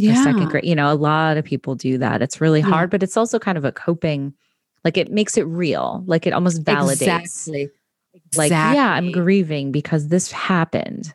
or 0.00 0.14
second 0.14 0.48
grade. 0.48 0.64
You 0.64 0.74
know, 0.74 0.90
a 0.90 0.94
lot 0.94 1.36
of 1.36 1.44
people 1.44 1.74
do 1.74 1.98
that. 1.98 2.22
It's 2.22 2.40
really 2.40 2.60
Yeah. 2.60 2.66
hard, 2.70 2.90
but 2.90 3.02
it's 3.02 3.16
also 3.16 3.38
kind 3.38 3.58
of 3.58 3.64
a 3.66 3.72
coping, 3.72 4.32
like 4.84 4.96
it 4.96 5.10
makes 5.12 5.36
it 5.36 5.42
real. 5.42 6.02
Like 6.06 6.26
it 6.26 6.32
almost 6.32 6.64
validates. 6.64 7.02
exactly 7.02 7.68
Like, 8.36 8.50
yeah, 8.50 8.92
I'm 8.94 9.12
grieving 9.12 9.72
because 9.72 10.08
this 10.08 10.30
happened. 10.32 11.12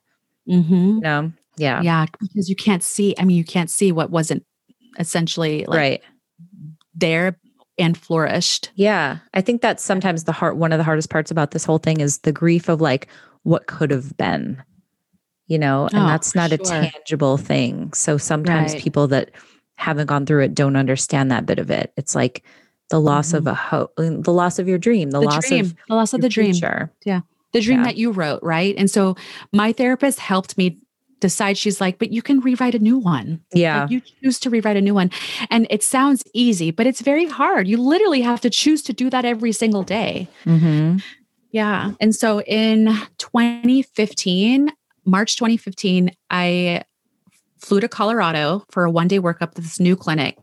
Mhm. 0.48 0.96
You 0.96 1.00
know? 1.02 1.32
Yeah. 1.58 1.82
yeah 1.82 2.06
because 2.20 2.50
you 2.50 2.56
can't 2.58 2.84
see 2.84 3.16
i 3.18 3.24
mean 3.24 3.38
you 3.38 3.46
can't 3.46 3.70
see 3.70 3.94
what 3.94 4.10
wasn't 4.12 4.44
essentially 5.00 5.60
like 5.70 5.78
right. 5.78 6.04
there 6.94 7.40
and 7.78 7.98
flourished 7.98 8.72
Yeah. 8.76 9.20
I 9.34 9.40
think 9.42 9.62
that's 9.62 9.82
sometimes 9.84 10.26
the 10.26 10.32
heart 10.34 10.58
one 10.58 10.74
of 10.74 10.78
the 10.80 10.84
hardest 10.84 11.10
parts 11.10 11.32
about 11.32 11.52
this 11.52 11.64
whole 11.64 11.78
thing 11.78 12.02
is 12.02 12.20
the 12.20 12.32
grief 12.34 12.68
of 12.70 12.82
like 12.82 13.08
what 13.44 13.68
could 13.68 13.90
have 13.92 14.16
been. 14.18 14.62
You 15.48 15.60
know, 15.60 15.88
and 15.94 16.06
Oh, 16.06 16.08
that's 16.08 16.34
not 16.36 16.52
a 16.52 16.58
tangible 16.58 17.38
thing. 17.38 17.94
So 17.94 18.18
sometimes 18.18 18.74
Right. 18.74 18.82
people 18.82 19.08
that 19.10 19.32
haven't 19.76 20.08
gone 20.08 20.26
through 20.26 20.44
it 20.44 20.56
don't 20.56 20.76
understand 20.76 21.30
that 21.32 21.46
bit 21.46 21.60
of 21.60 21.70
it. 21.70 21.94
It's 21.98 22.16
like 22.16 22.44
the 22.90 23.00
loss 23.00 23.34
of 23.34 23.46
a 23.48 23.54
hope, 23.54 23.94
the 23.98 24.32
loss 24.34 24.58
of 24.60 24.68
your 24.68 24.78
dream, 24.78 25.12
the, 25.12 25.20
the 25.20 25.26
loss 25.26 25.48
dream 25.48 25.66
of 25.66 25.76
the 25.90 25.96
loss 25.96 26.14
of 26.14 26.22
the 26.22 26.30
dream 26.30 26.54
future. 26.54 26.92
the 27.52 27.62
dream 27.62 27.80
Yeah. 27.80 27.86
that 27.86 27.98
you 27.98 28.12
wrote 28.12 28.42
right 28.44 28.76
and 28.78 28.90
so 28.92 29.16
my 29.54 29.72
therapist 29.72 30.20
helped 30.20 30.58
me 30.58 30.78
decide 31.20 31.58
she's 31.58 31.80
like 31.82 31.98
but 32.00 32.12
you 32.12 32.22
can 32.22 32.40
rewrite 32.42 32.76
a 32.76 32.80
new 32.80 32.98
one 32.98 33.40
Yeah. 33.54 33.82
Like 33.84 33.92
you 33.92 34.02
choose 34.22 34.40
to 34.42 34.50
rewrite 34.50 34.78
a 34.78 34.82
new 34.82 34.94
one 34.94 35.10
and 35.50 35.66
it 35.70 35.82
sounds 35.84 36.24
easy 36.34 36.70
but 36.72 36.86
it's 36.86 37.02
very 37.02 37.26
hard 37.26 37.68
you 37.68 37.78
literally 37.78 38.22
have 38.22 38.42
to 38.42 38.50
choose 38.50 38.84
to 38.84 38.94
do 38.94 39.10
that 39.10 39.26
every 39.26 39.52
single 39.52 39.84
day 39.84 40.28
hmm 40.44 40.98
Yeah. 41.52 41.94
And 42.02 42.14
so 42.14 42.42
in 42.42 42.86
2015, 43.18 44.72
March 45.06 45.36
2015, 45.38 46.12
I 46.30 46.84
flew 47.60 47.80
to 47.80 47.88
Colorado 47.88 48.64
for 48.70 48.86
a 48.86 48.92
one 48.92 49.08
day 49.08 49.20
workup 49.20 49.54
to 49.56 49.62
this 49.62 49.80
new 49.80 49.96
clinic. 49.96 50.38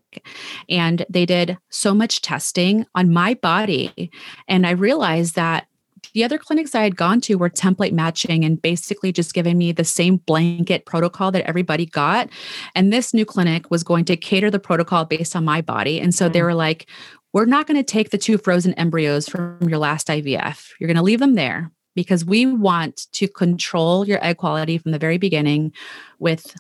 And 0.69 1.05
they 1.09 1.27
did 1.27 1.59
so 1.71 1.95
much 1.95 2.21
testing 2.21 2.87
on 2.95 3.13
my 3.13 3.35
body. 3.35 4.11
And 4.49 4.67
I 4.67 4.71
realized 4.71 5.37
that 5.37 5.67
the 6.15 6.25
other 6.25 6.37
clinics 6.37 6.75
I 6.75 6.83
had 6.83 6.97
gone 6.97 7.21
to 7.23 7.37
were 7.37 7.49
template 7.49 7.93
matching 7.93 8.45
and 8.45 8.61
basically 8.61 9.13
just 9.13 9.35
giving 9.35 9.57
me 9.57 9.73
the 9.73 9.85
same 9.85 10.17
blanket 10.17 10.85
protocol 10.85 11.31
that 11.31 11.47
everybody 11.49 11.87
got. 11.87 12.29
And 12.75 12.93
this 12.93 13.15
new 13.15 13.25
clinic 13.25 13.71
was 13.71 13.85
going 13.85 14.05
to 14.07 14.17
cater 14.17 14.51
the 14.51 14.59
protocol 14.59 15.05
based 15.05 15.37
on 15.37 15.45
my 15.45 15.61
body. 15.61 16.01
And 16.01 16.15
so 16.15 16.29
they 16.29 16.41
Mm. 16.41 16.45
were 16.45 16.55
like, 16.55 16.89
we're 17.33 17.47
not 17.47 17.67
going 17.67 17.79
to 17.79 17.85
take 17.85 18.11
the 18.11 18.19
two 18.19 18.37
frozen 18.37 18.75
embryos 18.75 19.29
from 19.29 19.59
your 19.69 19.79
last 19.79 20.09
IVF. 20.09 20.71
You're 20.79 20.89
going 20.89 20.97
to 20.97 21.03
leave 21.03 21.21
them 21.21 21.35
there 21.35 21.71
because 21.95 22.25
we 22.25 22.47
want 22.47 23.07
to 23.13 23.29
control 23.29 24.07
your 24.07 24.25
egg 24.25 24.39
quality 24.39 24.79
from 24.79 24.93
the 24.93 24.99
very 24.99 25.19
beginning 25.19 25.73
with 26.19 26.55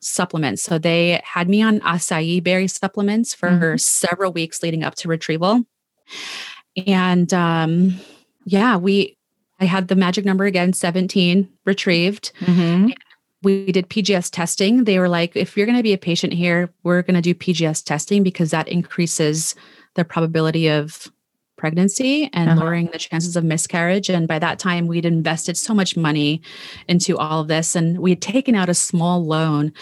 supplements. 0.00 0.62
So 0.62 0.78
they 0.78 1.20
had 1.24 1.48
me 1.48 1.62
on 1.62 1.80
acai 1.80 2.42
berry 2.42 2.66
supplements 2.68 3.34
for 3.34 3.50
Mhm. 3.50 3.80
several 3.80 4.32
weeks 4.32 4.62
leading 4.62 4.82
up 4.82 4.94
to 4.96 5.08
retrieval. 5.08 5.64
And 6.86 7.32
um, 7.32 7.98
yeah, 8.44 8.76
we 8.76 9.16
I 9.58 9.64
had 9.64 9.88
the 9.88 9.96
magic 9.96 10.24
number 10.26 10.44
again, 10.44 10.72
17 10.74 11.48
retrieved. 11.64 12.32
hmm 12.44 12.88
We 13.42 13.70
did 13.72 13.88
PGS 13.88 14.30
testing. 14.30 14.84
They 14.84 14.98
were 14.98 15.08
like, 15.08 15.36
if 15.36 15.56
you're 15.56 15.66
going 15.66 15.78
to 15.78 15.82
be 15.82 15.92
a 15.92 15.98
patient 15.98 16.32
here, 16.32 16.68
we're 16.82 17.02
going 17.02 17.14
to 17.14 17.22
do 17.22 17.34
PGS 17.34 17.82
testing 17.84 18.22
because 18.22 18.50
that 18.50 18.68
increases 18.68 19.54
the 19.94 20.04
probability 20.04 20.68
of 20.68 21.10
pregnancy 21.56 22.30
and 22.32 22.50
Uh-huh. 22.50 22.60
lowering 22.60 22.88
the 22.92 22.98
chances 22.98 23.36
of 23.36 23.44
miscarriage. 23.44 24.08
And 24.08 24.28
by 24.28 24.38
that 24.38 24.58
time, 24.58 24.86
we'd 24.86 25.04
invested 25.06 25.56
so 25.56 25.74
much 25.74 25.96
money 25.96 26.40
into 26.88 27.16
all 27.16 27.40
of 27.42 27.48
this. 27.48 27.74
And 27.74 27.98
we 27.98 28.10
had 28.10 28.22
taken 28.22 28.54
out 28.54 28.68
a 28.68 28.74
small 28.74 29.24
loan 29.24 29.72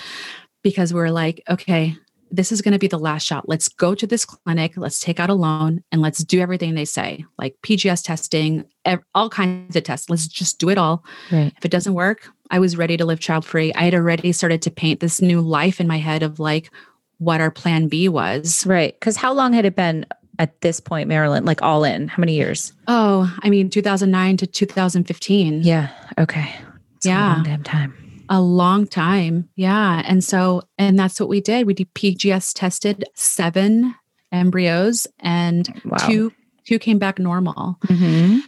because 0.63 0.93
we 0.95 1.01
were 1.01 1.11
like, 1.11 1.43
okay, 1.51 1.97
this 2.31 2.51
is 2.51 2.63
going 2.63 2.73
to 2.73 2.79
be 2.81 2.89
the 2.89 2.99
last 2.99 3.25
shot. 3.25 3.49
Let's 3.49 3.69
go 3.69 3.95
to 3.95 4.07
this 4.09 4.25
clinic, 4.25 4.73
let's 4.77 4.99
take 4.99 5.21
out 5.21 5.31
a 5.31 5.35
loan, 5.35 5.85
and 5.93 6.03
let's 6.03 6.25
do 6.25 6.41
everything 6.41 6.75
they 6.75 6.85
say, 6.85 7.25
like 7.39 7.55
PGS 7.63 8.03
testing, 8.03 8.65
ev- 8.85 9.05
all 9.15 9.31
kinds 9.31 9.77
of 9.77 9.85
tests. 9.85 10.11
Let's 10.11 10.27
just 10.27 10.59
do 10.59 10.69
it 10.69 10.79
all. 10.79 11.05
Right. 11.31 11.53
If 11.57 11.65
it 11.65 11.71
doesn't 11.71 11.95
work, 11.95 12.29
I 12.51 12.59
was 12.59 12.77
ready 12.77 12.97
to 12.97 13.05
live 13.05 13.21
child 13.21 13.45
free. 13.45 13.73
I 13.75 13.85
had 13.85 13.95
already 13.95 14.33
started 14.33 14.63
to 14.63 14.71
paint 14.71 14.99
this 14.99 15.23
new 15.23 15.41
life 15.41 15.81
in 15.81 15.87
my 15.87 15.99
head 15.99 16.25
of 16.25 16.41
like 16.41 16.71
what 17.19 17.41
our 17.41 17.53
plan 17.53 17.87
B 17.87 18.09
was. 18.09 18.67
Right. 18.67 18.99
Because 18.99 19.17
how 19.17 19.33
long 19.33 19.53
had 19.53 19.65
it 19.65 19.77
been 19.77 20.05
at 20.39 20.61
this 20.61 20.81
point, 20.81 21.09
Marilyn? 21.09 21.45
Like 21.45 21.63
all 21.63 21.85
in? 21.85 22.09
How 22.09 22.21
many 22.21 22.35
years? 22.35 22.73
Oh, 22.89 23.33
I 23.43 23.51
mean, 23.51 23.71
2009 23.71 24.37
to 24.39 24.47
2015. 24.47 25.63
Yeah. 25.63 25.89
Okay. 26.19 26.55
It's 26.97 27.07
Yeah. 27.07 27.35
A 27.35 27.37
long 27.37 27.43
damn 27.45 27.63
time. 27.63 28.23
A 28.31 28.41
long 28.41 28.87
time. 28.87 29.49
Yeah. 29.57 30.03
And 30.07 30.25
so, 30.25 30.63
and 30.79 30.99
that's 30.99 31.21
what 31.21 31.29
we 31.29 31.41
did. 31.41 31.67
We 31.67 31.75
did 31.75 31.93
PGS 31.95 32.53
tested 32.55 33.05
seven 33.15 33.95
embryos 34.33 35.07
and 35.21 35.69
Wow. 35.85 35.99
two 36.07 36.33
two 36.67 36.79
came 36.79 36.99
back 36.99 37.19
normal. 37.19 37.77
hmm 37.87 38.39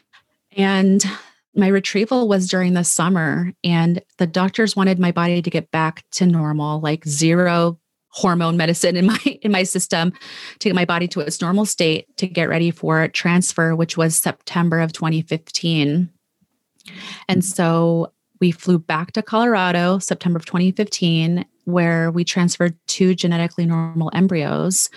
And 0.57 1.05
my 1.55 1.69
retrieval 1.69 2.29
was 2.29 2.49
during 2.49 2.73
the 2.75 2.85
summer 2.85 3.53
and 3.63 4.03
the 4.19 4.27
doctors 4.27 4.75
wanted 4.77 4.99
my 4.99 5.13
body 5.13 5.41
to 5.43 5.51
get 5.51 5.71
back 5.71 6.03
to 6.13 6.27
normal, 6.27 6.81
like 6.81 7.07
zero 7.07 7.79
hormone 8.17 8.57
medicine 8.57 8.97
in 8.97 9.07
my 9.07 9.19
in 9.43 9.53
my 9.53 9.63
system 9.63 10.11
to 10.59 10.71
get 10.71 10.75
my 10.75 10.87
body 10.87 11.07
to 11.07 11.21
its 11.21 11.41
normal 11.41 11.67
state 11.67 12.17
to 12.17 12.27
get 12.27 12.49
ready 12.49 12.71
for 12.71 13.07
transfer 13.09 13.77
which 13.77 13.97
was 13.97 14.17
September 14.17 14.81
of 14.81 14.93
2015. 14.93 16.09
And 17.29 17.45
so 17.45 18.13
we 18.41 18.51
flew 18.51 18.79
back 18.79 19.13
to 19.13 19.23
Colorado 19.23 19.99
September 19.99 20.39
of 20.39 20.47
2015 20.47 21.45
where 21.65 22.11
we 22.11 22.25
transferred 22.25 22.77
two 22.87 23.15
genetically 23.15 23.67
normal 23.67 24.11
embryos 24.15 24.89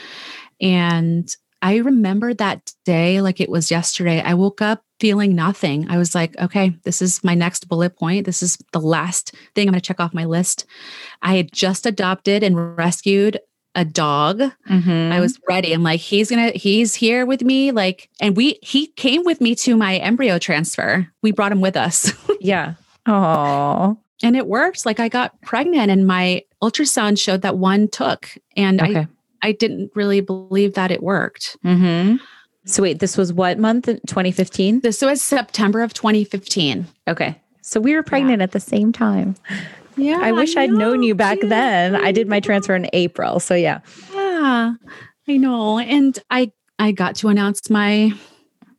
and 0.62 1.36
I 1.62 1.78
remember 1.78 2.34
that 2.34 2.72
day 2.86 3.20
like 3.20 3.42
it 3.42 3.50
was 3.50 3.70
yesterday. 3.70 4.22
I 4.22 4.34
woke 4.34 4.62
up 4.62 4.84
feeling 5.00 5.36
nothing. 5.36 5.90
I 5.90 5.98
was 5.98 6.14
like, 6.14 6.38
okay, 6.40 6.76
this 6.84 7.02
is 7.02 7.24
my 7.24 7.34
next 7.34 7.68
bullet 7.70 7.98
point. 7.98 8.26
This 8.26 8.44
is 8.44 8.58
the 8.74 8.82
last 8.82 9.34
thing 9.56 9.68
I'm 9.68 9.72
going 9.74 9.80
to 9.82 9.86
check 9.88 10.00
off 10.00 10.14
my 10.14 10.26
list. 10.26 10.66
I 11.22 11.36
had 11.38 11.52
just 11.52 11.86
adopted 11.86 12.44
and 12.44 12.78
rescued 12.78 13.40
a 13.76 13.86
dog. 13.86 14.40
Mm-hmm. 14.40 15.12
I 15.14 15.20
was 15.20 15.40
ready. 15.48 15.72
I'm 15.74 15.84
like, 15.84 16.00
he's 16.02 16.30
going 16.30 16.52
to, 16.52 16.58
he's 16.58 16.96
here 16.96 17.26
with 17.26 17.44
me. 17.44 17.72
Like, 17.72 18.10
and 18.20 18.36
we, 18.36 18.60
he 18.62 18.88
came 18.88 19.24
with 19.24 19.40
me 19.42 19.56
to 19.56 19.78
my 19.78 19.98
embryo 19.98 20.38
transfer. 20.40 21.08
We 21.22 21.32
brought 21.32 21.52
him 21.52 21.62
with 21.62 21.78
us 21.78 22.12
Yeah. 22.42 22.74
Oh. 23.06 23.98
and 24.24 24.36
it 24.36 24.48
worked. 24.48 24.86
Like, 24.86 25.00
I 25.00 25.08
got 25.08 25.40
pregnant 25.42 25.92
and 25.92 26.06
my 26.08 26.44
ultrasound 26.62 27.20
showed 27.20 27.42
that 27.44 27.58
one 27.58 27.88
took. 27.88 28.36
And 28.58 28.82
Okay. 28.82 29.00
I, 29.02 29.08
I 29.42 29.52
didn't 29.54 29.92
really 29.96 30.20
believe 30.22 30.74
that 30.74 30.92
it 30.92 31.02
worked. 31.02 31.56
Mm-hmm. 31.64 32.18
So 32.66 32.84
wait, 32.84 33.00
this 33.00 33.18
was 33.18 33.32
what 33.34 33.58
month? 33.58 33.86
2015. 33.86 34.82
This 34.82 35.02
was 35.02 35.22
September 35.22 35.82
of 35.82 35.94
2015. 35.94 36.86
Okay. 37.08 37.40
So 37.62 37.80
we 37.80 37.96
were 37.96 38.04
pregnant 38.04 38.42
at 38.42 38.52
the 38.52 38.60
same 38.60 38.92
time. 38.92 39.36
Yeah. 39.98 40.20
I 40.22 40.32
wish 40.32 40.56
I'd 40.56 40.72
known 40.72 41.04
you 41.04 41.14
back 41.16 41.40
cute. 41.40 41.50
then. 41.50 41.96
I 41.96 42.12
did 42.12 42.28
my 42.28 42.40
transfer 42.40 42.76
in 42.76 42.90
April. 42.94 43.40
So 43.40 43.54
yeah. 43.56 43.80
Yeah, 44.14 44.74
I 45.28 45.38
know. 45.38 45.80
And 45.80 46.18
I 46.30 46.52
I 46.78 46.92
got 46.94 47.16
to 47.18 47.28
announce 47.28 47.70
my 47.70 48.12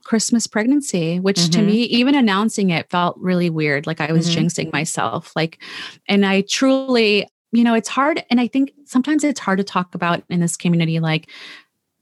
Christmas 0.05 0.47
pregnancy, 0.47 1.20
which 1.20 1.51
to 1.51 1.59
Mhm. 1.59 1.66
me, 1.66 1.83
even 1.85 2.14
announcing 2.14 2.70
it 2.70 2.89
felt 2.91 3.16
really 3.18 3.51
weird. 3.51 3.87
Like 3.87 4.01
I 4.01 4.12
was 4.12 4.28
Mhm. 4.35 4.45
jinxing 4.47 4.72
myself. 4.72 5.33
Like, 5.37 5.62
and 6.09 6.24
I 6.24 6.41
truly, 6.41 7.28
you 7.53 7.62
know, 7.62 7.74
it's 7.74 7.89
hard. 7.91 8.24
And 8.31 8.41
I 8.41 8.47
think 8.49 8.72
sometimes 8.87 9.22
it's 9.22 9.39
hard 9.41 9.59
to 9.59 9.64
talk 9.64 9.95
about 9.95 10.24
in 10.31 10.41
this 10.41 10.57
community, 10.57 10.99
like 10.99 11.28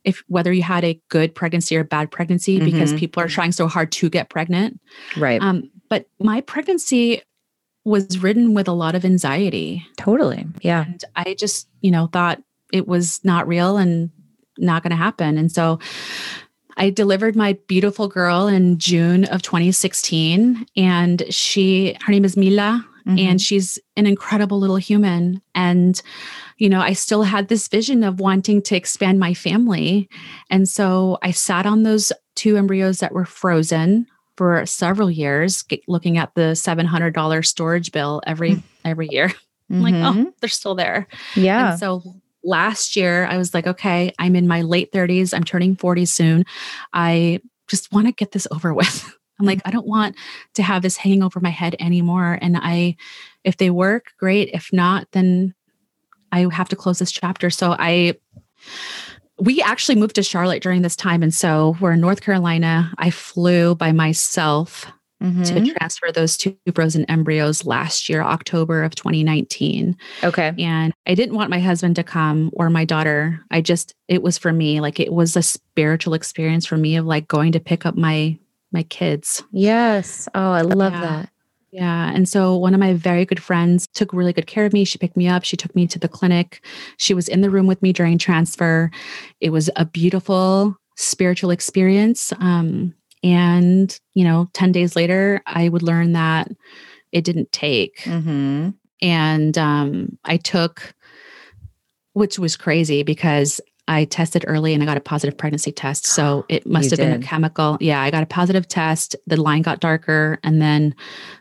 if 0.09 0.23
whether 0.29 0.53
you 0.53 0.63
had 0.63 0.85
a 0.85 1.01
good 1.09 1.35
pregnancy 1.35 1.77
or 1.77 1.85
bad 1.85 2.11
pregnancy, 2.11 2.59
because 2.59 2.93
Mhm. 2.93 2.99
people 2.99 3.23
are 3.23 3.29
trying 3.29 3.53
so 3.53 3.67
hard 3.69 3.93
to 3.93 4.09
get 4.09 4.29
pregnant. 4.31 4.81
Right. 5.17 5.41
Um, 5.43 5.71
but 5.91 6.07
my 6.21 6.41
pregnancy 6.41 7.23
was 7.85 8.19
ridden 8.19 8.55
with 8.55 8.69
a 8.69 8.73
lot 8.73 8.95
of 8.95 9.05
anxiety. 9.05 9.87
totally. 9.97 10.47
Yeah. 10.63 10.85
And 10.87 11.05
I 11.17 11.35
just, 11.35 11.69
you 11.81 11.91
know, 11.91 12.07
thought 12.13 12.43
it 12.73 12.87
was 12.89 13.21
not 13.25 13.47
real 13.49 13.77
and 13.77 14.11
not 14.59 14.83
going 14.83 14.91
to 14.91 14.97
happen. 14.97 15.39
And 15.39 15.51
so 15.51 15.79
I 16.77 16.91
delivered 16.91 17.35
my 17.37 17.57
beautiful 17.67 18.09
girl 18.09 18.47
in 18.47 18.79
June 18.79 19.25
of 19.27 19.43
2016 19.43 20.67
and 20.77 21.23
she 21.31 21.97
her 22.03 22.13
name 22.13 22.25
is 22.25 22.37
Mila 22.37 22.85
mm-hmm. 23.09 23.19
and 23.19 23.41
she's 23.41 23.79
an 23.97 24.07
incredible 24.07 24.59
little 24.59 24.77
human 24.77 25.41
and 25.55 26.03
you 26.59 26.69
know, 26.69 26.81
I 26.81 26.93
still 26.93 27.23
had 27.23 27.49
this 27.49 27.69
vision 27.69 28.03
of 28.03 28.21
wanting 28.21 28.63
to 28.63 28.77
expand 28.77 29.21
my 29.21 29.33
family. 29.33 30.09
And 30.51 30.69
so 30.69 31.19
I 31.23 31.31
sat 31.31 31.67
on 31.67 31.85
those 31.85 32.13
two 32.35 32.57
embryos 32.57 32.99
that 32.99 33.13
were 33.13 33.25
frozen 33.25 34.07
for 34.37 34.67
several 34.67 35.11
years, 35.11 35.65
looking 35.87 36.19
at 36.19 36.35
the 36.35 36.53
$700 36.53 37.47
storage 37.47 37.93
bill 37.93 38.23
every 38.27 38.57
mm. 38.57 38.63
every 38.85 39.09
year. 39.11 39.33
I'm 39.71 39.83
like, 39.83 39.95
oh, 39.95 40.13
mm-hmm. 40.13 40.25
they're 40.41 40.49
still 40.49 40.75
there. 40.75 41.07
Yeah. 41.37 41.73
And 41.73 41.79
so 41.79 42.03
last 42.43 42.97
year 42.97 43.27
I 43.27 43.37
was 43.37 43.53
like, 43.53 43.67
okay, 43.67 44.13
I'm 44.19 44.35
in 44.35 44.49
my 44.49 44.63
late 44.63 44.93
30s. 44.93 45.35
I'm 45.35 45.45
turning 45.45 45.77
40 45.77 46.07
soon. 46.07 46.45
I 46.93 47.41
just 47.69 47.93
want 47.93 48.07
to 48.07 48.13
get 48.13 48.33
this 48.33 48.47
over 48.51 48.73
with. 48.73 49.15
I'm 49.39 49.47
like, 49.47 49.61
I 49.65 49.71
don't 49.71 49.87
want 49.87 50.17
to 50.55 50.63
have 50.63 50.83
this 50.83 50.97
hanging 50.97 51.23
over 51.23 51.41
my 51.41 51.51
head 51.51 51.77
anymore. 51.79 52.39
And 52.41 52.57
I, 52.57 52.97
if 53.45 53.57
they 53.57 53.71
work, 53.71 54.13
great. 54.19 54.51
If 54.53 54.73
not, 54.73 55.07
then 55.13 55.55
I 56.33 56.47
have 56.53 56.69
to 56.71 56.77
close 56.77 56.99
this 56.99 57.13
chapter. 57.13 57.51
So 57.51 57.77
I, 57.79 58.15
we 59.39 59.63
actually 59.63 59.95
moved 59.95 60.17
to 60.17 60.23
Charlotte 60.23 60.63
during 60.63 60.83
this 60.83 60.97
time. 60.97 61.23
And 61.23 61.33
so 61.33 61.77
we're 61.81 61.93
in 61.93 62.01
North 62.01 62.21
Carolina. 62.21 62.93
I 62.99 63.11
flew 63.11 63.75
by 63.77 63.93
myself 63.93 64.87
mm-hmm. 65.23 65.43
to 65.43 65.75
transfer 65.75 66.11
those 66.13 66.37
two 66.37 66.57
frozen 66.75 67.05
embryos 67.05 67.65
last 67.65 68.09
year, 68.09 68.23
October 68.23 68.83
of 68.83 68.95
2019. 68.95 69.97
Okay. 70.25 70.53
And 70.59 70.93
I 71.07 71.15
didn't 71.15 71.37
want 71.37 71.51
my 71.51 71.61
husband 71.61 71.97
to 71.97 72.05
come 72.05 72.51
or 72.55 72.71
my 72.71 72.85
daughter. 72.85 73.41
I 73.51 73.61
just, 73.61 73.95
it 74.09 74.23
was 74.23 74.39
for 74.39 74.53
me, 74.53 74.81
like 74.81 74.99
it 74.99 75.13
was 75.13 75.37
a 75.37 75.43
spiritual 75.43 76.15
experience 76.15 76.67
for 76.67 76.77
me 76.77 76.97
of 76.97 77.07
like 77.07 77.29
going 77.29 77.53
to 77.53 77.61
pick 77.61 77.87
up 77.87 77.97
my 77.97 78.39
my 78.73 78.83
kids. 78.85 79.43
Yes. 79.53 80.29
Oh, 80.35 80.53
I 80.53 80.63
love 80.63 80.93
yeah. 80.93 81.01
that. 81.01 81.31
Yeah. 81.71 82.13
And 82.15 82.29
so 82.29 82.57
one 82.57 82.73
of 82.73 82.81
my 82.81 82.95
very 82.95 83.25
good 83.25 83.43
friends 83.43 83.87
took 83.95 84.13
really 84.13 84.33
good 84.33 84.47
care 84.47 84.65
of 84.65 84.73
me. 84.73 84.85
She 84.85 84.99
picked 84.99 85.17
me 85.17 85.29
up. 85.29 85.45
She 85.45 85.57
took 85.57 85.75
me 85.75 85.87
to 85.89 85.99
the 85.99 86.09
clinic. 86.09 86.65
She 86.97 87.13
was 87.13 87.29
in 87.29 87.43
the 87.43 87.51
room 87.51 87.67
with 87.67 87.83
me 87.83 87.93
during 87.93 88.17
transfer. 88.17 88.91
It 89.41 89.51
was 89.51 89.69
a 89.77 89.85
beautiful 89.85 90.77
spiritual 90.97 91.51
experience. 91.51 92.33
Um, 92.41 92.95
and, 93.23 93.99
you 94.15 94.25
know, 94.25 94.49
10 94.55 94.73
days 94.73 94.97
later, 94.97 95.43
I 95.47 95.69
would 95.69 95.83
learn 95.83 96.13
that 96.13 96.51
it 97.13 97.25
didn't 97.25 97.53
take. 97.53 97.99
Mm-hmm. 98.01 98.71
And 99.03 99.59
um, 99.59 100.19
I 100.25 100.39
took, 100.39 100.95
which 102.15 102.39
was 102.39 102.57
crazy 102.57 103.03
because 103.03 103.61
I 103.89 104.05
tested 104.05 104.45
early 104.47 104.75
and 104.75 104.83
I 104.83 104.87
got 104.87 104.97
a 104.97 105.01
positive 105.01 105.37
pregnancy 105.37 105.73
test. 105.73 106.07
So 106.07 106.45
it 106.49 106.67
must 106.67 106.85
you 106.85 106.91
have 106.91 106.99
did. 106.99 107.13
been 107.13 107.23
a 107.23 107.27
chemical. 107.27 107.77
Yeah, 107.81 108.01
I 108.01 108.11
got 108.11 108.23
a 108.23 108.27
positive 108.27 108.69
test. 108.69 109.17
The 109.27 109.41
line 109.41 109.63
got 109.63 109.81
darker 109.81 110.39
and 110.45 110.63
then 110.63 110.95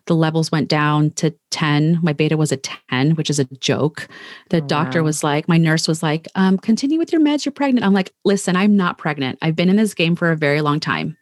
the 0.06 0.16
levels 0.16 0.52
went 0.52 0.70
down 0.70 1.12
to 1.12 1.36
10. 1.52 2.00
My 2.02 2.14
beta 2.14 2.38
was 2.38 2.52
a 2.52 2.58
10, 2.58 3.12
which 3.12 3.30
is 3.30 3.38
a 3.38 3.46
joke. 3.46 4.08
The 4.50 4.58
oh, 4.58 4.68
doctor 4.68 5.02
wow. 5.02 5.06
was 5.06 5.24
like, 5.24 5.48
my 5.48 5.58
nurse 5.58 5.88
was 5.88 6.02
like, 6.02 6.28
um, 6.36 6.58
continue 6.58 6.98
with 6.98 7.12
your 7.12 7.22
meds. 7.22 7.46
You're 7.46 7.52
pregnant. 7.52 7.86
I'm 7.86 7.94
like, 7.94 8.14
listen, 8.24 8.56
I'm 8.56 8.76
not 8.76 8.98
pregnant. 8.98 9.38
I've 9.42 9.56
been 9.56 9.70
in 9.70 9.76
this 9.76 9.94
game 9.94 10.16
for 10.16 10.32
a 10.32 10.38
very 10.38 10.62
long 10.62 10.80
time. 10.80 11.18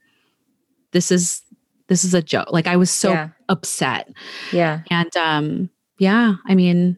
This 0.91 1.11
is 1.11 1.41
this 1.87 2.03
is 2.03 2.13
a 2.13 2.21
joke. 2.21 2.51
Like 2.51 2.67
I 2.67 2.77
was 2.77 2.89
so 2.89 3.11
yeah. 3.11 3.29
upset. 3.49 4.11
Yeah. 4.51 4.81
And 4.89 5.15
um, 5.17 5.69
yeah, 5.97 6.35
I 6.47 6.55
mean, 6.55 6.97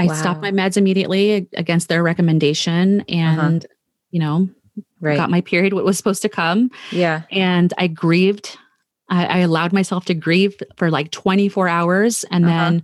I 0.00 0.06
wow. 0.06 0.14
stopped 0.14 0.40
my 0.40 0.50
meds 0.50 0.76
immediately 0.76 1.48
against 1.54 1.88
their 1.88 2.02
recommendation 2.02 3.00
uh-huh. 3.00 3.12
and, 3.12 3.64
uh-huh. 3.64 3.74
you 4.10 4.20
know, 4.20 4.48
right. 5.00 5.16
got 5.16 5.30
my 5.30 5.40
period 5.40 5.74
what 5.74 5.84
was 5.84 5.96
supposed 5.96 6.22
to 6.22 6.28
come. 6.28 6.70
Yeah. 6.90 7.22
And 7.30 7.74
I 7.76 7.86
grieved. 7.86 8.56
I, 9.08 9.26
I 9.26 9.38
allowed 9.38 9.72
myself 9.72 10.04
to 10.06 10.14
grieve 10.14 10.54
for 10.76 10.90
like 10.90 11.10
24 11.10 11.68
hours. 11.68 12.24
And 12.30 12.44
uh-huh. 12.44 12.54
then, 12.54 12.82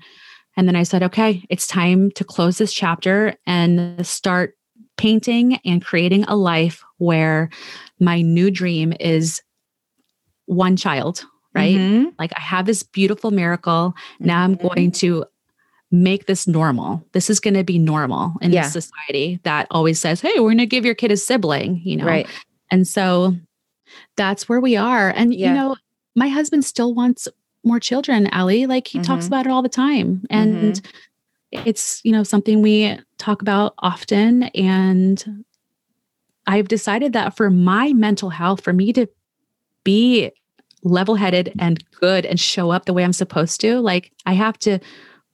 and 0.56 0.68
then 0.68 0.76
I 0.76 0.82
said, 0.82 1.02
okay, 1.04 1.44
it's 1.48 1.66
time 1.66 2.10
to 2.12 2.24
close 2.24 2.58
this 2.58 2.72
chapter 2.72 3.34
and 3.46 4.06
start 4.06 4.54
painting 4.96 5.58
and 5.64 5.84
creating 5.84 6.24
a 6.24 6.36
life 6.36 6.82
where 6.98 7.50
my 8.00 8.22
new 8.22 8.50
dream 8.50 8.92
is 8.98 9.42
one 10.46 10.76
child, 10.76 11.24
right? 11.54 11.76
Mm-hmm. 11.76 12.08
Like 12.18 12.32
I 12.36 12.40
have 12.40 12.66
this 12.66 12.82
beautiful 12.82 13.30
miracle. 13.30 13.94
Now 14.20 14.46
mm-hmm. 14.46 14.62
I'm 14.62 14.68
going 14.68 14.92
to 14.92 15.24
make 15.90 16.26
this 16.26 16.46
normal. 16.46 17.04
This 17.12 17.30
is 17.30 17.40
going 17.40 17.54
to 17.54 17.64
be 17.64 17.78
normal 17.78 18.34
in 18.40 18.52
yeah. 18.52 18.68
society 18.68 19.40
that 19.44 19.66
always 19.70 20.00
says, 20.00 20.20
"Hey, 20.20 20.34
we're 20.36 20.48
going 20.48 20.58
to 20.58 20.66
give 20.66 20.84
your 20.84 20.94
kid 20.94 21.12
a 21.12 21.16
sibling," 21.16 21.80
you 21.84 21.96
know. 21.96 22.06
Right. 22.06 22.26
And 22.70 22.86
so 22.86 23.36
that's 24.16 24.48
where 24.48 24.60
we 24.60 24.76
are. 24.76 25.10
And 25.10 25.34
yeah. 25.34 25.48
you 25.48 25.54
know, 25.54 25.76
my 26.14 26.28
husband 26.28 26.64
still 26.64 26.94
wants 26.94 27.28
more 27.66 27.80
children, 27.80 28.28
Ali. 28.32 28.66
Like 28.66 28.86
he 28.88 28.98
mm-hmm. 28.98 29.06
talks 29.06 29.26
about 29.26 29.46
it 29.46 29.52
all 29.52 29.62
the 29.62 29.68
time. 29.68 30.24
And 30.30 30.74
mm-hmm. 30.74 31.68
it's, 31.68 32.00
you 32.04 32.12
know, 32.12 32.22
something 32.22 32.62
we 32.62 32.98
talk 33.18 33.42
about 33.42 33.74
often 33.78 34.44
and 34.44 35.44
I've 36.46 36.68
decided 36.68 37.12
that 37.14 37.36
for 37.36 37.50
my 37.50 37.92
mental 37.92 38.30
health, 38.30 38.62
for 38.62 38.72
me 38.72 38.92
to 38.92 39.08
be 39.82 40.30
level 40.84 41.16
headed 41.16 41.52
and 41.58 41.82
good 41.90 42.24
and 42.24 42.38
show 42.38 42.70
up 42.70 42.84
the 42.84 42.92
way 42.92 43.02
I'm 43.02 43.12
supposed 43.12 43.60
to, 43.62 43.80
like 43.80 44.12
I 44.26 44.34
have 44.34 44.56
to 44.60 44.78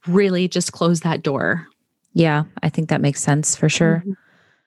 really 0.07 0.48
just 0.48 0.72
close 0.72 1.00
that 1.00 1.22
door. 1.22 1.66
Yeah, 2.14 2.44
I 2.62 2.68
think 2.68 2.88
that 2.90 3.00
makes 3.00 3.22
sense 3.22 3.57
for 3.57 3.68
sure. 3.68 3.98
Mm-hmm. 4.00 4.12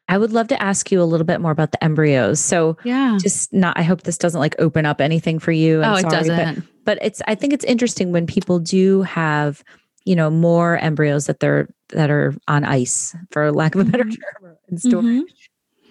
I 0.08 0.18
would 0.18 0.32
love 0.32 0.48
to 0.50 0.62
ask 0.62 0.92
you 0.92 1.02
a 1.02 1.04
little 1.04 1.26
bit 1.26 1.42
more 1.42 1.52
about 1.52 1.72
the 1.72 1.84
embryos. 1.84 2.40
So, 2.40 2.78
yeah, 2.84 3.18
just 3.20 3.52
not, 3.52 3.78
I 3.78 3.82
hope 3.84 4.04
this 4.04 4.20
doesn't 4.20 4.40
like 4.40 4.56
open 4.60 4.86
up 4.86 5.02
anything 5.02 5.40
for 5.40 5.52
you. 5.52 5.82
I'm 5.82 5.94
oh, 5.94 5.98
sorry, 5.98 6.14
it 6.14 6.28
doesn't. 6.28 6.56
But, 6.56 6.64
but 6.84 7.00
it's, 7.02 7.22
I 7.28 7.34
think 7.34 7.54
it's 7.54 7.66
interesting 7.66 8.12
when 8.12 8.28
people 8.28 8.60
do 8.60 9.02
have, 9.02 9.64
you 10.04 10.16
know, 10.16 10.30
more 10.30 10.78
embryos 10.78 11.26
that 11.26 11.40
they're, 11.40 11.68
that 11.90 12.12
are 12.12 12.36
on 12.48 12.64
ice, 12.64 13.16
for 13.32 13.52
lack 13.52 13.74
of 13.74 13.82
a 13.82 13.86
better 13.86 14.04
mm-hmm. 14.04 14.46
term, 14.46 14.58
in 14.70 14.78
storage. 14.78 15.06
Mm-hmm. 15.06 15.22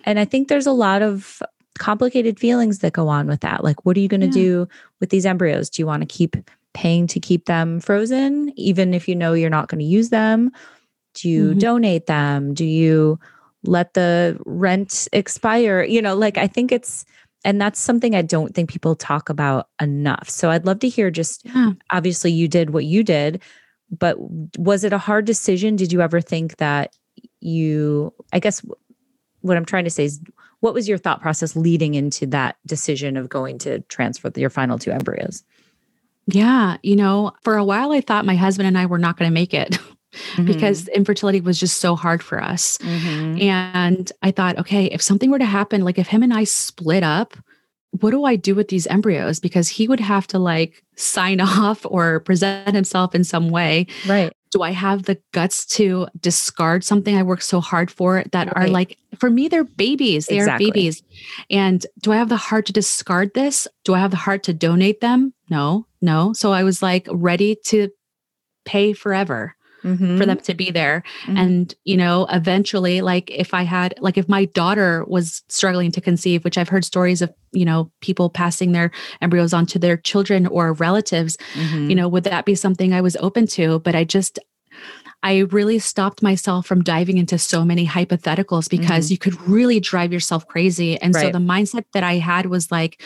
And 0.05 0.21
I 0.21 0.25
think 0.25 0.47
there's 0.47 0.67
a 0.67 0.73
lot 0.73 1.03
of 1.03 1.43
complicated 1.77 2.39
feelings 2.39 2.79
that 2.81 2.93
go 2.93 3.09
on 3.09 3.27
with 3.27 3.41
that. 3.41 3.65
Like, 3.65 3.85
what 3.85 3.97
are 3.97 4.01
you 4.01 4.09
going 4.09 4.21
to 4.21 4.27
yeah. 4.27 4.33
do 4.33 4.69
with 5.01 5.11
these 5.11 5.27
embryos? 5.27 5.71
Do 5.71 5.83
you 5.83 5.87
want 5.87 6.03
to 6.03 6.07
keep 6.07 6.37
paying 6.75 7.07
to 7.07 7.21
keep 7.21 7.47
them 7.47 7.81
frozen, 7.81 8.53
even 8.57 8.93
if 8.93 9.09
you 9.09 9.17
know 9.17 9.33
you're 9.33 9.49
not 9.49 9.69
going 9.69 9.79
to 9.79 9.85
use 9.85 10.11
them? 10.11 10.51
Do 11.15 11.31
you 11.31 11.51
mm-hmm. 11.51 11.59
donate 11.61 12.07
them? 12.07 12.53
Do 12.53 12.65
you 12.65 13.19
let 13.63 13.95
the 13.95 14.37
rent 14.45 15.09
expire? 15.13 15.83
You 15.85 16.03
know, 16.03 16.15
like 16.15 16.37
I 16.37 16.47
think 16.47 16.73
it's, 16.73 17.05
and 17.45 17.61
that's 17.61 17.81
something 17.81 18.15
I 18.15 18.23
don't 18.23 18.55
think 18.55 18.69
people 18.69 18.97
talk 18.97 19.29
about 19.29 19.69
enough. 19.81 20.29
So 20.29 20.51
I'd 20.51 20.67
love 20.67 20.81
to 20.81 20.89
hear 20.89 21.11
just 21.11 21.45
yeah. 21.45 21.73
obviously 21.91 22.33
you 22.33 22.49
did 22.49 22.71
what 22.71 22.85
you 22.85 23.03
did, 23.03 23.41
but 23.97 24.17
was 24.59 24.83
it 24.85 24.93
a 24.93 24.99
hard 24.99 25.25
decision? 25.25 25.77
Did 25.77 25.93
you 25.93 26.01
ever 26.01 26.21
think 26.21 26.57
that 26.57 26.95
you, 27.41 28.13
I 28.33 28.39
guess 28.41 28.65
what 29.43 29.57
I'm 29.57 29.65
trying 29.67 29.85
to 29.85 29.91
say 29.91 30.05
is, 30.05 30.21
what 30.61 30.73
was 30.73 30.89
your 30.89 30.97
thought 30.97 31.21
process 31.21 31.55
leading 31.55 31.93
into 31.95 32.25
that 32.29 32.57
decision 32.65 33.19
of 33.19 33.29
going 33.29 33.59
to 33.59 33.81
transfer 33.81 34.33
your 34.35 34.49
final 34.49 34.79
two 34.79 34.91
embryos? 34.91 35.45
Yeah. 36.27 36.79
You 36.83 36.97
know, 36.97 37.33
for 37.43 37.57
a 37.57 37.65
while, 37.65 37.93
I 37.93 38.01
thought 38.01 38.25
my 38.25 38.37
husband 38.37 38.67
and 38.67 38.79
I 38.79 38.87
were 38.87 38.99
not 38.99 39.17
going 39.17 39.31
to 39.31 39.35
make 39.35 39.55
it 39.55 39.71
mm-hmm. 40.13 40.45
because 40.45 40.89
infertility 40.89 41.41
was 41.41 41.61
just 41.61 41.79
so 41.79 41.97
hard 41.97 42.23
for 42.23 42.43
us. 42.43 42.79
Mm-hmm. 42.79 43.43
And 43.43 44.13
I 44.23 44.31
thought, 44.31 44.59
okay, 44.59 44.87
if 44.87 45.03
something 45.03 45.31
were 45.31 45.39
to 45.39 45.45
happen, 45.45 45.83
like 45.83 45.99
if 45.99 46.09
him 46.09 46.23
and 46.23 46.33
I 46.33 46.45
split 46.45 47.03
up, 47.03 47.37
what 48.01 48.11
do 48.11 48.25
I 48.25 48.37
do 48.37 48.55
with 48.55 48.69
these 48.69 48.87
embryos? 48.89 49.39
Because 49.39 49.69
he 49.69 49.87
would 49.87 50.01
have 50.01 50.27
to 50.29 50.39
like 50.39 50.83
sign 50.97 51.41
off 51.43 51.85
or 51.85 52.21
present 52.21 52.75
himself 52.75 53.15
in 53.15 53.25
some 53.25 53.51
way. 53.51 53.87
Right. 54.07 54.33
Do 54.55 54.63
I 54.63 54.71
have 54.71 55.03
the 55.03 55.21
guts 55.33 55.67
to 55.67 56.07
discard 56.21 56.85
something 56.85 57.17
I 57.17 57.25
worked 57.25 57.43
so 57.43 57.61
hard 57.61 57.91
for 57.91 58.23
that 58.31 58.47
right. 58.47 58.57
are 58.57 58.69
like, 58.69 58.97
for 59.19 59.29
me, 59.29 59.49
they're 59.49 59.65
babies. 59.65 60.27
They 60.27 60.37
exactly. 60.37 60.67
are 60.67 60.71
babies. 60.71 61.03
And 61.51 61.85
do 62.01 62.13
I 62.13 62.19
have 62.19 62.29
the 62.29 62.37
heart 62.37 62.67
to 62.67 62.73
discard 62.73 63.35
this? 63.35 63.67
Do 63.83 63.95
I 63.95 63.99
have 63.99 64.13
the 64.13 64.17
heart 64.17 64.45
to 64.45 64.55
donate 64.55 65.01
them? 65.01 65.35
No, 65.51 65.89
no. 66.01 66.35
So 66.35 66.53
I 66.53 66.63
was 66.63 66.83
like 66.83 67.09
ready 67.11 67.57
to 67.65 67.89
pay 68.65 68.93
forever. 68.93 69.57
Mm-hmm. 69.85 70.17
for 70.17 70.25
them 70.25 70.39
to 70.39 70.55
be 70.55 70.71
there. 70.71 71.03
Mm-hmm. 71.25 71.37
And, 71.37 71.75
you 71.85 71.99
know, 71.99 72.27
eventually, 72.31 73.03
like 73.03 73.31
if 73.31 73.53
I 73.53 73.65
had, 73.65 73.95
like 74.01 74.17
if 74.17 74.31
my 74.31 74.47
daughter 74.47 75.05
was 75.07 75.43
struggling 75.51 75.93
to 75.93 76.01
conceive, 76.01 76.43
which 76.43 76.57
I've 76.57 76.71
heard 76.71 76.87
stories 76.87 77.21
of, 77.21 77.31
you 77.53 77.67
know, 77.67 77.93
people 78.01 78.31
passing 78.31 78.73
their 78.73 78.93
embryos 79.21 79.53
on 79.53 79.67
to 79.67 79.79
their 79.79 79.99
children 79.99 80.47
or 80.47 80.73
relatives, 80.73 81.37
mm-hmm. 81.53 81.91
you 81.91 81.97
know, 81.97 82.09
would 82.09 82.25
that 82.25 82.47
be 82.47 82.55
something 82.55 82.95
I 82.95 83.03
was 83.03 83.15
open 83.17 83.47
to? 83.49 83.79
But 83.81 83.95
I 83.95 84.05
just, 84.05 84.39
I 85.23 85.41
really 85.51 85.79
stopped 85.79 86.23
myself 86.23 86.67
from 86.67 86.83
diving 86.83 87.19
into 87.19 87.37
so 87.37 87.63
many 87.63 87.87
hypotheticals 87.87 88.71
because 88.71 89.07
mm-hmm. 89.07 89.13
you 89.13 89.19
could 89.19 89.41
really 89.43 89.81
drive 89.81 90.15
yourself 90.15 90.47
crazy. 90.49 90.99
And 90.99 91.15
right. 91.15 91.27
so 91.27 91.31
the 91.31 91.45
mindset 91.45 91.85
that 91.93 92.03
I 92.03 92.15
had 92.15 92.47
was 92.47 92.71
like, 92.71 93.03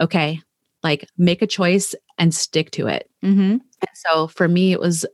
okay, 0.00 0.40
like 0.82 1.08
make 1.16 1.42
a 1.42 1.46
choice 1.46 1.94
and 2.18 2.34
stick 2.34 2.72
to 2.72 2.88
it. 2.88 3.08
Mm-hmm. 3.24 3.50
And 3.52 3.90
so 3.94 4.26
for 4.26 4.48
me, 4.48 4.72
it 4.72 4.80
was 4.80 5.06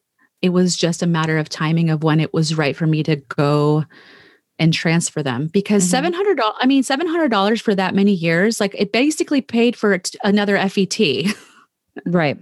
it 0.45 0.53
was 0.53 0.77
just 0.77 1.03
a 1.03 1.07
matter 1.07 1.39
of 1.39 1.49
timing 1.49 1.89
of 1.89 2.03
when 2.03 2.21
it 2.21 2.35
was 2.35 2.55
right 2.55 2.77
for 2.77 2.87
me 2.87 3.03
to 3.03 3.17
go 3.17 3.83
and 4.59 4.75
transfer 4.75 5.23
them 5.23 5.47
because 5.47 5.91
mm-hmm. 5.91 6.15
$700 6.15 6.53
I 6.59 6.67
mean 6.67 6.83
$700 6.83 7.63
for 7.63 7.75
that 7.75 7.95
many 7.95 8.13
years 8.13 8.61
like 8.61 8.75
it 8.77 8.93
basically 8.93 9.41
paid 9.41 9.75
for 9.75 9.99
another 10.23 10.59
FET. 10.69 11.01
right. 12.07 12.37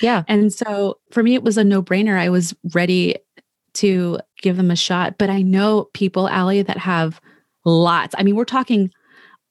Yeah. 0.00 0.22
And 0.26 0.54
so 0.54 1.00
for 1.10 1.22
me 1.22 1.34
it 1.34 1.42
was 1.42 1.58
a 1.58 1.64
no-brainer. 1.64 2.18
I 2.18 2.30
was 2.30 2.54
ready 2.72 3.16
to 3.74 4.20
give 4.40 4.56
them 4.56 4.70
a 4.70 4.76
shot, 4.76 5.18
but 5.18 5.28
I 5.28 5.42
know 5.42 5.90
people 5.92 6.26
Ali 6.28 6.62
that 6.62 6.78
have 6.78 7.20
lots. 7.66 8.14
I 8.16 8.22
mean, 8.22 8.36
we're 8.36 8.46
talking 8.46 8.90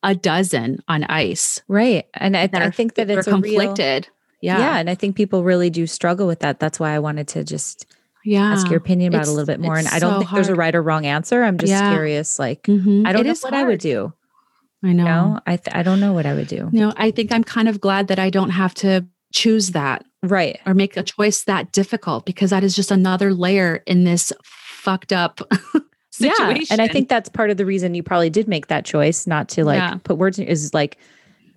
a 0.01 0.15
dozen 0.15 0.79
on 0.87 1.03
ice. 1.03 1.61
Right. 1.67 2.05
And 2.15 2.35
I, 2.35 2.49
I 2.53 2.71
think 2.71 2.95
that 2.95 3.11
it's 3.11 3.27
conflicted. 3.27 4.07
Real, 4.07 4.13
yeah. 4.43 4.59
Yeah. 4.59 4.77
And 4.77 4.89
I 4.89 4.95
think 4.95 5.15
people 5.15 5.43
really 5.43 5.69
do 5.69 5.87
struggle 5.87 6.27
with 6.27 6.39
that. 6.39 6.59
That's 6.59 6.77
why 6.77 6.91
I 6.91 6.99
wanted 6.99 7.29
to 7.29 7.45
just 7.45 7.85
yeah. 8.25 8.51
ask 8.51 8.67
your 8.67 8.77
opinion 8.77 9.13
about 9.13 9.21
it's, 9.21 9.29
it 9.29 9.31
a 9.31 9.35
little 9.35 9.47
bit 9.47 9.61
more. 9.61 9.77
And 9.77 9.87
I 9.87 9.99
don't 9.99 10.15
so 10.15 10.19
think 10.19 10.29
hard. 10.29 10.37
there's 10.37 10.49
a 10.49 10.55
right 10.55 10.75
or 10.75 10.83
wrong 10.83 11.05
answer. 11.05 11.43
I'm 11.43 11.57
just 11.57 11.69
yeah. 11.69 11.91
curious. 11.91 12.37
Like, 12.39 12.63
mm-hmm. 12.63 13.07
I 13.07 13.13
don't 13.13 13.21
it 13.21 13.29
know 13.29 13.35
what 13.41 13.53
hard. 13.53 13.65
I 13.65 13.69
would 13.69 13.79
do. 13.79 14.11
I 14.83 14.91
know. 14.91 15.03
You 15.03 15.09
know? 15.09 15.39
I 15.47 15.55
th- 15.55 15.73
I 15.73 15.81
don't 15.81 16.01
know 16.01 16.11
what 16.11 16.25
I 16.25 16.33
would 16.33 16.49
do. 16.49 16.67
No, 16.73 16.91
I 16.97 17.11
think 17.11 17.31
I'm 17.31 17.45
kind 17.45 17.69
of 17.69 17.79
glad 17.79 18.09
that 18.09 18.19
I 18.19 18.29
don't 18.29 18.49
have 18.49 18.73
to 18.75 19.05
choose 19.31 19.71
that. 19.71 20.03
Right. 20.21 20.59
Or 20.65 20.73
make 20.73 20.97
a 20.97 21.03
choice 21.03 21.45
that 21.45 21.71
difficult 21.71 22.25
because 22.25 22.49
that 22.49 22.65
is 22.65 22.75
just 22.75 22.91
another 22.91 23.33
layer 23.33 23.81
in 23.87 24.03
this 24.03 24.33
fucked 24.43 25.13
up 25.13 25.39
situation. 25.39 25.79
Yeah. 26.19 26.65
And 26.69 26.81
I 26.81 26.89
think 26.89 27.07
that's 27.07 27.29
part 27.29 27.49
of 27.49 27.55
the 27.55 27.65
reason 27.65 27.95
you 27.95 28.03
probably 28.03 28.29
did 28.29 28.49
make 28.49 28.67
that 28.67 28.83
choice, 28.83 29.25
not 29.25 29.47
to 29.49 29.63
like 29.63 29.79
yeah. 29.79 29.95
put 30.03 30.17
words 30.17 30.37
in, 30.37 30.47
is 30.47 30.73
like 30.73 30.97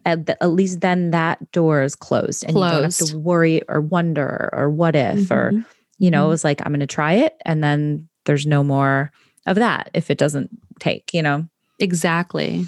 at, 0.07 0.27
the, 0.27 0.43
at, 0.43 0.51
least 0.51 0.81
then 0.81 1.11
that 1.11 1.51
door 1.53 1.83
is 1.83 1.95
closed 1.95 2.45
and 2.45 2.55
closed. 2.55 2.73
you 2.73 2.81
don't 2.81 2.85
have 2.85 3.11
to 3.11 3.19
worry 3.19 3.63
or 3.69 3.81
wonder 3.81 4.49
or 4.53 4.71
what 4.71 4.97
if 4.97 5.19
mm-hmm. 5.19 5.35
or 5.35 5.65
you 5.99 6.11
know, 6.11 6.21
mm-hmm. 6.21 6.27
it 6.27 6.29
was 6.29 6.45
like 6.45 6.61
I'm 6.63 6.73
going 6.73 6.81
to 6.81 6.87
try 6.87 7.15
it 7.15 7.37
and 7.45 7.63
then 7.63 8.09
there's 8.25 8.47
no 8.47 8.63
more 8.63 9.13
of 9.47 9.57
that 9.57 9.91
if 9.95 10.11
it 10.11 10.19
doesn't 10.19 10.51
take, 10.79 11.13
you 11.13 11.23
know. 11.23 11.49
Exactly. 11.79 12.65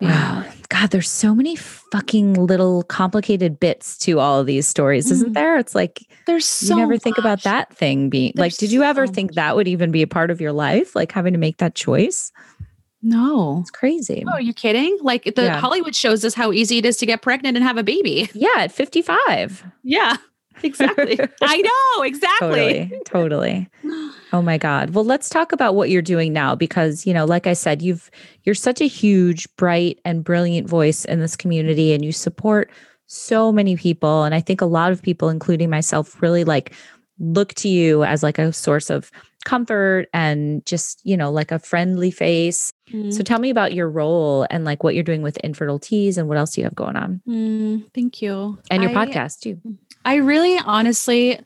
Wow. 0.00 0.44
God, 0.68 0.90
there's 0.90 1.08
so 1.08 1.34
many 1.34 1.56
fucking 1.56 2.34
little 2.34 2.84
complicated 2.84 3.58
bits 3.58 3.98
to 3.98 4.20
all 4.20 4.40
of 4.40 4.46
these 4.46 4.66
stories, 4.66 5.06
mm-hmm. 5.06 5.14
isn't 5.14 5.32
there? 5.32 5.58
It's 5.58 5.74
like 5.74 6.06
there's 6.26 6.44
so 6.44 6.74
you 6.74 6.80
never 6.80 6.94
much. 6.94 7.02
think 7.02 7.18
about 7.18 7.42
that 7.42 7.74
thing 7.74 8.08
being 8.08 8.32
there's 8.34 8.52
like, 8.52 8.56
did 8.58 8.70
you 8.70 8.82
ever 8.82 9.06
so 9.06 9.12
think 9.12 9.34
that 9.34 9.56
would 9.56 9.66
even 9.66 9.90
be 9.90 10.02
a 10.02 10.06
part 10.06 10.30
of 10.30 10.40
your 10.40 10.52
life? 10.52 10.94
Like 10.94 11.10
having 11.12 11.32
to 11.32 11.38
make 11.38 11.58
that 11.58 11.74
choice? 11.74 12.30
No. 13.02 13.58
It's 13.60 13.70
crazy. 13.70 14.24
Oh, 14.26 14.32
are 14.32 14.40
you 14.40 14.52
kidding? 14.52 14.98
Like 15.00 15.24
the 15.34 15.44
yeah. 15.44 15.60
Hollywood 15.60 15.94
shows 15.94 16.24
us 16.24 16.34
how 16.34 16.52
easy 16.52 16.78
it 16.78 16.86
is 16.86 16.96
to 16.98 17.06
get 17.06 17.22
pregnant 17.22 17.56
and 17.56 17.64
have 17.64 17.76
a 17.76 17.82
baby. 17.82 18.28
Yeah, 18.34 18.48
at 18.56 18.72
55. 18.72 19.64
Yeah. 19.82 20.16
Exactly. 20.64 21.16
I 21.42 21.60
know, 21.60 22.02
exactly. 22.02 22.90
Totally. 23.04 23.68
Totally. 23.84 24.14
Oh 24.32 24.42
my 24.42 24.58
God. 24.58 24.90
Well, 24.90 25.04
let's 25.04 25.28
talk 25.28 25.52
about 25.52 25.76
what 25.76 25.88
you're 25.88 26.02
doing 26.02 26.32
now 26.32 26.56
because, 26.56 27.06
you 27.06 27.14
know, 27.14 27.24
like 27.24 27.46
I 27.46 27.52
said, 27.52 27.80
you've 27.80 28.10
you're 28.42 28.56
such 28.56 28.80
a 28.80 28.88
huge, 28.88 29.46
bright, 29.54 30.00
and 30.04 30.24
brilliant 30.24 30.68
voice 30.68 31.04
in 31.04 31.20
this 31.20 31.36
community 31.36 31.92
and 31.92 32.04
you 32.04 32.10
support 32.10 32.72
so 33.06 33.52
many 33.52 33.76
people. 33.76 34.24
And 34.24 34.34
I 34.34 34.40
think 34.40 34.60
a 34.60 34.66
lot 34.66 34.90
of 34.90 35.00
people, 35.00 35.28
including 35.28 35.70
myself, 35.70 36.20
really 36.20 36.42
like 36.42 36.74
look 37.20 37.54
to 37.54 37.68
you 37.68 38.04
as 38.04 38.22
like 38.22 38.38
a 38.38 38.52
source 38.52 38.90
of 38.90 39.10
comfort 39.48 40.08
and 40.12 40.64
just, 40.66 41.00
you 41.04 41.16
know, 41.16 41.32
like 41.32 41.50
a 41.50 41.58
friendly 41.58 42.10
face. 42.10 42.70
Mm. 42.92 43.10
So 43.10 43.22
tell 43.22 43.38
me 43.38 43.48
about 43.48 43.72
your 43.72 43.88
role 43.88 44.46
and 44.50 44.62
like 44.66 44.84
what 44.84 44.94
you're 44.94 45.02
doing 45.02 45.22
with 45.22 45.38
Infertile 45.38 45.78
Tees 45.78 46.18
and 46.18 46.28
what 46.28 46.36
else 46.36 46.58
you 46.58 46.64
have 46.64 46.74
going 46.74 46.96
on. 46.96 47.22
Mm, 47.26 47.90
thank 47.94 48.20
you. 48.20 48.58
And 48.70 48.82
your 48.82 48.92
I, 48.92 49.06
podcast 49.06 49.40
too. 49.40 49.58
I 50.04 50.16
really 50.16 50.58
honestly 50.58 51.40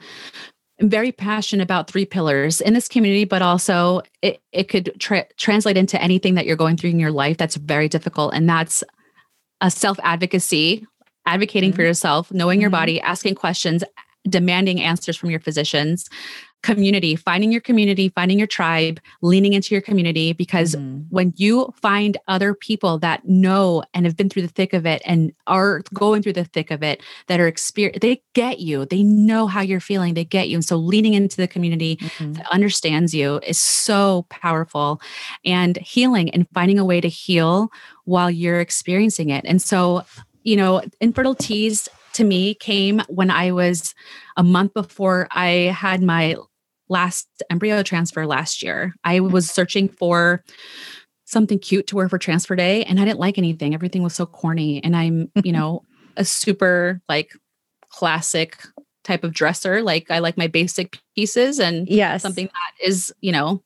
am 0.80 0.90
very 0.90 1.12
passionate 1.12 1.62
about 1.62 1.88
three 1.88 2.04
pillars 2.04 2.60
in 2.60 2.74
this 2.74 2.88
community, 2.88 3.24
but 3.24 3.40
also 3.40 4.02
it, 4.20 4.40
it 4.50 4.64
could 4.64 4.92
tra- 4.98 5.28
translate 5.36 5.76
into 5.76 6.00
anything 6.02 6.34
that 6.34 6.44
you're 6.44 6.56
going 6.56 6.76
through 6.76 6.90
in 6.90 6.98
your 6.98 7.12
life 7.12 7.36
that's 7.36 7.54
very 7.54 7.88
difficult. 7.88 8.34
And 8.34 8.48
that's 8.48 8.82
a 9.60 9.70
self 9.70 10.00
advocacy, 10.02 10.84
advocating 11.24 11.70
mm-hmm. 11.70 11.76
for 11.76 11.82
yourself, 11.82 12.32
knowing 12.32 12.56
mm-hmm. 12.56 12.62
your 12.62 12.70
body, 12.70 13.00
asking 13.00 13.36
questions, 13.36 13.84
demanding 14.28 14.80
answers 14.80 15.16
from 15.16 15.30
your 15.30 15.40
physicians, 15.40 16.08
community, 16.62 17.16
finding 17.16 17.52
your 17.52 17.60
community, 17.60 18.08
finding 18.08 18.38
your 18.38 18.46
tribe, 18.46 19.00
leaning 19.20 19.52
into 19.52 19.74
your 19.74 19.82
community. 19.82 20.32
Because 20.32 20.74
mm-hmm. 20.74 21.02
when 21.10 21.32
you 21.36 21.72
find 21.80 22.16
other 22.28 22.54
people 22.54 22.98
that 23.00 23.26
know 23.26 23.82
and 23.94 24.06
have 24.06 24.16
been 24.16 24.28
through 24.28 24.42
the 24.42 24.48
thick 24.48 24.72
of 24.72 24.86
it 24.86 25.02
and 25.04 25.32
are 25.46 25.82
going 25.92 26.22
through 26.22 26.34
the 26.34 26.44
thick 26.44 26.70
of 26.70 26.82
it, 26.82 27.02
that 27.26 27.40
are 27.40 27.46
experienced, 27.46 28.00
they 28.00 28.22
get 28.34 28.60
you, 28.60 28.86
they 28.86 29.02
know 29.02 29.46
how 29.46 29.60
you're 29.60 29.80
feeling, 29.80 30.14
they 30.14 30.24
get 30.24 30.48
you. 30.48 30.56
And 30.56 30.64
so 30.64 30.76
leaning 30.76 31.14
into 31.14 31.36
the 31.36 31.48
community 31.48 31.96
mm-hmm. 31.96 32.34
that 32.34 32.46
understands 32.50 33.14
you 33.14 33.40
is 33.46 33.60
so 33.60 34.26
powerful 34.30 35.00
and 35.44 35.76
healing 35.78 36.30
and 36.30 36.46
finding 36.54 36.78
a 36.78 36.84
way 36.84 37.00
to 37.00 37.08
heal 37.08 37.70
while 38.04 38.30
you're 38.30 38.60
experiencing 38.60 39.30
it. 39.30 39.44
And 39.46 39.60
so, 39.60 40.04
you 40.42 40.56
know, 40.56 40.82
infertile 41.00 41.34
tees 41.34 41.88
to 42.14 42.24
me 42.24 42.54
came 42.54 43.00
when 43.08 43.30
I 43.30 43.52
was 43.52 43.94
a 44.36 44.42
month 44.42 44.74
before 44.74 45.28
I 45.30 45.74
had 45.74 46.02
my 46.02 46.36
last 46.92 47.26
embryo 47.50 47.82
transfer 47.82 48.26
last 48.26 48.62
year. 48.62 48.94
I 49.02 49.20
was 49.20 49.50
searching 49.50 49.88
for 49.88 50.44
something 51.24 51.58
cute 51.58 51.86
to 51.88 51.96
wear 51.96 52.08
for 52.08 52.18
transfer 52.18 52.54
day 52.54 52.84
and 52.84 53.00
I 53.00 53.04
didn't 53.04 53.18
like 53.18 53.38
anything. 53.38 53.74
Everything 53.74 54.02
was 54.02 54.14
so 54.14 54.26
corny. 54.26 54.84
And 54.84 54.94
I'm, 54.94 55.32
you 55.42 55.52
know, 55.58 55.82
a 56.16 56.24
super 56.24 57.00
like 57.08 57.32
classic 57.88 58.62
type 59.02 59.24
of 59.24 59.32
dresser. 59.32 59.82
Like 59.82 60.10
I 60.10 60.20
like 60.20 60.36
my 60.36 60.46
basic 60.46 60.98
pieces 61.16 61.58
and 61.58 61.88
yes. 61.88 62.22
something 62.22 62.46
that 62.46 62.86
is, 62.86 63.12
you 63.20 63.32
know, 63.32 63.62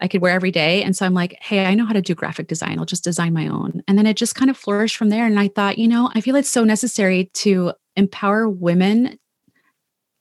I 0.00 0.08
could 0.08 0.22
wear 0.22 0.32
every 0.32 0.50
day. 0.50 0.82
And 0.82 0.96
so 0.96 1.04
I'm 1.04 1.12
like, 1.12 1.36
hey, 1.42 1.66
I 1.66 1.74
know 1.74 1.84
how 1.84 1.92
to 1.92 2.00
do 2.00 2.14
graphic 2.14 2.48
design. 2.48 2.78
I'll 2.78 2.86
just 2.86 3.04
design 3.04 3.34
my 3.34 3.46
own. 3.46 3.82
And 3.86 3.98
then 3.98 4.06
it 4.06 4.16
just 4.16 4.34
kind 4.34 4.50
of 4.50 4.56
flourished 4.56 4.96
from 4.96 5.10
there. 5.10 5.26
And 5.26 5.38
I 5.38 5.48
thought, 5.48 5.78
you 5.78 5.86
know, 5.86 6.10
I 6.14 6.22
feel 6.22 6.36
it's 6.36 6.48
so 6.48 6.64
necessary 6.64 7.30
to 7.34 7.74
empower 7.96 8.48
women 8.48 9.18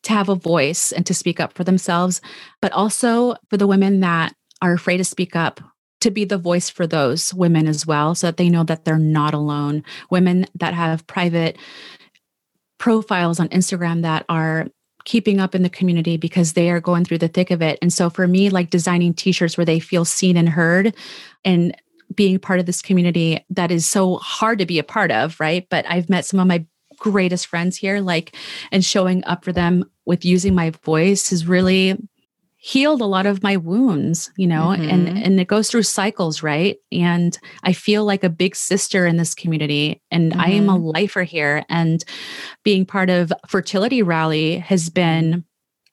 to 0.10 0.14
have 0.14 0.30
a 0.30 0.36
voice 0.36 0.92
and 0.92 1.06
to 1.06 1.14
speak 1.14 1.40
up 1.40 1.54
for 1.54 1.64
themselves, 1.64 2.20
but 2.62 2.72
also 2.74 3.36
for 3.50 3.58
the 3.58 3.68
women 3.68 4.00
that 4.00 4.34
are 4.62 4.74
afraid 4.74 4.98
to 4.98 5.04
speak 5.04 5.36
up 5.36 5.62
to 6.02 6.10
be 6.10 6.26
the 6.26 6.38
voice 6.38 6.70
for 6.70 6.88
those 6.88 7.34
women 7.34 7.68
as 7.68 7.86
well 7.86 8.16
so 8.16 8.28
that 8.28 8.38
they 8.38 8.50
know 8.50 8.64
that 8.64 8.86
they're 8.86 8.98
not 8.98 9.34
alone. 9.34 9.84
Women 10.10 10.48
that 10.56 10.74
have 10.74 11.06
private 11.08 11.58
profiles 12.80 13.40
on 13.40 13.50
instagram 13.50 14.04
that 14.04 14.26
are 14.30 14.68
keeping 15.04 15.40
up 15.40 15.54
in 15.54 15.64
the 15.64 15.70
community 15.70 16.16
because 16.18 16.54
they 16.54 16.70
are 16.70 16.80
going 16.80 17.04
through 17.04 17.18
the 17.18 17.28
thick 17.28 17.52
of 17.52 17.62
it. 17.62 17.78
And 17.82 17.92
so 17.92 18.10
for 18.10 18.26
me 18.26 18.50
like 18.50 18.70
designing 18.70 19.14
t-shirts 19.14 19.58
where 19.58 19.66
they 19.66 19.80
feel 19.80 20.06
seen 20.06 20.38
and 20.38 20.48
heard 20.48 20.96
and 21.44 21.76
being 22.16 22.40
part 22.40 22.60
of 22.60 22.66
this 22.66 22.82
community 22.82 23.46
that 23.50 23.70
is 23.70 23.86
so 23.86 24.18
hard 24.18 24.60
to 24.60 24.66
be 24.66 24.80
a 24.80 24.84
part 24.84 25.12
of 25.12 25.40
right? 25.40 25.68
But 25.70 25.86
i've 25.88 26.10
met 26.10 26.26
some 26.26 26.40
of 26.40 26.48
my 26.48 26.66
greatest 27.00 27.48
friends 27.48 27.78
here 27.78 28.02
like 28.02 28.36
and 28.72 28.86
showing 28.86 29.24
up 29.26 29.44
for 29.44 29.52
them 29.52 29.90
with 30.10 30.26
using 30.26 30.56
my 30.56 30.72
voice 30.72 31.30
has 31.30 31.46
really 31.46 31.96
healed 32.58 33.00
a 33.00 33.06
lot 33.06 33.28
of 33.28 33.44
my 33.44 33.56
wounds 33.56 34.32
you 34.36 34.48
know 34.48 34.64
mm-hmm. 34.64 34.90
and 34.90 35.08
and 35.08 35.40
it 35.40 35.48
goes 35.48 35.70
through 35.70 35.84
cycles 35.84 36.42
right 36.44 36.78
and 36.92 37.38
i 37.64 37.72
feel 37.72 38.04
like 38.04 38.24
a 38.24 38.30
big 38.30 38.56
sister 38.56 39.06
in 39.06 39.18
this 39.18 39.36
community 39.36 40.02
and 40.10 40.32
mm-hmm. 40.32 40.42
i 40.42 40.48
am 40.48 40.68
a 40.68 40.74
mm-hmm. 40.74 40.88
lifer 40.88 41.22
here 41.22 41.64
and 41.70 42.04
being 42.64 42.86
part 42.86 43.10
of 43.10 43.32
fertility 43.48 44.02
rally 44.02 44.58
has 44.58 44.90
been 44.90 45.46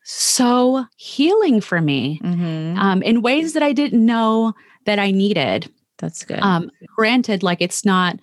so 0.03 0.85
healing 0.97 1.61
for 1.61 1.81
me 1.81 2.19
mm-hmm. 2.25 2.79
um, 2.79 3.03
in 3.03 3.21
ways 3.23 3.53
that 3.53 3.63
i 3.63 3.73
didn't 3.73 4.05
know 4.05 4.55
that 4.87 4.99
i 4.99 5.11
needed 5.11 5.71
that's 5.99 6.25
good 6.25 6.41
um, 6.41 6.71
granted 6.97 7.43
like 7.43 7.61
it's 7.61 7.85
not 7.85 8.19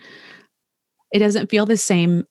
it 1.13 1.19
doesn't 1.19 1.51
feel 1.51 1.67
the 1.67 1.77
same 1.77 2.25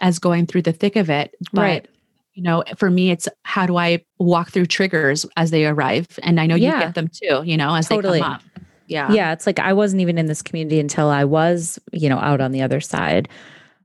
as 0.00 0.18
going 0.18 0.46
through 0.46 0.62
the 0.62 0.72
thick 0.72 0.96
of 0.96 1.10
it. 1.10 1.34
But, 1.52 1.60
right. 1.60 1.88
You 2.34 2.42
know, 2.42 2.64
for 2.76 2.90
me, 2.90 3.10
it's 3.10 3.28
how 3.44 3.66
do 3.66 3.76
I 3.76 4.04
walk 4.18 4.50
through 4.50 4.66
triggers 4.66 5.24
as 5.36 5.50
they 5.50 5.66
arrive? 5.66 6.06
And 6.22 6.40
I 6.40 6.46
know 6.46 6.56
yeah. 6.56 6.74
you 6.74 6.80
get 6.80 6.94
them 6.94 7.08
too, 7.08 7.42
you 7.44 7.56
know, 7.56 7.74
as 7.74 7.88
totally. 7.88 8.18
they 8.18 8.22
come 8.22 8.32
up. 8.32 8.42
Yeah. 8.86 9.12
Yeah. 9.12 9.32
It's 9.32 9.46
like 9.46 9.58
I 9.58 9.72
wasn't 9.72 10.02
even 10.02 10.18
in 10.18 10.26
this 10.26 10.42
community 10.42 10.78
until 10.80 11.08
I 11.08 11.24
was, 11.24 11.78
you 11.92 12.08
know, 12.08 12.18
out 12.18 12.40
on 12.40 12.52
the 12.52 12.60
other 12.62 12.80
side. 12.80 13.28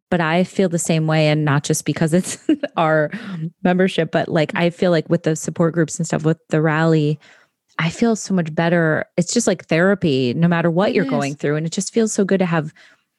But 0.09 0.19
I 0.19 0.43
feel 0.43 0.67
the 0.67 0.79
same 0.79 1.05
way. 1.05 1.27
And 1.27 1.45
not 1.45 1.63
just 1.63 1.85
because 1.85 2.13
it's 2.13 2.39
our 2.77 3.11
membership, 3.63 4.11
but 4.11 4.27
like 4.27 4.51
I 4.55 4.71
feel 4.71 4.91
like 4.91 5.07
with 5.09 5.23
the 5.23 5.35
support 5.35 5.73
groups 5.73 5.97
and 5.97 6.05
stuff, 6.05 6.25
with 6.25 6.39
the 6.49 6.61
rally, 6.61 7.19
I 7.77 7.91
feel 7.91 8.15
so 8.15 8.33
much 8.33 8.53
better. 8.53 9.05
It's 9.15 9.33
just 9.33 9.47
like 9.47 9.67
therapy, 9.67 10.33
no 10.33 10.47
matter 10.47 10.71
what 10.71 10.89
it 10.89 10.95
you're 10.95 11.05
is. 11.05 11.11
going 11.11 11.35
through. 11.35 11.55
And 11.55 11.65
it 11.65 11.71
just 11.71 11.93
feels 11.93 12.11
so 12.11 12.25
good 12.25 12.39
to 12.39 12.45
have 12.45 12.73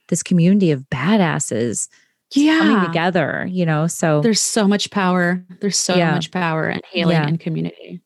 this 0.09 0.23
community 0.25 0.73
of 0.73 0.83
badasses 0.91 1.89
yeah. 2.33 2.59
coming 2.59 2.87
together, 2.87 3.47
you 3.51 3.67
know? 3.67 3.87
So 3.87 4.21
there's 4.21 4.41
so 4.41 4.69
much 4.69 4.91
power. 4.91 5.45
There's 5.61 5.77
so 5.77 5.95
yeah. 5.95 6.13
much 6.13 6.31
power 6.31 6.69
in 6.69 6.81
healing 6.91 7.17
yeah. 7.17 7.27
and 7.27 7.41
community. 7.41 8.01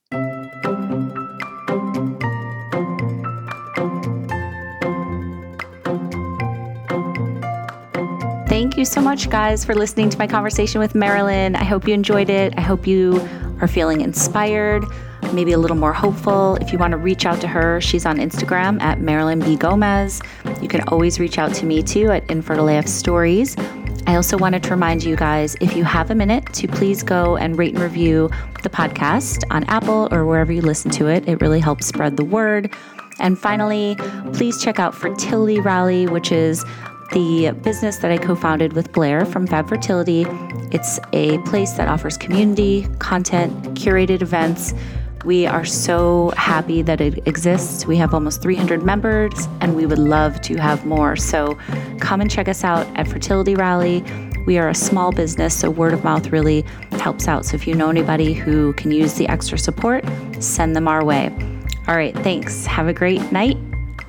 Thank 8.49 8.77
you 8.77 8.85
so 8.85 9.01
much, 9.01 9.31
guys, 9.31 9.65
for 9.65 9.75
listening 9.75 10.11
to 10.11 10.19
my 10.19 10.29
conversation 10.29 10.81
with 10.81 10.95
Marilyn. 10.95 11.57
I 11.57 11.65
hope 11.65 11.89
you 11.89 11.95
enjoyed 11.95 12.31
it. 12.31 12.55
I 12.57 12.61
hope 12.61 12.87
you 12.87 13.21
are 13.61 13.69
feeling 13.69 14.01
inspired. 14.01 14.85
maybe 15.33 15.53
a 15.53 15.59
little 15.59 15.77
more 15.77 15.93
hopeful, 15.93 16.57
if 16.57 16.73
you 16.73 16.79
want 16.79 16.93
to 16.93 16.97
reach 16.97 17.27
out 17.27 17.41
to 17.41 17.49
her, 17.49 17.81
she's 17.81 18.07
on 18.07 18.19
Instagram 18.19 18.81
at 18.81 19.01
Marilyn 19.01 19.41
B. 19.41 19.57
Gomez. 19.57 20.23
You 20.63 20.69
can 20.69 20.83
always 20.89 21.19
reach 21.19 21.39
out 21.39 21.53
to 21.55 21.67
me 21.67 21.83
too 21.83 22.11
at 22.11 22.31
Infertile 22.31 22.69
AF 22.69 22.87
Stories. 22.87 23.57
I 24.07 24.17
also 24.17 24.37
wanted 24.37 24.63
to 24.65 24.71
remind 24.71 25.03
you 25.03 25.17
guys 25.17 25.57
if 25.61 25.75
you 25.75 25.85
have 25.85 26.11
a 26.11 26.15
minute 26.15 26.53
to 26.55 26.69
please 26.69 27.03
go 27.03 27.37
and 27.37 27.57
rate 27.57 27.75
and 27.75 27.83
review 27.83 28.29
the 28.63 28.69
podcast 28.69 29.45
on 29.51 29.65
Apple 29.65 30.09
or 30.11 30.27
wherever 30.27 30.53
you 30.53 30.61
listen 30.61 30.91
to 30.93 31.09
it. 31.09 31.27
It 31.27 31.41
really 31.41 31.61
helps 31.61 31.87
spread 31.87 32.19
the 32.19 32.25
word. 32.25 32.71
And 33.19 33.39
finally, 33.39 33.97
please 34.35 34.63
check 34.63 34.79
out 34.79 34.95
Fertility 34.95 35.59
Rally, 35.59 36.07
which 36.07 36.33
is 36.33 36.65
the 37.13 37.53
business 37.63 37.99
that 37.99 38.11
I 38.11 38.19
co 38.19 38.35
founded 38.35 38.75
with 38.75 38.93
Blair 38.93 39.25
from 39.25 39.47
Fab 39.47 39.69
Fertility. 39.69 40.27
It's 40.71 40.99
a 41.15 41.39
place 41.39 41.73
that 41.73 41.89
offers 41.89 42.19
community, 42.19 42.87
content, 42.99 43.75
curated 43.75 44.21
events. 44.21 44.75
We 45.25 45.47
are 45.47 45.65
so 45.65 46.33
happy 46.37 46.83
that 46.83 47.01
it 47.01 47.27
exists. 47.27 47.87
We 47.87 47.97
have 47.97 48.13
almost 48.13 48.43
300 48.43 48.83
members 48.83 49.49
and 49.61 49.75
we 49.75 49.87
would 49.87 49.99
love 49.99 50.41
to 50.43 50.57
have 50.57 50.85
more. 50.85 51.17
So 51.17 51.59
come 51.99 52.21
and 52.21 52.31
check 52.31 52.47
us 52.47 52.63
out 52.63 52.87
at 52.97 53.09
Fertility 53.09 53.55
Rally. 53.55 54.05
We 54.47 54.59
are 54.59 54.69
a 54.69 54.75
small 54.75 55.11
business, 55.11 55.59
so 55.59 55.71
word 55.71 55.95
of 55.95 56.05
mouth 56.05 56.31
really 56.31 56.63
helps 56.93 57.27
out. 57.27 57.47
So 57.47 57.55
if 57.55 57.67
you 57.67 57.75
know 57.75 57.89
anybody 57.89 58.35
who 58.35 58.75
can 58.75 58.91
use 58.91 59.15
the 59.15 59.27
extra 59.29 59.57
support, 59.57 60.05
send 60.41 60.77
them 60.77 60.87
our 60.87 61.03
way. 61.03 61.33
All 61.89 61.97
right, 61.97 62.15
thanks. 62.19 62.67
Have 62.67 62.87
a 62.87 62.93
great 62.93 63.33
night, 63.33 63.57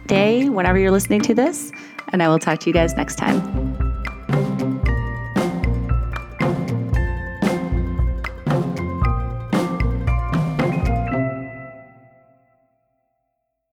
day, 0.07 0.49
whenever 0.49 0.77
you're 0.77 0.91
listening 0.91 1.21
to 1.21 1.33
this, 1.33 1.71
and 2.11 2.21
I 2.21 2.27
will 2.27 2.39
talk 2.39 2.59
to 2.59 2.69
you 2.69 2.73
guys 2.73 2.95
next 2.95 3.15
time. 3.15 3.74